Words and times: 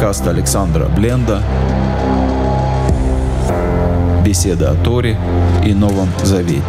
Подкаст 0.00 0.26
Александра 0.28 0.86
Бленда. 0.86 1.42
Беседа 4.24 4.70
о 4.70 4.74
Торе 4.74 5.18
и 5.62 5.74
Новом 5.74 6.08
Завете. 6.22 6.62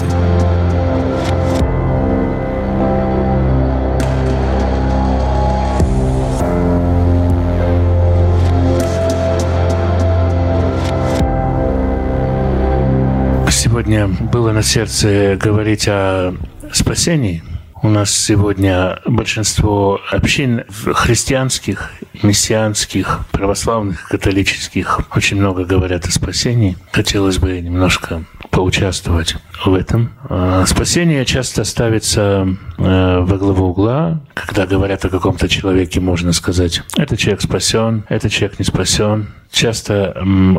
Сегодня 13.49 14.09
было 14.09 14.51
на 14.51 14.61
сердце 14.61 15.37
говорить 15.41 15.87
о 15.87 16.35
спасении– 16.73 17.41
у 17.83 17.89
нас 17.89 18.11
сегодня 18.11 18.99
большинство 19.07 19.99
общин 20.11 20.65
христианских, 20.69 21.91
мессианских, 22.23 23.21
православных, 23.31 24.07
католических 24.07 25.01
очень 25.15 25.37
много 25.37 25.65
говорят 25.65 26.05
о 26.05 26.11
спасении. 26.11 26.77
Хотелось 26.91 27.37
бы 27.37 27.59
немножко 27.59 28.23
поучаствовать 28.49 29.35
в 29.65 29.73
этом. 29.73 30.11
А, 30.29 30.65
спасение 30.65 31.25
часто 31.25 31.63
ставится 31.63 32.47
во 32.81 33.37
главу 33.37 33.67
угла, 33.67 34.21
когда 34.33 34.65
говорят 34.65 35.05
о 35.05 35.09
каком-то 35.09 35.47
человеке, 35.47 35.99
можно 35.99 36.33
сказать, 36.33 36.81
этот 36.97 37.19
человек 37.19 37.41
спасен, 37.41 38.03
этот 38.09 38.31
человек 38.31 38.59
не 38.59 38.65
спасен, 38.65 39.27
часто 39.51 40.15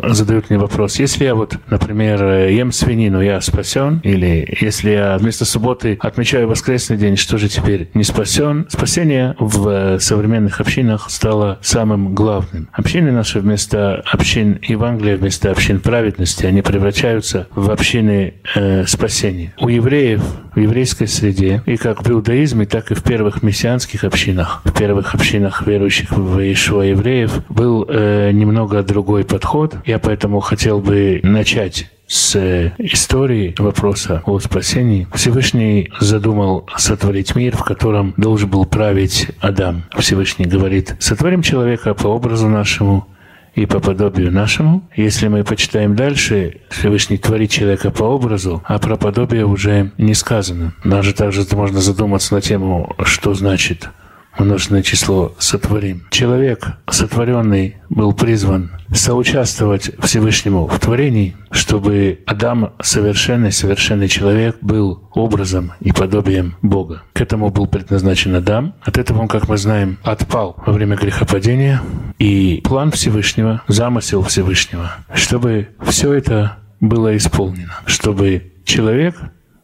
задают 0.08 0.50
мне 0.50 0.58
вопрос, 0.58 0.98
если 0.98 1.24
я 1.24 1.34
вот, 1.34 1.56
например, 1.68 2.48
ем 2.48 2.72
свинину, 2.72 3.20
я 3.20 3.40
спасен? 3.40 4.00
Или 4.04 4.56
если 4.60 4.90
я 4.90 5.18
вместо 5.18 5.44
субботы 5.44 5.98
отмечаю 6.00 6.48
воскресный 6.48 6.96
день, 6.96 7.16
что 7.16 7.38
же 7.38 7.48
теперь 7.48 7.88
не 7.94 8.04
спасен? 8.04 8.66
Спасение 8.68 9.34
в 9.38 9.68
э, 9.68 9.98
современных 9.98 10.60
общинах 10.60 11.10
стало 11.10 11.58
самым 11.62 12.14
главным. 12.14 12.68
Общины 12.72 13.12
наши 13.12 13.40
вместо 13.40 14.02
общин 14.12 14.58
Евангелия, 14.62 15.16
вместо 15.16 15.50
общин 15.50 15.80
праведности, 15.80 16.46
они 16.46 16.62
превращаются 16.62 17.48
в 17.54 17.70
общины 17.70 18.34
э, 18.54 18.84
спасения. 18.86 19.54
У 19.60 19.68
евреев 19.68 20.22
в 20.54 20.58
еврейской 20.58 21.06
среде, 21.06 21.62
и 21.66 21.76
как 21.76 22.02
в 22.02 22.06
иудаизме, 22.12 22.66
так 22.66 22.90
и 22.90 22.94
в 22.94 23.02
первых 23.02 23.42
мессианских 23.42 24.04
общинах, 24.04 24.62
в 24.64 24.72
первых 24.72 25.14
общинах 25.14 25.66
верующих 25.66 26.12
в 26.12 26.38
Иешуа 26.38 26.82
евреев, 26.82 27.44
был 27.48 27.84
э, 27.88 28.30
немного 28.32 28.82
другой 28.82 29.24
подход. 29.24 29.76
Я 29.84 29.98
поэтому 29.98 30.40
хотел 30.40 30.80
бы 30.80 31.20
начать 31.22 31.90
с 32.06 32.36
истории 32.76 33.54
вопроса 33.58 34.22
о 34.26 34.38
спасении. 34.38 35.08
Всевышний 35.14 35.90
задумал 35.98 36.68
сотворить 36.76 37.34
мир, 37.34 37.56
в 37.56 37.64
котором 37.64 38.12
должен 38.18 38.50
был 38.50 38.66
править 38.66 39.28
Адам. 39.40 39.84
Всевышний 39.98 40.44
говорит, 40.44 40.94
сотворим 40.98 41.40
человека 41.40 41.94
по 41.94 42.08
образу 42.08 42.48
нашему, 42.48 43.06
и 43.54 43.66
по 43.66 43.80
подобию 43.80 44.32
нашему. 44.32 44.88
Если 44.96 45.28
мы 45.28 45.44
почитаем 45.44 45.94
дальше, 45.94 46.60
Всевышний 46.70 47.18
творит 47.18 47.50
человека 47.50 47.90
по 47.90 48.04
образу, 48.04 48.62
а 48.64 48.78
про 48.78 48.96
подобие 48.96 49.44
уже 49.44 49.92
не 49.98 50.14
сказано. 50.14 50.74
Даже 50.84 51.12
также 51.12 51.44
можно 51.52 51.80
задуматься 51.80 52.34
на 52.34 52.40
тему, 52.40 52.94
что 53.04 53.34
значит 53.34 53.88
множественное 54.38 54.82
число 54.82 55.34
сотворим. 55.38 56.06
Человек, 56.10 56.78
сотворенный, 56.88 57.76
был 57.88 58.12
призван 58.12 58.70
соучаствовать 58.92 59.90
Всевышнему 60.00 60.66
в 60.66 60.78
творении, 60.78 61.36
чтобы 61.50 62.20
Адам, 62.26 62.72
совершенный, 62.82 63.52
совершенный 63.52 64.08
человек, 64.08 64.56
был 64.60 65.08
образом 65.12 65.72
и 65.80 65.92
подобием 65.92 66.56
Бога. 66.62 67.02
К 67.12 67.20
этому 67.20 67.50
был 67.50 67.66
предназначен 67.66 68.34
Адам. 68.34 68.74
От 68.82 68.98
этого 68.98 69.20
он, 69.20 69.28
как 69.28 69.48
мы 69.48 69.56
знаем, 69.56 69.98
отпал 70.02 70.56
во 70.64 70.72
время 70.72 70.96
грехопадения. 70.96 71.82
И 72.18 72.60
план 72.64 72.90
Всевышнего, 72.90 73.62
замысел 73.68 74.22
Всевышнего, 74.22 74.92
чтобы 75.14 75.68
все 75.82 76.12
это 76.12 76.58
было 76.80 77.16
исполнено, 77.16 77.80
чтобы 77.86 78.52
человек, 78.64 79.16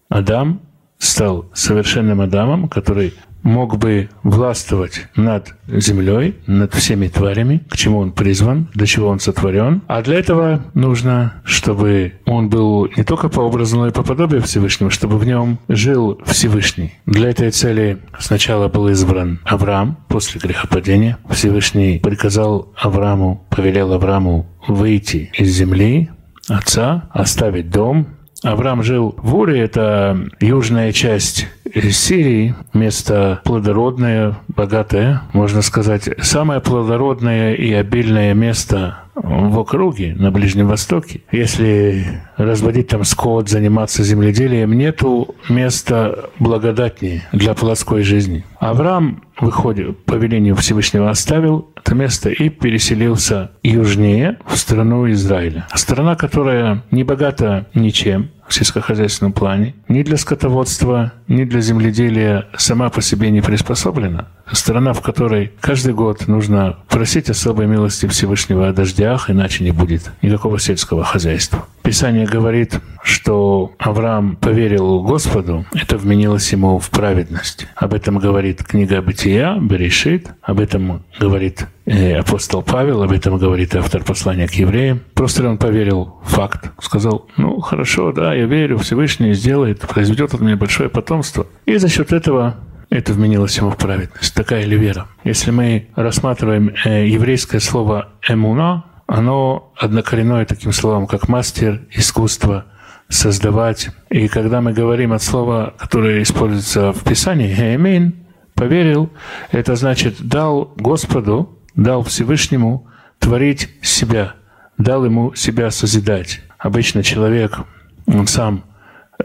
Адам, 0.09 0.63
стал 0.99 1.51
совершенным 1.55 2.21
Адамом, 2.21 2.69
который 2.69 3.15
мог 3.49 3.79
бы 3.79 4.11
властвовать 4.23 5.09
над 5.17 5.55
землей, 5.67 6.37
над 6.47 6.75
всеми 6.75 7.09
тварями, 7.09 7.65
к 7.69 7.77
чему 7.77 7.99
он 7.99 8.13
призван, 8.13 8.69
для 8.75 8.87
чего 8.87 9.09
он 9.09 9.19
сотворен. 9.21 9.83
А 9.89 10.03
для 10.03 10.19
этого 10.19 10.63
нужно, 10.75 11.43
чтобы 11.45 12.13
он 12.27 12.49
был 12.49 12.89
не 12.97 13.05
только 13.05 13.29
по 13.29 13.41
образу, 13.41 13.79
но 13.79 13.89
и 13.89 13.93
по 13.93 14.03
подобию 14.03 14.43
Всевышнего, 14.43 14.91
чтобы 14.91 15.19
в 15.19 15.27
нем 15.27 15.59
жил 15.69 16.21
Всевышний. 16.25 16.95
Для 17.07 17.31
этой 17.31 17.51
цели 17.51 17.99
сначала 18.19 18.69
был 18.69 18.89
избран 18.89 19.41
Авраам 19.45 19.99
после 20.09 20.41
грехопадения. 20.41 21.19
Всевышний 21.31 21.99
приказал 21.99 22.73
Аврааму, 22.77 23.47
повелел 23.51 23.93
Аврааму 23.93 24.47
выйти 24.67 25.31
из 25.37 25.51
земли, 25.51 26.11
отца, 26.49 27.09
оставить 27.13 27.71
дом, 27.71 28.19
Авраам 28.43 28.83
жил 28.83 29.15
в 29.19 29.35
Уре, 29.35 29.61
это 29.61 30.29
южная 30.41 30.93
часть 30.93 31.49
Сирии, 31.91 32.55
место 32.73 33.41
плодородное, 33.45 34.39
богатое, 34.49 35.23
можно 35.33 35.63
сказать, 35.63 36.09
самое 36.21 36.61
плодородное 36.61 37.55
и 37.55 37.73
обильное 37.73 38.35
место 38.35 38.99
в 39.15 39.59
округе, 39.59 40.15
на 40.15 40.31
Ближнем 40.31 40.69
Востоке. 40.69 41.23
Если 41.33 42.23
разводить 42.37 42.89
там 42.89 43.05
скот, 43.05 43.49
заниматься 43.49 44.03
земледелием, 44.03 44.73
нету 44.73 45.35
места 45.49 46.31
благодатнее 46.39 47.23
для 47.33 47.55
плоской 47.55 48.03
жизни. 48.03 48.45
Авраам, 48.61 49.23
выходит, 49.41 50.05
по 50.05 50.15
велению 50.15 50.57
Всевышнего 50.57 51.11
оставил 51.11 51.71
это 51.77 51.95
место 51.95 52.29
и 52.31 52.49
переселился 52.49 53.53
южнее 53.63 54.39
в 54.47 54.57
страну 54.57 55.11
Израиля. 55.11 55.67
Страна, 55.75 56.17
которая 56.17 56.83
не 56.91 57.05
богата 57.05 57.67
ничем, 57.75 58.31
в 58.49 58.55
сельскохозяйственном 58.55 59.33
плане, 59.33 59.75
ни 59.89 60.03
для 60.03 60.17
скотоводства, 60.17 61.13
ни 61.29 61.45
для 61.45 61.61
земледелия 61.61 62.47
сама 62.57 62.89
по 62.89 63.03
себе 63.03 63.31
не 63.31 63.41
приспособлена. 63.41 64.29
Страна, 64.51 64.95
в 64.95 65.03
которой 65.03 65.53
каждый 65.61 65.93
год 65.93 66.27
нужно 66.27 66.79
просить 66.89 67.29
особой 67.29 67.67
милости 67.67 68.07
Всевышнего 68.07 68.69
о 68.69 68.73
дождях, 68.73 69.31
иначе 69.31 69.63
не 69.63 69.71
будет 69.71 70.11
никакого 70.23 70.59
сельского 70.59 71.05
хозяйства. 71.05 71.67
Писание 71.83 72.27
говорит, 72.27 72.81
что 73.09 73.73
Авраам 73.79 74.37
поверил 74.37 75.03
Господу, 75.03 75.65
это 75.75 75.97
вменилось 75.97 76.53
ему 76.53 76.79
в 76.79 76.91
праведность. 76.91 77.67
Об 77.75 77.95
этом 77.95 78.19
говорит 78.19 78.63
книга 78.63 79.01
Бытия, 79.03 79.57
Берешит, 79.59 80.29
об 80.43 80.61
этом 80.61 81.05
говорит 81.19 81.67
э, 81.87 82.17
апостол 82.17 82.63
Павел, 82.63 83.03
об 83.03 83.13
этом 83.13 83.39
говорит 83.39 83.75
автор 83.75 84.05
послания 84.05 84.47
к 84.47 84.53
евреям. 84.53 85.01
Просто 85.15 85.49
он 85.49 85.59
поверил 85.59 86.17
факт, 86.25 86.71
сказал, 86.81 87.27
ну 87.37 87.61
хорошо, 87.61 88.13
да, 88.13 88.35
я 88.35 88.47
верю, 88.47 88.79
Всевышний 88.79 89.33
сделает, 89.33 89.81
произведет 89.81 90.35
от 90.35 90.41
меня 90.41 90.57
большое 90.57 90.89
потомство. 90.89 91.47
И 91.67 91.77
за 91.77 91.89
счет 91.89 92.13
этого 92.13 92.57
это 92.91 93.13
вменилось 93.13 93.57
ему 93.57 93.71
в 93.71 93.77
праведность. 93.77 94.35
Такая 94.35 94.65
ли 94.65 94.77
вера? 94.77 95.09
Если 95.25 95.51
мы 95.51 95.89
рассматриваем 95.95 96.75
э, 96.85 97.07
еврейское 97.09 97.61
слово 97.61 98.09
«эмуна», 98.29 98.85
оно 99.07 99.73
однокоренное 99.77 100.45
таким 100.45 100.73
словом, 100.73 101.07
как 101.07 101.29
мастер 101.29 101.81
искусства 101.91 102.67
создавать. 103.09 103.91
И 104.11 104.29
когда 104.29 104.61
мы 104.61 104.73
говорим 104.73 105.13
от 105.13 105.23
слова, 105.23 105.75
которое 105.79 106.23
используется 106.23 106.93
в 106.93 107.05
Писании, 107.05 107.55
«Хеэмин», 107.55 108.15
поверил, 108.55 109.11
это 109.53 109.77
значит 109.77 110.17
дал 110.21 110.73
Господу, 110.77 111.59
дал 111.75 112.03
Всевышнему 112.03 112.87
творить 113.19 113.69
себя, 113.83 114.35
дал 114.79 115.05
ему 115.05 115.35
себя 115.35 115.71
созидать. 115.71 116.41
Обычно 116.59 117.03
человек, 117.03 117.59
он 118.07 118.27
сам 118.27 118.65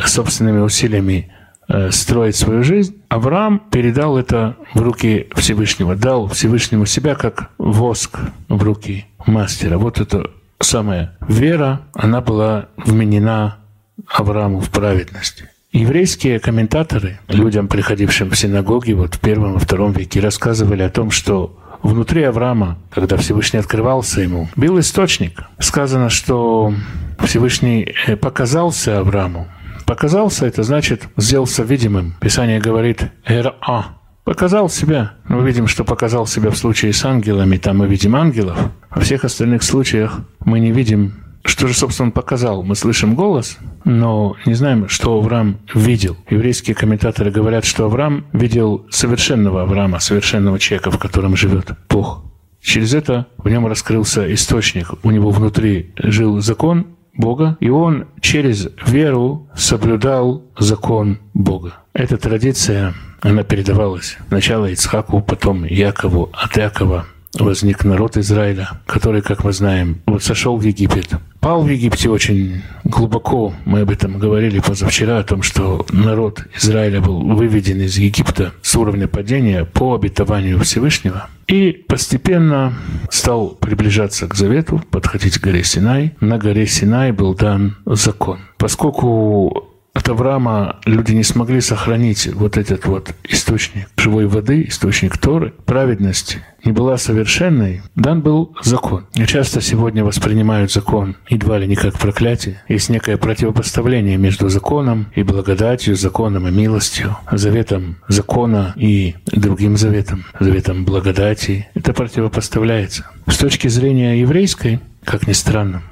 собственными 0.05 0.59
усилиями 0.59 1.31
Э, 1.69 1.91
строить 1.91 2.35
свою 2.35 2.61
жизнь, 2.61 3.01
Авраам 3.07 3.59
передал 3.71 4.17
это 4.17 4.57
в 4.73 4.81
руки 4.81 5.27
Всевышнего, 5.33 5.95
дал 5.95 6.27
Всевышнему 6.27 6.86
себя 6.86 7.15
как 7.15 7.51
воск 7.57 8.19
в 8.50 8.62
руки 8.62 9.06
мастера. 9.25 9.77
Вот 9.77 10.01
это 10.01 10.29
самая 10.59 11.18
вера, 11.25 11.81
она 11.94 12.19
была 12.19 12.68
вменена 12.75 13.59
Аврааму 14.07 14.60
в 14.60 14.69
праведности. 14.69 15.50
Еврейские 15.72 16.40
комментаторы, 16.40 17.19
людям, 17.28 17.68
приходившим 17.68 18.30
в 18.30 18.38
синагоги 18.38 18.94
вот 18.94 19.16
в 19.16 19.19
первом 19.19 19.57
и 19.57 19.60
втором 19.60 19.92
веке, 19.92 20.19
рассказывали 20.19 20.84
о 20.84 20.90
том, 20.90 21.10
что 21.10 21.60
внутри 21.81 22.24
Авраама, 22.24 22.78
когда 22.92 23.18
Всевышний 23.18 23.60
открывался 23.60 24.22
ему, 24.22 24.50
был 24.56 24.80
источник. 24.80 25.44
Сказано, 25.60 26.10
что 26.10 26.74
Всевышний 27.19 27.92
э, 28.07 28.16
показался 28.16 29.00
Аврааму 29.00 29.48
Показался, 29.86 30.46
это 30.46 30.63
значит 30.63 31.04
сделался 31.18 31.63
видимым. 31.63 32.16
Писание 32.19 32.60
говорит 32.60 33.12
«эр-а». 33.25 33.98
Показал 34.24 34.69
себя. 34.69 35.13
Мы 35.28 35.46
видим, 35.46 35.68
что 35.68 35.84
показал 35.84 36.25
себя 36.25 36.50
в 36.50 36.57
случае 36.57 36.94
с 36.94 37.04
ангелами. 37.04 37.57
Там 37.57 37.80
мы 37.80 37.88
видим 37.88 38.16
ангелов. 38.16 38.57
Во 38.89 39.01
всех 39.01 39.25
остальных 39.25 39.63
случаях 39.63 40.22
мы 40.46 40.62
не 40.62 40.72
видим 40.72 41.23
что 41.44 41.68
же, 41.68 41.74
собственно, 41.74 42.12
показал? 42.12 42.63
Мы 42.63 42.75
слышим 42.75 43.16
голос, 43.16 43.57
но 43.84 44.36
не 44.45 44.54
знаем, 44.54 44.88
что 44.88 45.18
Авраам 45.18 45.60
видел. 45.74 46.16
Еврейские 46.30 46.75
комментаторы 46.75 47.31
говорят, 47.31 47.66
что 47.66 47.86
Авраам 47.86 48.25
видел 48.31 48.86
совершенного 48.90 49.63
Авраама, 49.63 50.00
совершенного 50.00 50.57
человека, 50.57 50.92
в 50.92 50.98
котором 50.98 51.36
живет 51.36 51.72
Бог. 51.90 52.24
Через 52.62 52.94
это 52.94 53.28
в 53.38 53.50
нем 53.50 53.68
раскрылся 53.68 54.34
источник. 54.34 54.94
У 55.04 55.12
него 55.12 55.31
внутри 55.31 55.92
жил 55.98 56.40
закон 56.40 56.88
Бога, 57.13 57.57
и 57.60 57.69
он 57.69 58.07
через 58.22 58.69
веру 58.88 59.50
соблюдал 59.54 60.44
закон 60.57 61.19
Бога. 61.34 61.74
Эта 61.94 62.18
традиция, 62.18 62.94
она 63.22 63.44
передавалась 63.44 64.18
сначала 64.30 64.68
Ицхаку, 64.72 65.22
потом 65.22 65.66
Якову, 65.66 66.30
от 66.31 66.56
Якова 66.57 67.06
возник 67.39 67.84
народ 67.84 68.18
Израиля, 68.18 68.69
который, 68.86 69.22
как 69.22 69.44
мы 69.44 69.54
знаем, 69.54 70.01
вот 70.06 70.24
сошел 70.24 70.57
в 70.57 70.62
Египет. 70.62 71.10
Пал 71.44 71.62
в 71.62 71.68
Египте 71.68 72.10
очень 72.10 72.62
глубоко. 72.86 73.54
Мы 73.66 73.81
об 73.81 73.92
этом 73.92 74.18
говорили 74.18 74.60
позавчера, 74.60 75.18
о 75.19 75.24
том, 75.24 75.42
что 75.42 75.86
народ 75.92 76.45
Израиля 76.56 77.01
был 77.01 77.19
выведен 77.19 77.81
из 77.81 77.98
Египта 77.98 78.54
с 78.62 78.74
уровня 78.78 79.10
падения 79.10 79.66
по 79.66 79.94
обетованию 79.94 80.57
Всевышнего. 80.60 81.28
И 81.48 81.74
постепенно 81.74 82.74
стал 83.12 83.50
приближаться 83.50 84.30
к 84.30 84.36
завету, 84.36 84.81
подходить 84.90 85.38
к 85.38 85.44
горе 85.44 85.66
Синай. 85.66 86.13
На 86.22 86.38
горе 86.38 86.66
Синай 86.66 87.12
был 87.12 87.36
дан 87.36 87.75
закон. 87.86 88.39
Поскольку 88.57 89.73
от 89.94 90.10
Авраама 90.10 90.80
люди 90.86 91.13
не 91.13 91.24
смогли 91.24 91.62
сохранить 91.62 92.28
вот 92.34 92.57
этот 92.57 92.86
вот 92.86 93.13
источник 93.24 93.88
живой 93.95 94.25
воды, 94.25 94.66
источник 94.68 95.18
Торы, 95.18 95.54
праведности, 95.66 96.44
не 96.66 96.72
была 96.72 96.98
совершенной, 96.98 97.81
дан 97.95 98.22
был 98.22 98.56
закон. 98.62 99.06
И 99.13 99.25
часто 99.25 99.62
сегодня 99.62 100.04
воспринимают 100.04 100.72
закон 100.72 101.16
едва 101.30 101.60
ли 101.60 101.68
не 101.68 101.75
как 101.75 101.98
проклятие. 102.00 102.62
Есть 102.68 102.90
некое 102.90 103.18
противопоставление 103.18 104.18
между 104.18 104.50
законом 104.50 105.07
и 105.16 105.24
благодатью, 105.24 105.96
законом 105.96 106.48
и 106.48 106.51
милостью, 106.51 107.16
заветом 107.31 107.98
закона 108.07 108.74
и 108.75 109.16
другим 109.28 109.78
заветом, 109.78 110.25
заветом 110.39 110.86
благодати. 110.86 111.68
Это 111.75 111.94
противопоставляется. 111.94 113.06
С 113.28 113.38
точки 113.38 113.68
зрения 113.68 114.19
еврейской, 114.19 114.80
как 115.04 115.28
ни 115.28 115.34
странно, 115.34 115.84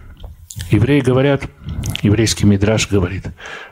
Евреи 0.69 1.01
говорят, 1.01 1.43
еврейский 2.01 2.45
мидраж 2.45 2.89
говорит, 2.89 3.25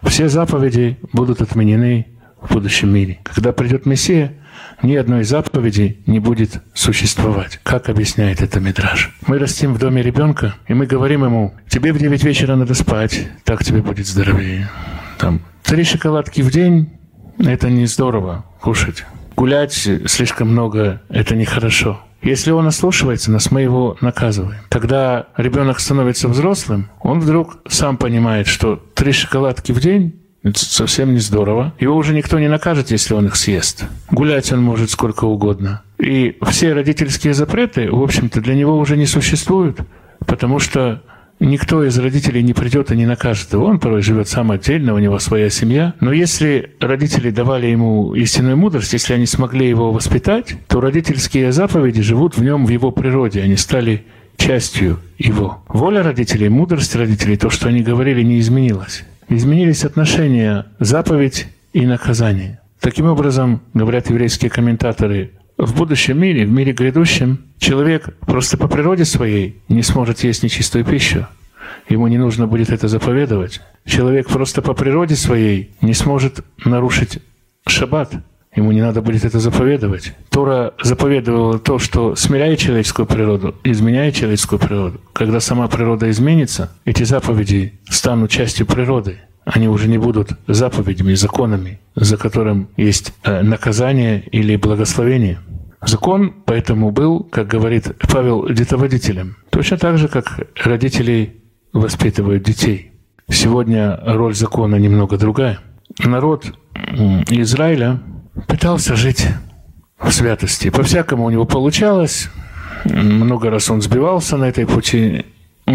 все 0.03 0.29
заповеди 0.29 0.97
будут 1.13 1.41
отменены 1.41 2.07
в 2.41 2.53
будущем 2.53 2.89
мире. 2.89 3.19
Когда 3.23 3.51
придет 3.51 3.85
Мессия, 3.85 4.33
ни 4.81 4.95
одной 4.95 5.23
заповеди 5.23 6.01
не 6.05 6.19
будет 6.19 6.61
существовать. 6.73 7.59
Как 7.63 7.89
объясняет 7.89 8.41
это 8.41 8.59
Мидраж? 8.59 9.11
Мы 9.27 9.37
растим 9.37 9.73
в 9.73 9.79
доме 9.79 10.01
ребенка, 10.01 10.55
и 10.67 10.73
мы 10.73 10.85
говорим 10.85 11.25
ему, 11.25 11.53
тебе 11.67 11.91
в 11.91 11.97
9 11.97 12.23
вечера 12.23 12.55
надо 12.55 12.73
спать, 12.73 13.27
так 13.43 13.63
тебе 13.63 13.81
будет 13.81 14.07
здоровее. 14.07 14.69
Там, 15.17 15.41
три 15.63 15.83
шоколадки 15.83 16.41
в 16.41 16.51
день– 16.51 16.91
это 17.39 17.69
не 17.69 17.87
здорово 17.87 18.45
кушать. 18.61 19.05
Гулять 19.35 19.73
слишком 19.73 20.49
много– 20.49 21.01
это 21.09 21.35
нехорошо. 21.35 21.99
Если 22.21 22.51
он 22.51 22.67
ослушивается 22.67 23.31
нас, 23.31 23.51
мы 23.51 23.61
его 23.61 23.97
наказываем. 24.01 24.59
Когда 24.69 25.27
ребенок 25.37 25.79
становится 25.79 26.27
взрослым, 26.27 26.89
он 27.01 27.19
вдруг 27.19 27.59
сам 27.67 27.97
понимает, 27.97 28.47
что 28.47 28.75
три 28.93 29.11
шоколадки 29.11 29.71
в 29.71 29.79
день 29.79 30.19
это 30.41 30.59
совсем 30.59 31.13
не 31.13 31.19
здорово. 31.19 31.73
Его 31.79 31.95
уже 31.95 32.13
никто 32.13 32.39
не 32.39 32.47
накажет, 32.47 32.91
если 32.91 33.13
он 33.13 33.25
их 33.25 33.35
съест. 33.35 33.85
Гулять 34.09 34.51
он 34.53 34.61
может 34.61 34.89
сколько 34.89 35.25
угодно. 35.25 35.81
И 35.97 36.37
все 36.47 36.73
родительские 36.73 37.33
запреты, 37.33 37.91
в 37.91 38.01
общем-то, 38.01 38.39
для 38.39 38.55
него 38.55 38.77
уже 38.77 38.95
не 38.95 39.05
существуют, 39.05 39.79
потому 40.25 40.59
что 40.59 41.01
Никто 41.39 41.85
из 41.85 41.97
родителей 41.97 42.43
не 42.43 42.53
придет 42.53 42.91
и 42.91 42.97
не 42.97 43.05
накажет 43.05 43.53
его. 43.53 43.65
Он 43.65 43.79
порой 43.79 44.01
живет 44.01 44.27
сам 44.27 44.51
отдельно, 44.51 44.93
у 44.93 44.99
него 44.99 45.19
своя 45.19 45.49
семья. 45.49 45.93
Но 46.01 46.11
если 46.11 46.71
родители 46.81 47.29
давали 47.29 47.67
ему 47.67 48.13
истинную 48.13 48.57
мудрость, 48.57 48.91
если 48.91 49.13
они 49.13 49.25
смогли 49.25 49.67
его 49.67 49.91
воспитать, 49.93 50.55
то 50.67 50.81
родительские 50.81 51.53
заповеди 51.53 52.01
живут 52.01 52.37
в 52.37 52.43
нем, 52.43 52.65
в 52.65 52.69
его 52.69 52.91
природе. 52.91 53.41
Они 53.41 53.55
стали 53.55 54.03
частью 54.35 54.99
его. 55.17 55.63
Воля 55.69 56.03
родителей, 56.03 56.49
мудрость 56.49 56.95
родителей, 56.95 57.37
то, 57.37 57.49
что 57.49 57.69
они 57.69 57.81
говорили, 57.83 58.21
не 58.21 58.39
изменилась. 58.39 59.03
Изменились 59.29 59.85
отношения 59.85 60.65
заповедь 60.79 61.47
и 61.71 61.85
наказание. 61.85 62.59
Таким 62.79 63.05
образом, 63.05 63.61
говорят 63.73 64.09
еврейские 64.09 64.49
комментаторы, 64.49 65.31
в 65.59 65.75
будущем 65.75 66.19
мире, 66.19 66.45
в 66.45 66.51
мире 66.51 66.71
грядущем, 66.71 67.39
человек 67.59 68.15
просто 68.21 68.57
по 68.57 68.69
природе 68.69 69.03
своей 69.03 69.61
не 69.67 69.83
сможет 69.83 70.23
есть 70.23 70.41
нечистую 70.41 70.85
пищу. 70.85 71.27
Ему 71.89 72.07
не 72.07 72.17
нужно 72.17 72.47
будет 72.47 72.69
это 72.69 72.87
заповедовать. 72.87 73.61
Человек 73.85 74.27
просто 74.27 74.61
по 74.61 74.73
природе 74.73 75.15
своей 75.15 75.71
не 75.81 75.93
сможет 75.93 76.45
нарушить 76.63 77.19
шаббат. 77.67 78.13
Ему 78.55 78.71
не 78.71 78.81
надо 78.81 79.01
будет 79.01 79.25
это 79.25 79.39
заповедовать. 79.39 80.13
Тора 80.29 80.73
заповедовала 80.81 81.59
то, 81.59 81.77
что 81.77 82.15
смиряет 82.15 82.59
человеческую 82.59 83.05
природу, 83.05 83.53
изменяет 83.63 84.15
человеческую 84.15 84.59
природу. 84.59 85.01
Когда 85.13 85.39
сама 85.39 85.67
природа 85.67 86.09
изменится, 86.09 86.71
эти 86.85 87.03
заповеди 87.03 87.73
станут 87.89 88.31
частью 88.31 88.65
природы. 88.65 89.19
Они 89.45 89.67
уже 89.67 89.87
не 89.87 89.97
будут 89.97 90.31
заповедями, 90.47 91.13
законами, 91.15 91.79
за 91.95 92.17
которым 92.17 92.69
есть 92.77 93.13
э, 93.23 93.41
наказание 93.41 94.21
или 94.31 94.55
благословение. 94.55 95.39
Закон 95.81 96.33
поэтому 96.45 96.91
был, 96.91 97.23
как 97.23 97.47
говорит 97.47 97.95
Павел, 98.11 98.47
детоводителем. 98.47 99.37
Точно 99.49 99.77
так 99.77 99.97
же, 99.97 100.07
как 100.07 100.47
родители 100.63 101.41
воспитывают 101.73 102.43
детей. 102.43 102.91
Сегодня 103.29 103.97
роль 104.05 104.35
закона 104.35 104.75
немного 104.75 105.17
другая. 105.17 105.59
Народ 105.99 106.53
Израиля 107.29 107.99
пытался 108.47 108.95
жить 108.95 109.27
в 109.99 110.11
святости. 110.11 110.69
По-всякому 110.69 111.25
у 111.25 111.29
него 111.29 111.45
получалось. 111.45 112.29
Много 112.85 113.49
раз 113.49 113.69
он 113.69 113.81
сбивался 113.81 114.37
на 114.37 114.45
этой 114.45 114.65
пути. 114.65 115.25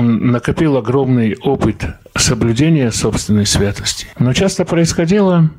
Накопил 0.03 0.77
огромный 0.77 1.37
опыт 1.37 1.85
соблюдения 2.17 2.91
собственной 2.91 3.47
святости. 3.47 4.09
Но 4.19 4.33
часто 4.33 4.65
происходило, 4.65 5.51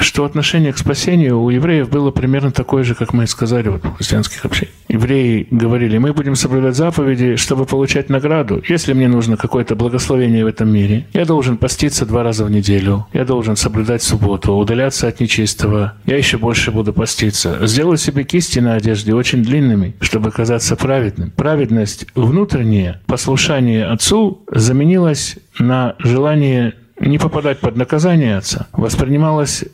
что 0.00 0.24
отношение 0.24 0.72
к 0.72 0.78
спасению 0.78 1.40
у 1.40 1.50
евреев 1.50 1.88
было 1.88 2.10
примерно 2.10 2.52
такое 2.52 2.84
же, 2.84 2.94
как 2.94 3.12
мы 3.12 3.26
сказали 3.26 3.68
вот, 3.68 3.84
в 3.84 3.96
христианских 3.96 4.44
общениях. 4.44 4.74
Евреи 4.88 5.46
говорили, 5.50 5.98
мы 5.98 6.12
будем 6.12 6.36
соблюдать 6.36 6.76
заповеди, 6.76 7.36
чтобы 7.36 7.64
получать 7.64 8.10
награду. 8.10 8.62
Если 8.68 8.92
мне 8.92 9.08
нужно 9.08 9.36
какое-то 9.36 9.74
благословение 9.74 10.44
в 10.44 10.48
этом 10.48 10.70
мире, 10.70 11.06
я 11.12 11.24
должен 11.24 11.56
поститься 11.56 12.04
два 12.04 12.22
раза 12.22 12.44
в 12.44 12.50
неделю, 12.50 13.06
я 13.12 13.24
должен 13.24 13.56
соблюдать 13.56 14.02
субботу, 14.02 14.52
удаляться 14.52 15.08
от 15.08 15.20
нечистого, 15.20 15.94
я 16.04 16.16
еще 16.16 16.36
больше 16.36 16.70
буду 16.72 16.92
поститься. 16.92 17.66
Сделаю 17.66 17.96
себе 17.96 18.24
кисти 18.24 18.58
на 18.58 18.74
одежде 18.74 19.14
очень 19.14 19.42
длинными, 19.42 19.94
чтобы 20.00 20.30
казаться 20.30 20.76
праведным. 20.76 21.30
Праведность 21.30 22.06
внутренняя, 22.14 23.00
послушание 23.06 23.86
Отцу 23.86 24.42
заменилась 24.50 25.36
на 25.58 25.96
желание 25.98 26.74
не 27.02 27.18
попадать 27.18 27.60
под 27.60 27.76
наказание 27.76 28.36
отца, 28.36 28.66
воспринималось, 28.72 29.64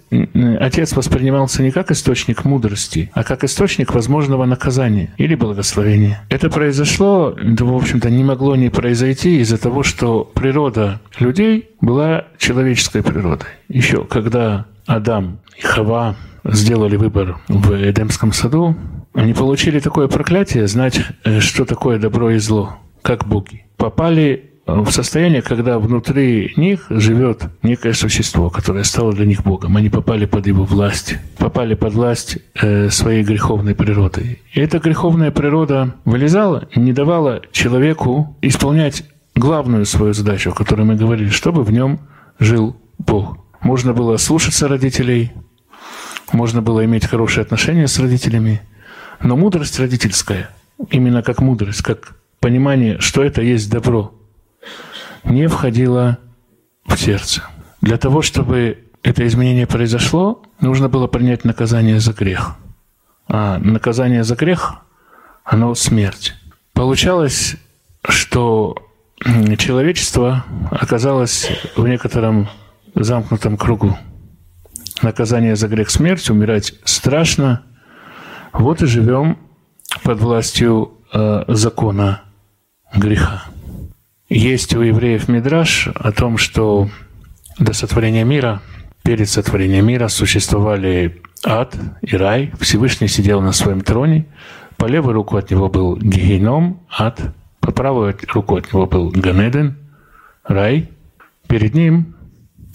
отец 0.61 0.93
воспринимался 0.95 1.63
не 1.63 1.71
как 1.71 1.91
источник 1.91 2.45
мудрости, 2.45 3.11
а 3.15 3.23
как 3.25 3.45
источник 3.45 3.95
возможного 3.95 4.45
наказания 4.45 5.15
или 5.19 5.35
благословения. 5.35 6.25
Это 6.29 6.51
произошло, 6.51 7.37
да, 7.43 7.65
в 7.65 7.75
общем-то, 7.75 8.11
не 8.11 8.25
могло 8.25 8.57
не 8.57 8.71
произойти 8.71 9.41
из-за 9.41 9.59
того, 9.59 9.83
что 9.83 10.25
природа 10.25 11.01
людей 11.19 11.71
была 11.81 12.25
человеческой 12.39 13.03
природой. 13.03 13.49
Еще 13.69 14.05
когда 14.05 14.67
Адам 14.87 15.41
и 15.57 15.63
Хава 15.63 16.17
сделали 16.45 16.97
выбор 16.97 17.39
в 17.49 17.73
Эдемском 17.73 18.33
саду, 18.33 18.75
они 19.15 19.35
получили 19.35 19.81
такое 19.81 20.09
проклятие, 20.09 20.67
знать, 20.67 21.01
э, 21.25 21.41
что 21.41 21.65
такое 21.65 21.99
добро 21.99 22.31
и 22.31 22.39
зло, 22.39 22.79
как 23.03 23.27
боги. 23.27 23.67
Попали 23.77 24.51
в 24.69 24.91
состояние, 24.91 25.41
когда 25.41 25.79
внутри 25.79 26.53
них 26.57 26.87
живет 26.91 27.45
некое 27.63 27.95
существо, 27.95 28.51
которое 28.51 28.85
стало 28.85 29.15
для 29.15 29.25
них 29.25 29.43
Богом. 29.43 29.77
Они 29.77 29.89
попали 29.89 30.27
под 30.27 30.47
его 30.47 30.65
власть, 30.65 31.17
попали 31.39 31.75
под 31.75 31.95
власть 31.95 32.39
э, 32.55 32.91
своей 32.91 33.25
греховной 33.25 33.75
природы. 33.75 34.41
И 34.53 34.61
эта 34.61 34.79
греховная 34.79 35.31
природа 35.31 35.95
вылезала 36.05 36.69
не 36.75 36.93
давала 36.93 37.41
человеку 37.51 38.37
исполнять 38.43 39.05
главную 39.35 39.87
свою 39.87 40.13
задачу, 40.13 40.51
о 40.51 40.55
которой 40.55 40.83
мы 40.83 40.97
говорили, 40.97 41.31
чтобы 41.31 41.65
в 41.65 41.73
нем 41.73 42.01
жил 42.39 42.77
Бог. 42.99 43.39
Можно 43.63 43.95
было 43.95 44.19
слушаться 44.19 44.69
родителей, 44.69 45.33
можно 46.33 46.61
было 46.61 46.85
иметь 46.85 47.07
хорошие 47.07 47.43
отношения 47.43 47.89
с 47.89 47.99
родителями, 47.99 48.61
но 49.23 49.35
мудрость 49.35 49.81
родительская, 49.81 50.51
именно 50.91 51.23
как 51.23 51.41
мудрость, 51.41 51.81
как 51.83 52.17
понимание, 52.39 53.01
что 53.01 53.25
это 53.25 53.41
есть 53.41 53.71
добро– 53.71 54.13
не 55.29 55.47
входило 55.47 56.19
в 56.87 56.97
сердце. 56.97 57.43
Для 57.81 57.97
того, 57.99 58.23
чтобы 58.23 58.85
это 59.03 59.27
изменение 59.27 59.67
произошло, 59.67 60.43
нужно 60.61 60.89
было 60.89 61.07
принять 61.07 61.45
наказание 61.45 62.01
за 62.01 62.13
грех. 62.13 62.57
А 63.29 63.59
наказание 63.59 64.25
за 64.25 64.35
грех, 64.35 64.77
оно 65.45 65.75
смерть. 65.75 66.35
Получалось, 66.73 67.57
что 68.05 68.77
человечество 69.59 70.45
оказалось 70.71 71.51
в 71.77 71.87
некотором 71.87 72.49
замкнутом 72.95 73.57
кругу. 73.57 73.99
Наказание 75.03 75.57
за 75.57 75.69
грех 75.69 75.91
смерть, 75.91 76.29
умирать 76.31 76.75
страшно. 76.85 77.63
Вот 78.53 78.83
и 78.83 78.87
живем 78.87 79.39
под 80.03 80.21
властью 80.21 80.93
э, 81.13 81.45
закона 81.49 82.23
греха. 82.95 83.45
Есть 84.29 84.77
у 84.77 84.83
евреев 84.83 85.27
мидраш 85.29 85.89
о 85.95 86.13
том, 86.13 86.37
что 86.37 86.91
до 87.59 87.73
сотворения 87.73 88.25
мира, 88.25 88.61
перед 89.03 89.27
сотворением 89.27 89.87
мира 89.87 90.09
существовали 90.09 91.23
ад 91.47 91.75
и 92.03 92.15
рай. 92.15 92.53
Всевышний 92.61 93.09
сидел 93.09 93.41
на 93.41 93.53
своем 93.53 93.81
троне. 93.81 94.27
По 94.77 94.85
левую 94.85 95.15
руку 95.15 95.39
от 95.39 95.51
него 95.51 95.71
был 95.71 95.97
Гехеном, 95.97 96.83
ад. 96.91 97.35
По 97.61 97.73
правую 97.73 98.15
руку 98.35 98.57
от 98.57 98.71
него 98.71 98.85
был 98.85 99.11
Ганеден, 99.11 99.79
рай. 100.45 100.91
Перед 101.49 101.75
ним 101.75 102.15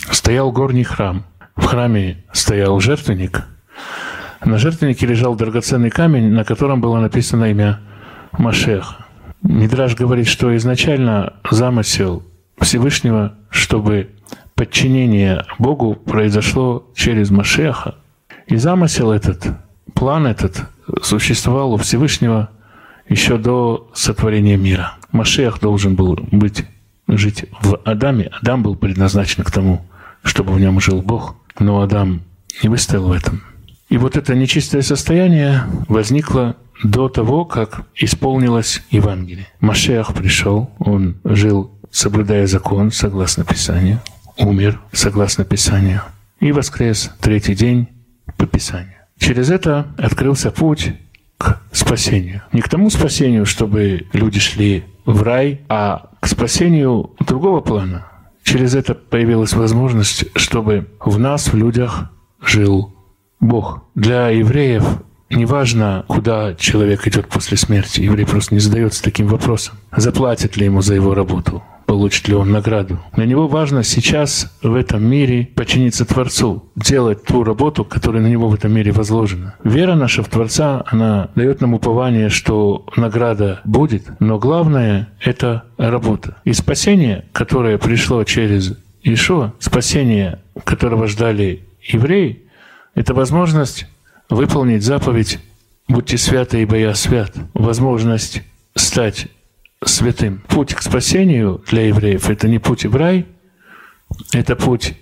стоял 0.10 0.52
горний 0.52 0.84
храм. 0.84 1.24
В 1.56 1.66
храме 1.66 2.24
стоял 2.32 2.80
жертвенник. 2.80 3.44
На 4.44 4.58
жертвеннике 4.58 5.06
лежал 5.06 5.36
драгоценный 5.36 5.92
камень, 5.92 6.32
на 6.32 6.46
котором 6.46 6.82
было 6.82 6.98
написано 7.00 7.46
имя 7.46 7.80
Машех. 8.32 9.03
Мидраж 9.44 9.96
говорит, 9.96 10.28
что 10.28 10.56
изначально 10.56 11.34
замысел 11.50 12.24
Всевышнего, 12.60 13.36
чтобы 13.50 14.10
подчинение 14.56 15.46
Богу 15.60 15.96
произошло 15.96 16.90
через 16.96 17.30
Машеха. 17.30 17.96
И 18.48 18.56
замысел 18.56 19.12
этот, 19.12 19.46
план 19.94 20.28
этот 20.28 20.64
существовал 21.02 21.74
у 21.74 21.78
Всевышнего 21.78 22.50
еще 23.10 23.38
до 23.38 23.92
сотворения 23.94 24.58
мира. 24.58 24.94
Машех 25.12 25.60
должен 25.60 25.96
был 25.96 26.18
быть, 26.32 26.66
жить 27.08 27.46
в 27.62 27.80
Адаме. 27.84 28.32
Адам 28.42 28.64
был 28.64 28.76
предназначен 28.76 29.44
к 29.44 29.52
тому, 29.52 29.86
чтобы 30.24 30.54
в 30.54 30.60
нем 30.60 30.80
жил 30.80 31.02
Бог. 31.02 31.36
Но 31.60 31.82
Адам 31.82 32.22
не 32.62 32.70
выстоял 32.70 33.08
в 33.08 33.12
этом. 33.12 33.44
И 33.90 33.98
вот 33.98 34.16
это 34.16 34.36
нечистое 34.36 34.82
состояние 34.82 35.64
возникло 35.88 36.56
до 36.84 37.10
того, 37.10 37.46
как 37.46 37.86
исполнилось 37.96 38.82
Евангелие. 38.90 39.48
Машех 39.60 40.14
пришел, 40.14 40.72
он 40.80 41.18
жил, 41.24 41.72
соблюдая 41.92 42.48
закон, 42.48 42.92
согласно 42.92 43.44
Писанию, 43.44 44.02
умер, 44.38 44.80
согласно 44.92 45.46
Писанию, 45.46 46.02
и 46.40 46.52
воскрес 46.52 47.12
третий 47.22 47.56
день 47.56 47.88
по 48.38 48.46
Писанию. 48.46 48.96
Через 49.18 49.50
это 49.50 49.88
открылся 49.98 50.52
путь 50.52 50.94
к 51.38 51.62
спасению. 51.72 52.42
Не 52.52 52.62
к 52.62 52.70
тому 52.70 52.90
спасению, 52.90 53.46
чтобы 53.46 54.08
люди 54.14 54.40
шли 54.40 54.84
в 55.06 55.22
рай, 55.22 55.62
а 55.70 56.10
к 56.20 56.28
спасению 56.28 57.12
другого 57.20 57.62
плана. 57.62 58.08
Через 58.44 58.76
это 58.76 58.94
появилась 58.94 59.54
возможность, 59.54 60.26
чтобы 60.36 60.90
в 61.00 61.20
нас, 61.20 61.52
в 61.52 61.56
людях, 61.56 62.10
жил 62.42 62.94
Бог. 63.40 63.84
Для 63.96 64.30
евреев 64.30 64.84
Неважно, 65.36 66.06
куда 66.08 66.54
человек 66.56 67.08
идет 67.08 67.28
после 67.28 67.58
смерти, 67.58 68.02
еврей 68.02 68.26
просто 68.26 68.54
не 68.54 68.60
задается 68.60 69.04
таким 69.04 69.28
вопросом. 69.28 69.76
Заплатят 69.96 70.58
ли 70.58 70.66
ему 70.66 70.82
за 70.82 70.96
его 70.96 71.14
работу? 71.14 71.64
Получит 71.86 72.28
ли 72.28 72.34
он 72.34 72.52
награду? 72.52 73.00
Для 73.14 73.26
него 73.26 73.48
важно 73.48 73.84
сейчас 73.84 74.52
в 74.62 74.74
этом 74.74 75.04
мире 75.04 75.50
подчиниться 75.54 76.06
Творцу, 76.06 76.64
делать 76.76 77.24
ту 77.26 77.44
работу, 77.44 77.84
которая 77.84 78.22
на 78.22 78.28
него 78.28 78.48
в 78.48 78.54
этом 78.54 78.72
мире 78.72 78.92
возложена. 78.92 79.56
Вера 79.64 79.96
наша 79.96 80.24
в 80.24 80.30
Творца, 80.30 80.84
она 80.88 81.30
дает 81.36 81.62
нам 81.62 81.74
упование, 81.74 82.30
что 82.30 82.86
награда 82.96 83.62
будет, 83.66 84.06
но 84.20 84.40
главное— 84.40 85.10
это 85.20 85.66
работа. 85.78 86.38
И 86.46 86.54
спасение, 86.54 87.26
которое 87.34 87.78
пришло 87.78 88.24
через 88.24 88.78
Ишуа, 89.04 89.54
спасение, 89.60 90.40
которого 90.64 91.08
ждали 91.08 91.64
евреи, 91.82 92.44
это 92.96 93.14
возможность 93.14 93.88
выполнить 94.30 94.84
заповедь 94.84 95.40
«Будьте 95.88 96.18
святы, 96.18 96.62
ибо 96.62 96.78
я 96.78 96.96
свят», 96.96 97.34
возможность 97.54 98.42
стать 98.76 99.28
святым. 99.84 100.44
Путь 100.48 100.74
к 100.74 100.82
спасению 100.82 101.62
для 101.70 101.88
евреев– 101.88 102.30
это 102.30 102.48
не 102.48 102.60
путь 102.60 102.86
в 102.86 102.96
рай, 102.96 103.26
это 104.32 104.56
путь 104.56 104.94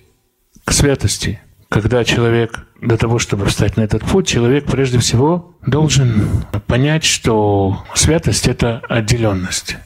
к 0.65 0.71
святости. 0.71 1.39
Когда 1.69 2.03
человек, 2.03 2.65
для 2.81 2.97
того, 2.97 3.19
чтобы 3.19 3.45
встать 3.45 3.77
на 3.77 3.81
этот 3.81 4.03
путь, 4.03 4.27
человек 4.27 4.65
прежде 4.65 4.99
всего 4.99 5.55
должен 5.65 6.45
понять, 6.67 7.03
что 7.03 7.83
святость– 7.95 8.47
это 8.49 8.81
отделенность. 8.89 9.77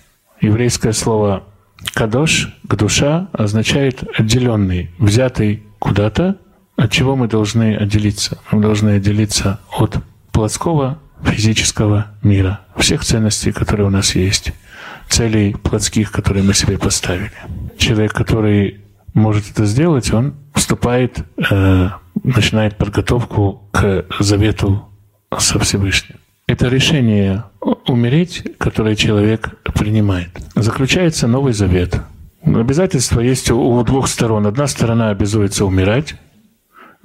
Еврейское 0.42 0.94
слово 0.94 1.44
«кадош», 1.94 2.58
«гдуша» 2.64 3.30
означает 3.34 4.04
«отделенный», 4.18 4.92
взятый 4.98 5.64
куда-то 5.80 6.38
от 6.76 6.92
чего 6.92 7.16
мы 7.16 7.28
должны 7.28 7.76
отделиться? 7.76 8.38
Мы 8.52 8.62
должны 8.62 8.92
отделиться 8.92 9.60
от 9.72 9.98
плотского 10.32 11.00
физического 11.24 12.08
мира, 12.22 12.62
всех 12.78 13.04
ценностей, 13.04 13.52
которые 13.52 13.88
у 13.88 13.90
нас 13.90 14.16
есть, 14.16 14.52
целей 15.08 15.54
плотских, 15.56 16.12
которые 16.12 16.44
мы 16.44 16.54
себе 16.54 16.78
поставили. 16.78 17.32
Человек, 17.78 18.14
который 18.14 18.82
может 19.14 19.50
это 19.50 19.66
сделать, 19.66 20.12
он 20.14 20.36
вступает, 20.54 21.20
э, 21.50 21.90
начинает 22.24 22.78
подготовку 22.78 23.70
к 23.72 24.06
завету 24.20 24.86
со 25.38 25.60
Всевышним. 25.60 26.18
Это 26.48 26.68
решение 26.68 27.44
умереть, 27.88 28.44
которое 28.58 28.96
человек 28.96 29.50
принимает. 29.74 30.30
Заключается 30.56 31.28
новый 31.28 31.54
завет. 31.54 32.00
Обязательства 32.44 33.22
есть 33.22 33.50
у 33.50 33.84
двух 33.84 34.08
сторон. 34.08 34.46
Одна 34.46 34.68
сторона 34.68 35.10
обязуется 35.10 35.66
умирать, 35.66 36.16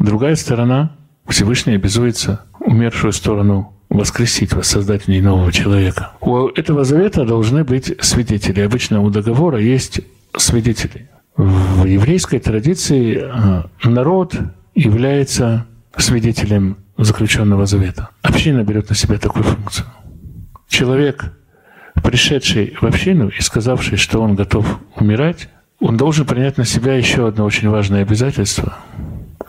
Другая 0.01 0.35
сторона, 0.35 0.97
Всевышний 1.29 1.75
обязуется 1.75 2.47
умершую 2.59 3.13
сторону 3.13 3.75
воскресить, 3.91 4.55
воссоздать 4.55 5.03
в 5.03 5.09
ней 5.09 5.21
нового 5.21 5.53
человека. 5.53 6.13
У 6.23 6.47
этого 6.49 6.85
завета 6.85 7.27
должны 7.27 7.65
быть 7.65 7.95
свидетели. 8.03 8.61
Обычно 8.63 9.03
у 9.03 9.11
договора 9.11 9.61
есть 9.61 10.01
свидетели. 10.35 11.11
В 11.37 11.85
еврейской 11.85 12.39
традиции 12.39 13.21
а, 13.23 13.67
народ 13.85 14.37
является 14.75 15.67
свидетелем 15.99 16.79
заключенного 16.97 17.67
завета. 17.67 18.09
Община 18.23 18.65
берет 18.65 18.89
на 18.89 18.95
себя 18.95 19.19
такую 19.19 19.45
функцию. 19.45 19.87
Человек, 20.67 21.35
пришедший 22.03 22.75
в 22.81 22.85
общину 22.85 23.29
и 23.29 23.43
сказавший, 23.43 23.99
что 23.99 24.23
он 24.23 24.35
готов 24.35 24.81
умирать, 24.97 25.51
он 25.79 25.99
должен 25.99 26.25
принять 26.25 26.57
на 26.57 26.65
себя 26.65 26.95
еще 26.95 27.29
одно 27.29 27.45
очень 27.45 27.69
важное 27.69 28.01
обязательство– 28.01 28.79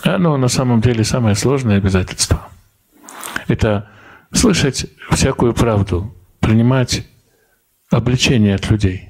оно 0.03 0.37
на 0.37 0.47
самом 0.47 0.81
деле 0.81 1.03
самое 1.03 1.35
сложное 1.35 1.77
обязательство. 1.77 2.47
Это 3.47 3.89
слышать 4.31 4.85
всякую 5.09 5.53
правду, 5.53 6.13
принимать 6.39 7.05
обличение 7.89 8.55
от 8.55 8.69
людей. 8.69 9.09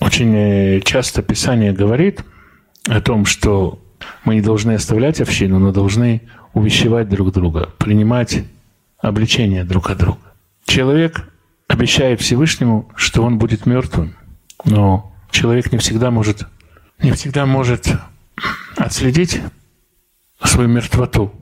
Очень 0.00 0.34
э, 0.34 0.80
часто 0.80 1.22
Писание 1.22 1.72
говорит 1.72 2.24
о 2.88 3.00
том, 3.00 3.24
что 3.24 3.82
мы 4.24 4.36
не 4.36 4.40
должны 4.40 4.72
оставлять 4.72 5.20
общину, 5.20 5.58
но 5.58 5.72
должны 5.72 6.22
увещевать 6.52 7.08
друг 7.08 7.32
друга, 7.32 7.70
принимать 7.78 8.44
обличение 8.98 9.64
друг 9.64 9.90
от 9.90 9.98
друга. 9.98 10.18
Человек 10.66 11.28
обещает 11.68 12.20
Всевышнему, 12.20 12.88
что 12.94 13.22
он 13.22 13.38
будет 13.38 13.66
мертвым, 13.66 14.16
но 14.64 15.12
человек 15.30 15.72
не 15.72 15.78
всегда 15.78 16.10
может, 16.10 16.46
не 17.02 17.12
всегда 17.12 17.46
может 17.46 17.88
отследить 18.76 19.40
свою 20.46 20.68
мертвоту. 20.68 21.32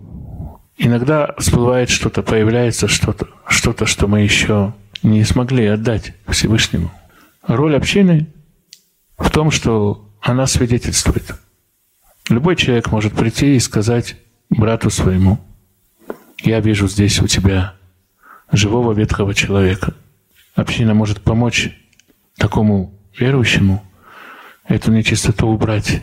Иногда 0.76 1.34
всплывает 1.38 1.88
что-то, 1.90 2.22
появляется 2.22 2.88
что-то, 2.88 3.28
что-то, 3.46 3.86
что 3.86 4.08
мы 4.08 4.22
еще 4.22 4.74
не 5.02 5.22
смогли 5.24 5.66
отдать 5.66 6.14
Всевышнему. 6.28 6.90
Роль 7.46 7.76
общины 7.76 8.26
в 9.16 9.30
том, 9.30 9.50
что 9.50 10.08
она 10.20 10.46
свидетельствует. 10.46 11.34
Любой 12.28 12.56
человек 12.56 12.90
может 12.90 13.12
прийти 13.12 13.54
и 13.54 13.60
сказать 13.60 14.16
брату 14.48 14.90
своему, 14.90 15.38
я 16.42 16.60
вижу 16.60 16.88
здесь 16.88 17.20
у 17.20 17.26
тебя 17.26 17.74
живого 18.50 18.92
ветхого 18.92 19.34
человека. 19.34 19.94
Община 20.54 20.94
может 20.94 21.20
помочь 21.20 21.70
такому 22.36 22.94
верующему 23.18 23.84
эту 24.66 24.92
нечистоту 24.92 25.46
убрать 25.46 26.02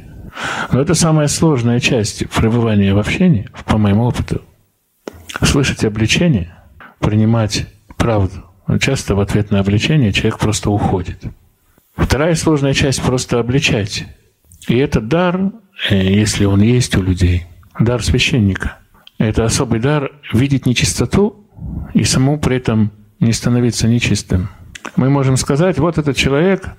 но 0.72 0.82
это 0.82 0.94
самая 0.94 1.28
сложная 1.28 1.80
часть 1.80 2.30
пребывания 2.30 2.94
в 2.94 3.00
общении, 3.00 3.50
по 3.66 3.78
моему 3.78 4.06
опыту. 4.06 4.42
Слышать 5.42 5.84
обличение, 5.84 6.56
принимать 7.00 7.68
правду. 7.98 8.46
Часто 8.80 9.16
в 9.16 9.20
ответ 9.20 9.52
на 9.52 9.60
обличение 9.60 10.14
человек 10.14 10.40
просто 10.40 10.70
уходит. 10.70 11.24
Вторая 11.96 12.36
сложная 12.36 12.74
часть– 12.74 13.02
просто 13.04 13.40
обличать. 13.40 14.06
И 14.68 14.78
этот 14.78 15.08
дар, 15.08 15.52
э, 15.90 15.96
если 15.96 16.46
он 16.46 16.62
есть 16.62 16.96
у 16.96 17.02
людей, 17.02 17.46
дар 17.80 18.04
священника. 18.04 18.78
Это 19.18 19.44
особый 19.44 19.80
дар 19.80 20.12
видеть 20.32 20.66
нечистоту 20.66 21.46
и 21.94 22.04
самому 22.04 22.40
при 22.40 22.58
этом 22.58 22.92
не 23.20 23.34
становиться 23.34 23.88
нечистым. 23.88 24.50
Мы 24.96 25.10
можем 25.10 25.38
сказать, 25.38 25.78
вот 25.78 25.98
этот 25.98 26.16
человек 26.16 26.70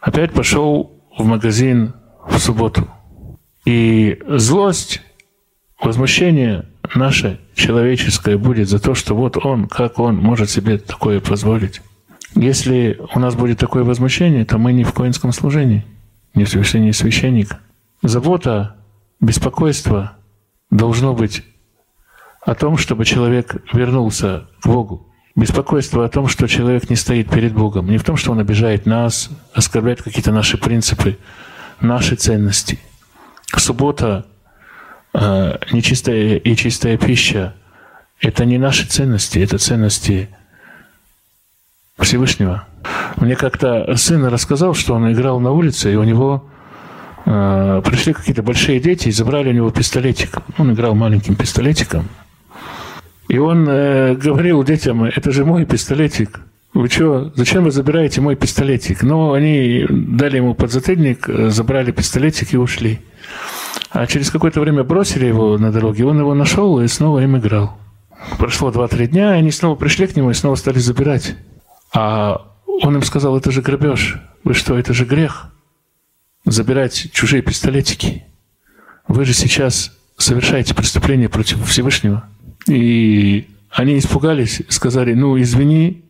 опять 0.00 0.32
пошел 0.32 1.02
в 1.16 1.24
магазин 1.24 1.94
в 2.28 2.38
субботу. 2.38 2.88
И 3.64 4.18
злость, 4.28 5.02
возмущение 5.80 6.66
наше 6.94 7.40
человеческое 7.54 8.36
будет 8.36 8.68
за 8.68 8.78
то, 8.78 8.94
что 8.94 9.14
вот 9.14 9.36
он, 9.44 9.68
как 9.68 9.98
он 9.98 10.16
может 10.16 10.50
себе 10.50 10.78
такое 10.78 11.20
позволить. 11.20 11.80
Если 12.34 13.00
у 13.14 13.18
нас 13.20 13.34
будет 13.34 13.58
такое 13.58 13.84
возмущение, 13.84 14.44
то 14.44 14.58
мы 14.58 14.72
не 14.72 14.84
в 14.84 14.92
коинском 14.92 15.32
служении, 15.32 15.84
не 16.34 16.44
в 16.44 16.48
совершении 16.48 16.90
священника. 16.90 17.60
Забота, 18.02 18.76
беспокойство 19.20 20.16
должно 20.70 21.14
быть 21.14 21.44
о 22.42 22.54
том, 22.54 22.76
чтобы 22.76 23.04
человек 23.04 23.62
вернулся 23.72 24.48
к 24.60 24.66
Богу. 24.66 25.08
Беспокойство 25.36 26.04
о 26.04 26.08
том, 26.08 26.28
что 26.28 26.46
человек 26.46 26.90
не 26.90 26.96
стоит 26.96 27.30
перед 27.30 27.54
Богом. 27.54 27.90
Не 27.90 27.98
в 27.98 28.04
том, 28.04 28.16
что 28.16 28.32
он 28.32 28.40
обижает 28.40 28.86
нас, 28.86 29.30
оскорбляет 29.52 30.02
какие-то 30.02 30.30
наши 30.30 30.58
принципы, 30.58 31.18
наши 31.80 32.16
ценности. 32.16 32.78
Суббота, 33.56 34.26
э, 35.12 35.58
нечистая 35.72 36.36
и 36.36 36.56
чистая 36.56 36.96
пища– 36.96 37.54
это 38.20 38.44
не 38.44 38.58
наши 38.58 38.86
ценности, 38.86 39.38
это 39.38 39.58
ценности 39.58 40.28
Всевышнего. 41.98 42.66
Мне 43.16 43.36
как-то 43.36 43.96
сын 43.96 44.24
рассказал, 44.26 44.74
что 44.74 44.94
он 44.94 45.12
играл 45.12 45.40
на 45.40 45.50
улице, 45.52 45.92
и 45.92 45.96
у 45.96 46.04
него 46.04 46.44
э, 47.26 47.82
пришли 47.84 48.12
какие-то 48.12 48.42
большие 48.42 48.80
дети 48.80 49.08
и 49.08 49.12
забрали 49.12 49.50
у 49.50 49.52
него 49.52 49.70
пистолетик. 49.70 50.38
Он 50.58 50.72
играл 50.72 50.94
маленьким 50.94 51.36
пистолетиком. 51.36 52.08
И 53.28 53.38
он 53.38 53.68
э, 53.68 54.14
говорил 54.14 54.62
детям, 54.64 55.04
это 55.04 55.30
же 55.30 55.44
мой 55.44 55.64
пистолетик. 55.64 56.40
Вы 56.74 56.88
что, 56.88 57.32
зачем 57.36 57.62
вы 57.62 57.70
забираете 57.70 58.20
мой 58.20 58.34
пистолетик? 58.34 59.04
Но 59.04 59.32
они 59.32 59.86
дали 59.88 60.38
ему 60.38 60.54
подзатыльник, 60.54 61.28
забрали 61.50 61.92
пистолетик 61.92 62.52
и 62.52 62.56
ушли. 62.56 63.00
А 63.90 64.06
через 64.08 64.30
какое-то 64.30 64.60
время 64.60 64.82
бросили 64.82 65.26
его 65.26 65.56
на 65.56 65.70
дороге, 65.70 66.04
он 66.04 66.18
его 66.18 66.34
нашел 66.34 66.80
и 66.80 66.88
снова 66.88 67.20
им 67.20 67.38
играл. 67.38 67.78
Прошло 68.38 68.70
2-3 68.70 69.06
дня, 69.06 69.36
и 69.36 69.38
они 69.38 69.52
снова 69.52 69.76
пришли 69.76 70.08
к 70.08 70.16
нему 70.16 70.30
и 70.30 70.34
снова 70.34 70.56
стали 70.56 70.78
забирать. 70.78 71.36
А 71.94 72.44
он 72.66 72.96
им 72.96 73.02
сказал, 73.02 73.36
это 73.36 73.52
же 73.52 73.62
грабеж. 73.62 74.18
Вы 74.42 74.54
что, 74.54 74.76
это 74.76 74.92
же 74.92 75.04
грех. 75.04 75.52
Забирать 76.44 77.10
чужие 77.12 77.42
пистолетики. 77.42 78.24
Вы 79.06 79.24
же 79.24 79.32
сейчас 79.32 79.96
совершаете 80.16 80.74
преступление 80.74 81.28
против 81.28 81.64
Всевышнего. 81.68 82.28
И 82.66 83.46
они 83.70 83.96
испугались, 83.98 84.62
сказали, 84.68 85.14
ну, 85.14 85.40
извини, 85.40 86.03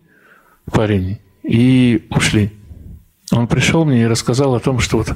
парень, 0.70 1.18
и 1.42 2.06
ушли. 2.10 2.52
Он 3.32 3.46
пришел 3.46 3.84
мне 3.84 4.02
и 4.02 4.06
рассказал 4.06 4.54
о 4.54 4.60
том, 4.60 4.80
что 4.80 4.98
вот 4.98 5.12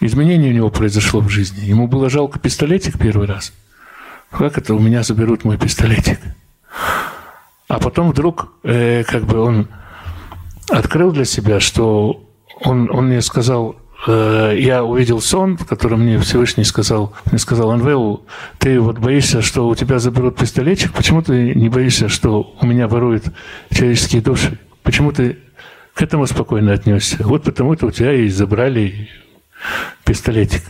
изменение 0.00 0.50
у 0.50 0.54
него 0.54 0.70
произошло 0.70 1.20
в 1.20 1.28
жизни. 1.28 1.64
Ему 1.64 1.86
было 1.88 2.10
жалко 2.10 2.38
пистолетик 2.38 2.98
первый 2.98 3.26
раз. 3.26 3.52
Как 4.30 4.58
это 4.58 4.74
у 4.74 4.78
меня 4.78 5.02
заберут 5.02 5.44
мой 5.44 5.56
пистолетик? 5.56 6.18
А 7.68 7.78
потом 7.78 8.10
вдруг, 8.10 8.52
э, 8.62 9.04
как 9.04 9.24
бы 9.24 9.38
он 9.40 9.68
открыл 10.68 11.12
для 11.12 11.24
себя, 11.24 11.60
что 11.60 12.28
он, 12.60 12.90
он 12.90 13.06
мне 13.06 13.20
сказал, 13.22 13.76
э, 14.06 14.56
я 14.58 14.84
увидел 14.84 15.20
сон, 15.20 15.56
в 15.56 15.66
котором 15.66 16.02
мне 16.02 16.18
Всевышний 16.18 16.64
сказал, 16.64 17.12
мне 17.26 17.38
сказал, 17.38 17.70
Анвел, 17.70 18.24
ты 18.58 18.80
вот 18.80 18.98
боишься, 18.98 19.42
что 19.42 19.68
у 19.68 19.74
тебя 19.74 19.98
заберут 19.98 20.36
пистолетчик, 20.36 20.92
почему 20.92 21.22
ты 21.22 21.54
не 21.54 21.68
боишься, 21.68 22.08
что 22.08 22.54
у 22.60 22.66
меня 22.66 22.88
воруют 22.88 23.24
человеческие 23.70 24.22
души? 24.22 24.58
Почему 24.86 25.10
ты 25.10 25.38
к 25.94 26.00
этому 26.00 26.26
спокойно 26.26 26.72
отнесся? 26.72 27.16
Вот 27.24 27.42
потому-то 27.42 27.86
у 27.86 27.90
тебя 27.90 28.14
и 28.14 28.28
забрали 28.28 29.10
пистолетик. 30.04 30.62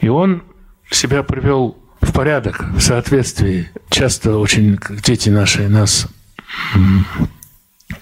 И 0.00 0.08
он 0.08 0.42
себя 0.90 1.22
привел 1.22 1.78
в 2.00 2.12
порядок, 2.12 2.64
в 2.74 2.80
соответствии. 2.80 3.70
Часто 3.88 4.36
очень 4.36 4.80
дети 5.04 5.30
наши 5.30 5.68
нас 5.68 6.08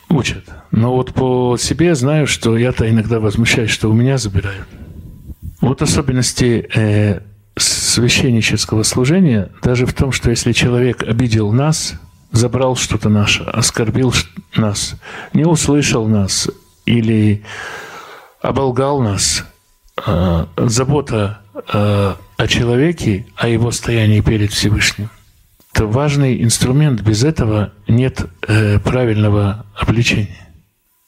учат. 0.09 0.45
Но 0.71 0.95
вот 0.95 1.13
по 1.13 1.59
себе 1.59 1.95
знаю, 1.95 2.27
что 2.27 2.57
я-то 2.57 2.89
иногда 2.89 3.21
возмущаюсь, 3.21 3.71
что 3.71 3.91
у 3.91 3.93
меня 3.93 4.17
забирают. 4.17 4.67
Вот 5.61 5.83
особенности 5.83 6.67
э, 6.75 7.21
священнического 7.57 8.83
служения 8.83 9.51
даже 9.63 9.85
в 9.85 9.93
том, 9.93 10.11
что 10.11 10.31
если 10.31 10.53
человек 10.53 11.03
обидел 11.03 11.53
нас, 11.53 12.01
забрал 12.33 12.77
что-то 12.77 13.09
наше, 13.09 13.43
оскорбил 13.45 14.13
нас, 14.57 14.95
не 15.33 15.45
услышал 15.45 16.07
нас 16.07 16.49
или 16.85 17.43
оболгал 18.41 19.01
нас, 19.01 19.45
э, 20.07 20.47
забота 20.57 21.41
э, 21.73 22.15
о 22.37 22.47
человеке, 22.47 23.27
о 23.37 23.49
его 23.49 23.71
стоянии 23.71 24.21
перед 24.21 24.53
Всевышним, 24.53 25.11
это 25.79 25.87
важный 25.87 26.43
инструмент. 26.43 27.03
Без 27.03 27.23
этого 27.23 27.73
нет 27.87 28.27
э, 28.49 28.81
правильного 28.81 29.65
обличения. 29.77 30.49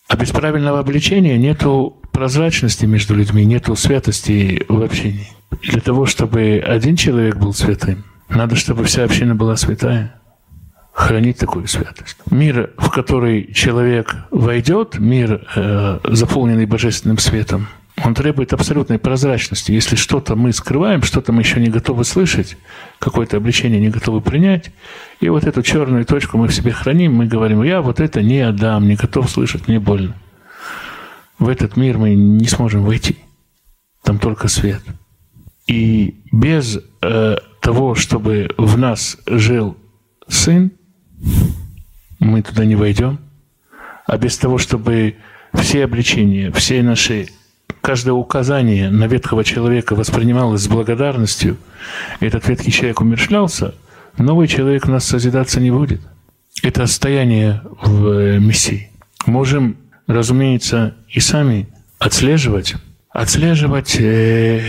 А 0.07 0.17
без 0.17 0.31
правильного 0.31 0.79
обличения 0.79 1.37
нету 1.37 1.97
прозрачности 2.13 2.85
между 2.85 3.17
людьми, 3.17 3.45
нету 3.45 3.75
святости 3.75 4.65
в 4.69 4.81
общении. 4.83 5.29
Для 5.63 5.81
того, 5.81 6.07
чтобы 6.07 6.63
один 6.65 6.95
человек 6.95 7.37
был 7.37 7.53
святым, 7.53 8.05
надо, 8.29 8.55
чтобы 8.55 8.85
вся 8.85 9.03
община 9.03 9.35
была 9.35 9.57
святая. 9.57 10.21
Хранить 11.01 11.39
такую 11.39 11.67
святость. 11.67 12.19
Мир, 12.31 12.73
в 12.77 12.91
который 12.91 13.53
человек 13.53 14.15
войдет, 14.31 14.99
мир, 14.99 15.47
э, 15.57 15.99
заполненный 16.05 16.67
божественным 16.67 17.19
светом– 17.19 17.69
он 18.05 18.15
требует 18.15 18.53
абсолютной 18.53 18.99
прозрачности. 18.99 19.73
Если 19.73 19.97
что-то 19.97 20.35
мы 20.35 20.53
скрываем, 20.53 21.03
что-то 21.03 21.33
мы 21.33 21.43
еще 21.43 21.61
не 21.61 21.69
готовы 21.69 22.05
слышать, 22.05 22.57
какое-то 22.99 23.37
обличение 23.37 23.81
не 23.81 23.91
готовы 23.91 24.21
принять, 24.21 24.71
и 25.21 25.29
вот 25.29 25.45
эту 25.45 25.63
черную 25.63 26.05
точку 26.07 26.39
мы 26.39 26.49
в 26.49 26.55
себе 26.55 26.73
храним, 26.73 27.15
мы 27.15 27.27
говорим, 27.27 27.63
я 27.63 27.83
вот 27.83 28.01
это 28.01 28.23
не 28.23 28.41
отдам, 28.41 28.89
не 28.89 28.95
готов 28.95 29.31
слышать, 29.31 29.69
мне 29.69 29.79
больно. 29.79 30.15
В 31.39 31.49
этот 31.49 31.77
мир 31.77 31.99
мы 31.99 32.15
не 32.15 32.47
сможем 32.47 32.85
войти. 32.85 33.19
Там 34.03 34.19
только 34.19 34.49
свет. 34.49 34.83
И 35.67 36.23
без 36.33 36.79
э, 37.03 37.37
того, 37.61 37.95
чтобы 37.95 38.51
в 38.57 38.79
нас 38.79 39.19
жил 39.27 39.77
сын, 40.27 40.73
мы 42.21 42.43
туда 42.43 42.65
не 42.65 42.77
войдем. 42.77 43.19
А 44.07 44.17
без 44.17 44.39
того, 44.39 44.59
чтобы 44.59 45.17
все 45.55 45.85
обличения, 45.85 46.53
все 46.53 46.83
наши 46.83 47.29
каждое 47.81 48.13
указание 48.13 48.91
на 48.91 49.07
ветхого 49.07 49.43
человека 49.43 49.95
воспринималось 49.97 50.63
с 50.63 50.69
благодарностью, 50.69 51.57
этот 52.21 52.47
ветхий 52.47 52.71
человек 52.71 53.01
умершлялся, 53.01 53.75
новый 54.19 54.47
человек 54.49 54.87
у 54.87 54.91
нас 54.91 55.05
созидаться 55.05 55.61
не 55.61 55.71
будет. 55.71 56.01
Это 56.63 56.87
состояние 56.87 57.63
в 57.81 58.09
э, 58.09 58.39
Мессии. 58.39 58.91
Можем, 59.27 59.77
разумеется, 60.07 60.95
и 61.09 61.21
сами 61.21 61.69
отслеживать, 61.99 62.75
отслеживать 63.11 63.97
э, 63.99 64.63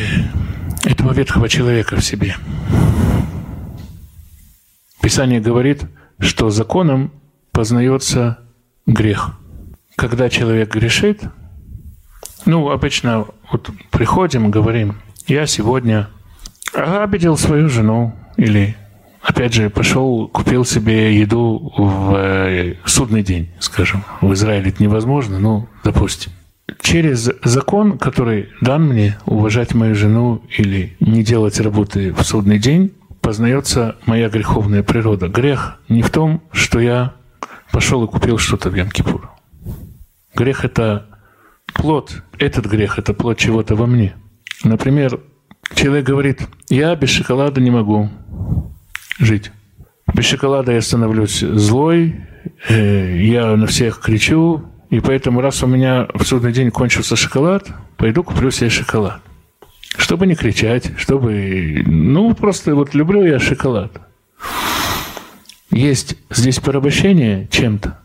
этого 0.86 1.14
ветхого 1.14 1.50
человека 1.50 1.98
в 1.98 2.04
себе. 2.04 2.36
Писание 5.02 5.42
говорит, 5.42 5.84
что 6.20 6.50
законом 6.50 7.12
познается 7.52 8.40
грех. 8.86 9.32
Когда 9.96 10.30
человек 10.30 10.74
грешит– 10.74 11.22
ну, 12.46 12.70
обычно 12.72 13.26
вот 13.52 13.70
приходим 13.92 14.50
говорим, 14.52 14.96
я 15.28 15.46
сегодня 15.46 16.10
обидел 16.74 17.38
свою 17.38 17.70
жену 17.70 18.16
или 18.38 18.76
опять 19.22 19.54
же, 19.54 19.70
пошел, 19.70 20.28
купил 20.28 20.66
себе 20.66 21.18
еду 21.20 21.72
в 21.78 22.16
э, 22.16 22.76
судный 22.86 23.24
день, 23.24 23.52
скажем. 23.60 24.04
В 24.22 24.34
Израиле 24.34 24.70
это 24.70 24.82
невозможно, 24.82 25.40
но 25.40 25.68
допустим. 25.84 26.32
Через 26.82 27.30
закон, 27.44 27.98
который 27.98 28.50
дан 28.62 28.88
мне, 28.88 29.18
уважать 29.26 29.76
мою 29.76 29.94
жену 29.94 30.42
или 30.58 30.96
не 31.00 31.24
делать 31.24 31.60
работы 31.60 32.14
в 32.14 32.24
судный 32.24 32.58
день, 32.58 32.94
познается 33.20 33.98
моя 34.06 34.30
греховная 34.30 34.82
природа. 34.82 35.28
Грех 35.28 35.80
не 35.90 36.02
в 36.02 36.10
том, 36.10 36.42
что 36.52 36.80
я 36.80 37.14
пошел 37.72 38.04
и 38.04 38.08
купил 38.08 38.38
что-то 38.38 38.70
в 38.70 38.76
Янкипур. 38.76 39.30
Грех– 40.36 40.66
это 40.66 41.08
плод, 41.74 42.24
этот 42.38 42.66
грех– 42.66 42.98
это 43.00 43.14
плод 43.14 43.38
чего-то 43.38 43.76
во 43.76 43.86
мне. 43.86 44.16
Например, 44.64 45.20
человек 45.76 46.06
говорит, 46.06 46.48
я 46.70 46.96
без 46.96 47.10
шоколада 47.10 47.62
не 47.62 47.72
могу 47.72 48.10
жить. 49.20 49.52
Без 50.14 50.26
шоколада 50.26 50.72
я 50.72 50.82
становлюсь 50.82 51.40
злой, 51.40 52.28
э, 52.68 53.18
я 53.18 53.56
на 53.56 53.68
всех 53.68 54.00
кричу, 54.00 54.64
и 54.90 55.00
поэтому 55.00 55.42
раз 55.42 55.64
у 55.64 55.68
меня 55.68 56.08
в 56.14 56.24
судный 56.24 56.52
день 56.52 56.72
кончился 56.72 57.16
шоколад, 57.16 57.68
пойду 57.98 58.24
куплю 58.24 58.52
себе 58.52 58.70
шоколад. 58.70 59.22
Чтобы 59.98 60.28
не 60.28 60.36
кричать, 60.36 60.92
чтобы... 60.98 61.84
Ну, 61.86 62.34
просто 62.34 62.76
вот 62.76 62.94
люблю 62.94 63.26
я 63.26 63.40
шоколад. 63.40 64.11
Есть 65.72 66.16
здесь 66.30 66.60
порабощение 66.60 67.48
чем-то. 67.50 68.00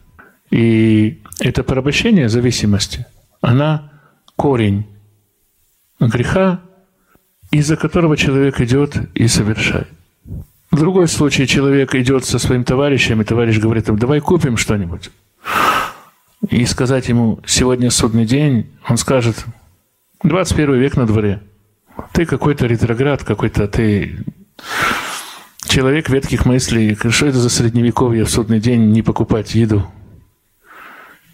И 0.50 1.22
это 1.40 1.62
порабощение 1.62 2.28
зависимости– 2.28 3.06
она 3.46 3.92
корень 4.34 4.86
греха, 6.00 6.60
из-за 7.52 7.76
которого 7.76 8.16
человек 8.16 8.60
идет 8.60 8.96
и 9.14 9.28
совершает. 9.28 9.88
В 10.70 10.78
другой 10.80 11.06
случай 11.06 11.46
человек 11.46 11.94
идет 11.94 12.24
со 12.24 12.38
своим 12.38 12.64
товарищем, 12.64 13.20
и 13.20 13.24
товарищ 13.24 13.58
говорит, 13.58 13.86
давай 13.86 14.20
купим 14.20 14.56
что-нибудь. 14.56 15.10
и 16.50 16.66
сказать 16.66 17.08
ему, 17.08 17.40
сегодня 17.46 17.90
судный 17.90 18.26
день, 18.26 18.72
он 18.88 18.96
скажет, 18.96 19.44
21 20.24 20.74
век 20.74 20.96
на 20.96 21.06
дворе. 21.06 21.40
Ты 22.12 22.26
какой-то 22.26 22.66
ретроград, 22.66 23.22
какой-то 23.22 23.68
ты 23.68 24.24
человек 25.68 26.08
ветких 26.08 26.46
мыслей. 26.46 26.96
Что 27.10 27.26
это 27.26 27.38
за 27.38 27.48
средневековье 27.48 28.24
в 28.24 28.30
судный 28.30 28.60
день 28.60 28.90
не 28.90 29.02
покупать 29.02 29.54
еду? 29.54 29.86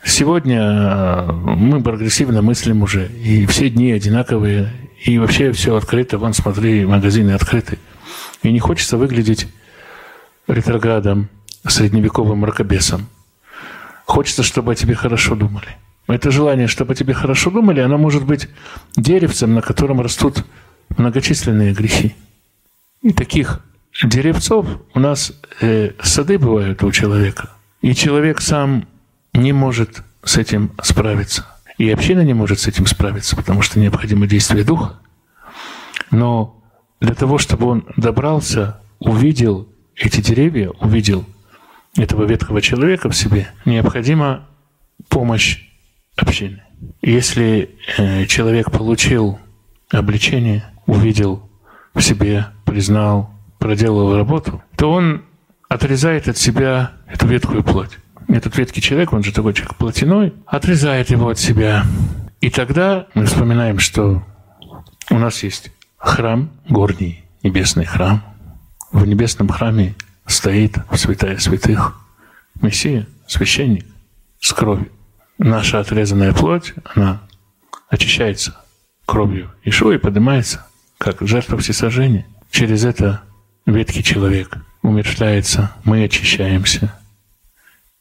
Сегодня 0.05 0.61
э, 0.61 1.33
мы 1.33 1.81
прогрессивно 1.81 2.43
мыслим 2.43 2.83
уже, 2.83 3.07
и 3.07 3.47
все 3.47 3.71
дни 3.71 3.93
одинаковые, 3.93 4.73
и 5.05 5.19
вообще 5.19 5.53
все 5.53 5.77
открыто. 5.77 6.19
Вон, 6.19 6.35
смотри, 6.35 6.85
магазины 6.85 7.31
открыты. 7.33 7.79
И 8.43 8.51
не 8.51 8.59
хочется 8.59 8.97
выглядеть 8.97 9.47
ретроградом, 10.49 11.29
средневековым 11.67 12.39
мракобесом. 12.39 13.07
Хочется, 14.05 14.43
чтобы 14.43 14.73
о 14.73 14.75
тебе 14.75 14.95
хорошо 14.95 15.37
думали. 15.37 15.77
Это 16.09 16.33
желание, 16.33 16.67
чтобы 16.67 16.93
о 16.93 16.97
тебе 16.97 17.15
хорошо 17.15 17.51
думали, 17.51 17.81
оно 17.81 17.97
может 17.97 18.25
быть 18.25 18.49
деревцем, 18.97 19.55
на 19.55 19.63
котором 19.63 20.01
растут 20.01 20.45
многочисленные 20.97 21.73
грехи. 21.73 22.17
И 23.03 23.13
таких 23.13 23.61
деревцов 24.03 24.67
у 24.95 25.01
нас 25.01 25.33
э, 25.61 25.93
сады 26.03 26.39
бывают 26.39 26.83
у 26.83 26.91
человека. 26.91 27.51
И 27.81 27.95
человек 27.95 28.41
сам 28.41 28.87
не 29.35 29.53
может 29.53 30.03
с 30.25 30.37
этим 30.37 30.73
справиться. 30.83 31.47
И 31.79 31.91
община 31.91 32.21
не 32.21 32.35
может 32.35 32.61
с 32.61 32.69
этим 32.69 32.87
справиться, 32.87 33.37
потому 33.37 33.63
что 33.63 33.81
необходимо 33.81 34.27
действие 34.27 34.65
духа. 34.65 35.01
Но 36.11 36.63
для 37.01 37.15
того, 37.15 37.39
чтобы 37.39 37.67
он 37.67 37.87
добрался, 37.97 38.81
увидел 39.01 39.69
эти 39.97 40.21
деревья, 40.21 40.71
увидел 40.71 41.25
этого 41.97 42.25
ветхого 42.25 42.61
человека 42.61 43.11
в 43.11 43.17
себе, 43.17 43.49
необходима 43.65 44.49
помощь 45.09 45.65
общины. 46.17 46.63
Если 47.03 47.77
э, 47.99 48.27
человек 48.27 48.71
получил 48.71 49.39
обличение, 49.91 50.65
увидел 50.87 51.51
в 51.95 52.01
себе, 52.01 52.47
признал, 52.65 53.31
проделал 53.63 54.17
работу, 54.17 54.63
то 54.77 54.91
он 54.91 55.23
отрезает 55.69 56.29
от 56.29 56.37
себя 56.37 56.93
эту 57.07 57.27
ветхую 57.27 57.63
плоть 57.63 57.99
этот 58.29 58.57
веткий 58.57 58.81
человек, 58.81 59.13
он 59.13 59.23
же 59.23 59.33
такой 59.33 59.55
человек 59.55 59.77
плотяной, 59.77 60.35
отрезает 60.47 61.11
его 61.11 61.29
от 61.29 61.39
себя. 61.39 61.85
И 62.41 62.51
тогда 62.51 63.07
мы 63.15 63.27
вспоминаем, 63.27 63.79
что 63.79 64.25
у 65.11 65.19
нас 65.19 65.43
есть 65.43 65.71
храм, 65.97 66.51
горний 66.69 67.25
небесный 67.43 67.85
храм. 67.85 68.23
В 68.91 69.07
небесном 69.07 69.49
храме 69.49 69.95
стоит 70.27 70.77
святая 70.95 71.39
святых 71.39 72.01
Мессия, 72.61 73.07
священник 73.27 73.87
с 74.41 74.53
кровью. 74.53 74.91
Наша 75.39 75.81
отрезанная 75.81 76.33
плоть, 76.33 76.75
она 76.95 77.23
очищается 77.89 78.57
кровью 79.07 79.51
Ишуа 79.65 79.95
и 79.95 79.99
поднимается, 79.99 80.67
как 80.99 81.27
жертва 81.27 81.59
всесожжения. 81.59 82.27
Через 82.51 82.85
это 82.85 83.23
ветхий 83.67 84.03
человек 84.03 84.57
умерщвляется, 84.83 85.73
мы 85.85 86.05
очищаемся– 86.05 86.95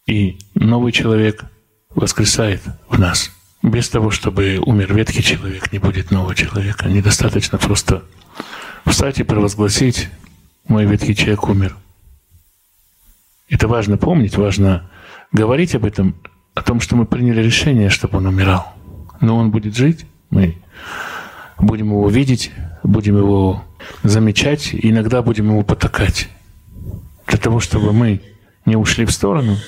и 0.08 0.38
новый 0.56 0.92
человек 0.92 1.46
воскресает 1.90 2.62
в 2.90 3.00
нас. 3.00 3.32
Без 3.64 3.90
того, 3.90 4.10
чтобы 4.10 4.58
умер 4.58 4.94
ветхий 4.94 5.22
человек, 5.22 5.72
не 5.72 5.80
будет 5.80 6.12
нового 6.12 6.36
человека. 6.36 6.90
Недостаточно 6.90 7.58
просто 7.58 8.04
встать 8.86 9.20
и 9.20 9.24
провозгласить 9.24 10.10
«мой 10.68 10.86
ветхий 10.86 11.16
человек 11.16 11.48
умер». 11.48 11.78
Это 13.50 13.68
важно 13.68 13.98
помнить, 13.98 14.38
важно 14.38 14.90
говорить 15.32 15.76
об 15.76 15.86
этом, 15.86 16.16
о 16.56 16.62
том, 16.62 16.82
что 16.82 16.96
мы 16.96 17.06
приняли 17.06 17.42
решение, 17.42 17.90
чтобы 17.90 18.18
он 18.18 18.26
умирал. 18.26 18.74
Но 19.20 19.38
он 19.38 19.52
будет 19.52 19.76
жить, 19.76 20.06
мы 20.30 20.58
будем 21.62 21.88
его 21.88 22.10
видеть, 22.10 22.52
будем 22.84 23.18
его 23.18 23.64
замечать, 24.04 24.70
иногда 24.74 25.22
будем 25.22 25.48
ему 25.48 25.64
потакать. 25.64 26.30
Для 27.28 27.38
того, 27.38 27.60
чтобы 27.60 27.94
мы 27.94 28.22
не 28.66 28.76
ушли 28.76 29.06
в 29.06 29.12
сторону– 29.12 29.58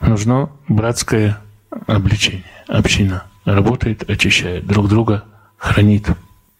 нужно 0.00 0.50
братское 0.68 1.38
обличение. 1.86 2.44
Община 2.68 3.24
работает, 3.44 4.08
очищает 4.08 4.66
друг 4.66 4.88
друга, 4.88 5.24
хранит 5.56 6.08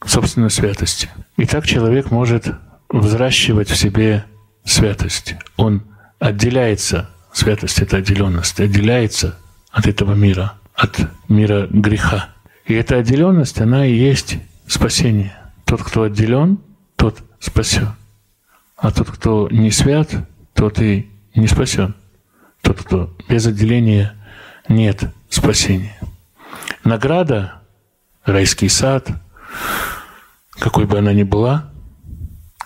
собственную 0.04 0.50
святость. 0.50 1.08
И 1.36 1.46
так 1.46 1.66
человек 1.66 2.10
может 2.10 2.48
взращивать 2.88 3.68
в 3.68 3.76
себе 3.76 4.24
святость. 4.64 5.34
Он 5.56 5.82
отделяется, 6.18 7.10
святость– 7.32 7.78
это 7.80 7.98
отделенность, 7.98 8.60
отделяется 8.60 9.38
от 9.70 9.86
этого 9.86 10.14
мира, 10.14 10.54
от 10.74 11.00
мира 11.28 11.66
греха. 11.70 12.30
И 12.66 12.74
эта 12.74 12.96
отделенность, 12.96 13.60
она 13.60 13.86
и 13.86 13.94
есть 13.94 14.38
спасение. 14.66 15.36
Тот, 15.64 15.82
кто 15.82 16.02
отделен, 16.02 16.58
тот 16.96 17.22
спасен. 17.40 17.88
А 18.76 18.90
тот, 18.90 19.10
кто 19.10 19.48
не 19.50 19.70
свят, 19.70 20.10
тот 20.54 20.80
и 20.80 21.10
не 21.34 21.46
спасен 21.46 21.94
тот, 22.66 22.82
кто 22.82 23.14
без 23.28 23.46
отделения 23.46 24.16
нет 24.68 25.04
спасения. 25.28 25.96
Награда, 26.82 27.62
райский 28.24 28.68
сад, 28.68 29.08
какой 30.50 30.86
бы 30.86 30.98
она 30.98 31.12
ни 31.12 31.22
была, 31.22 31.70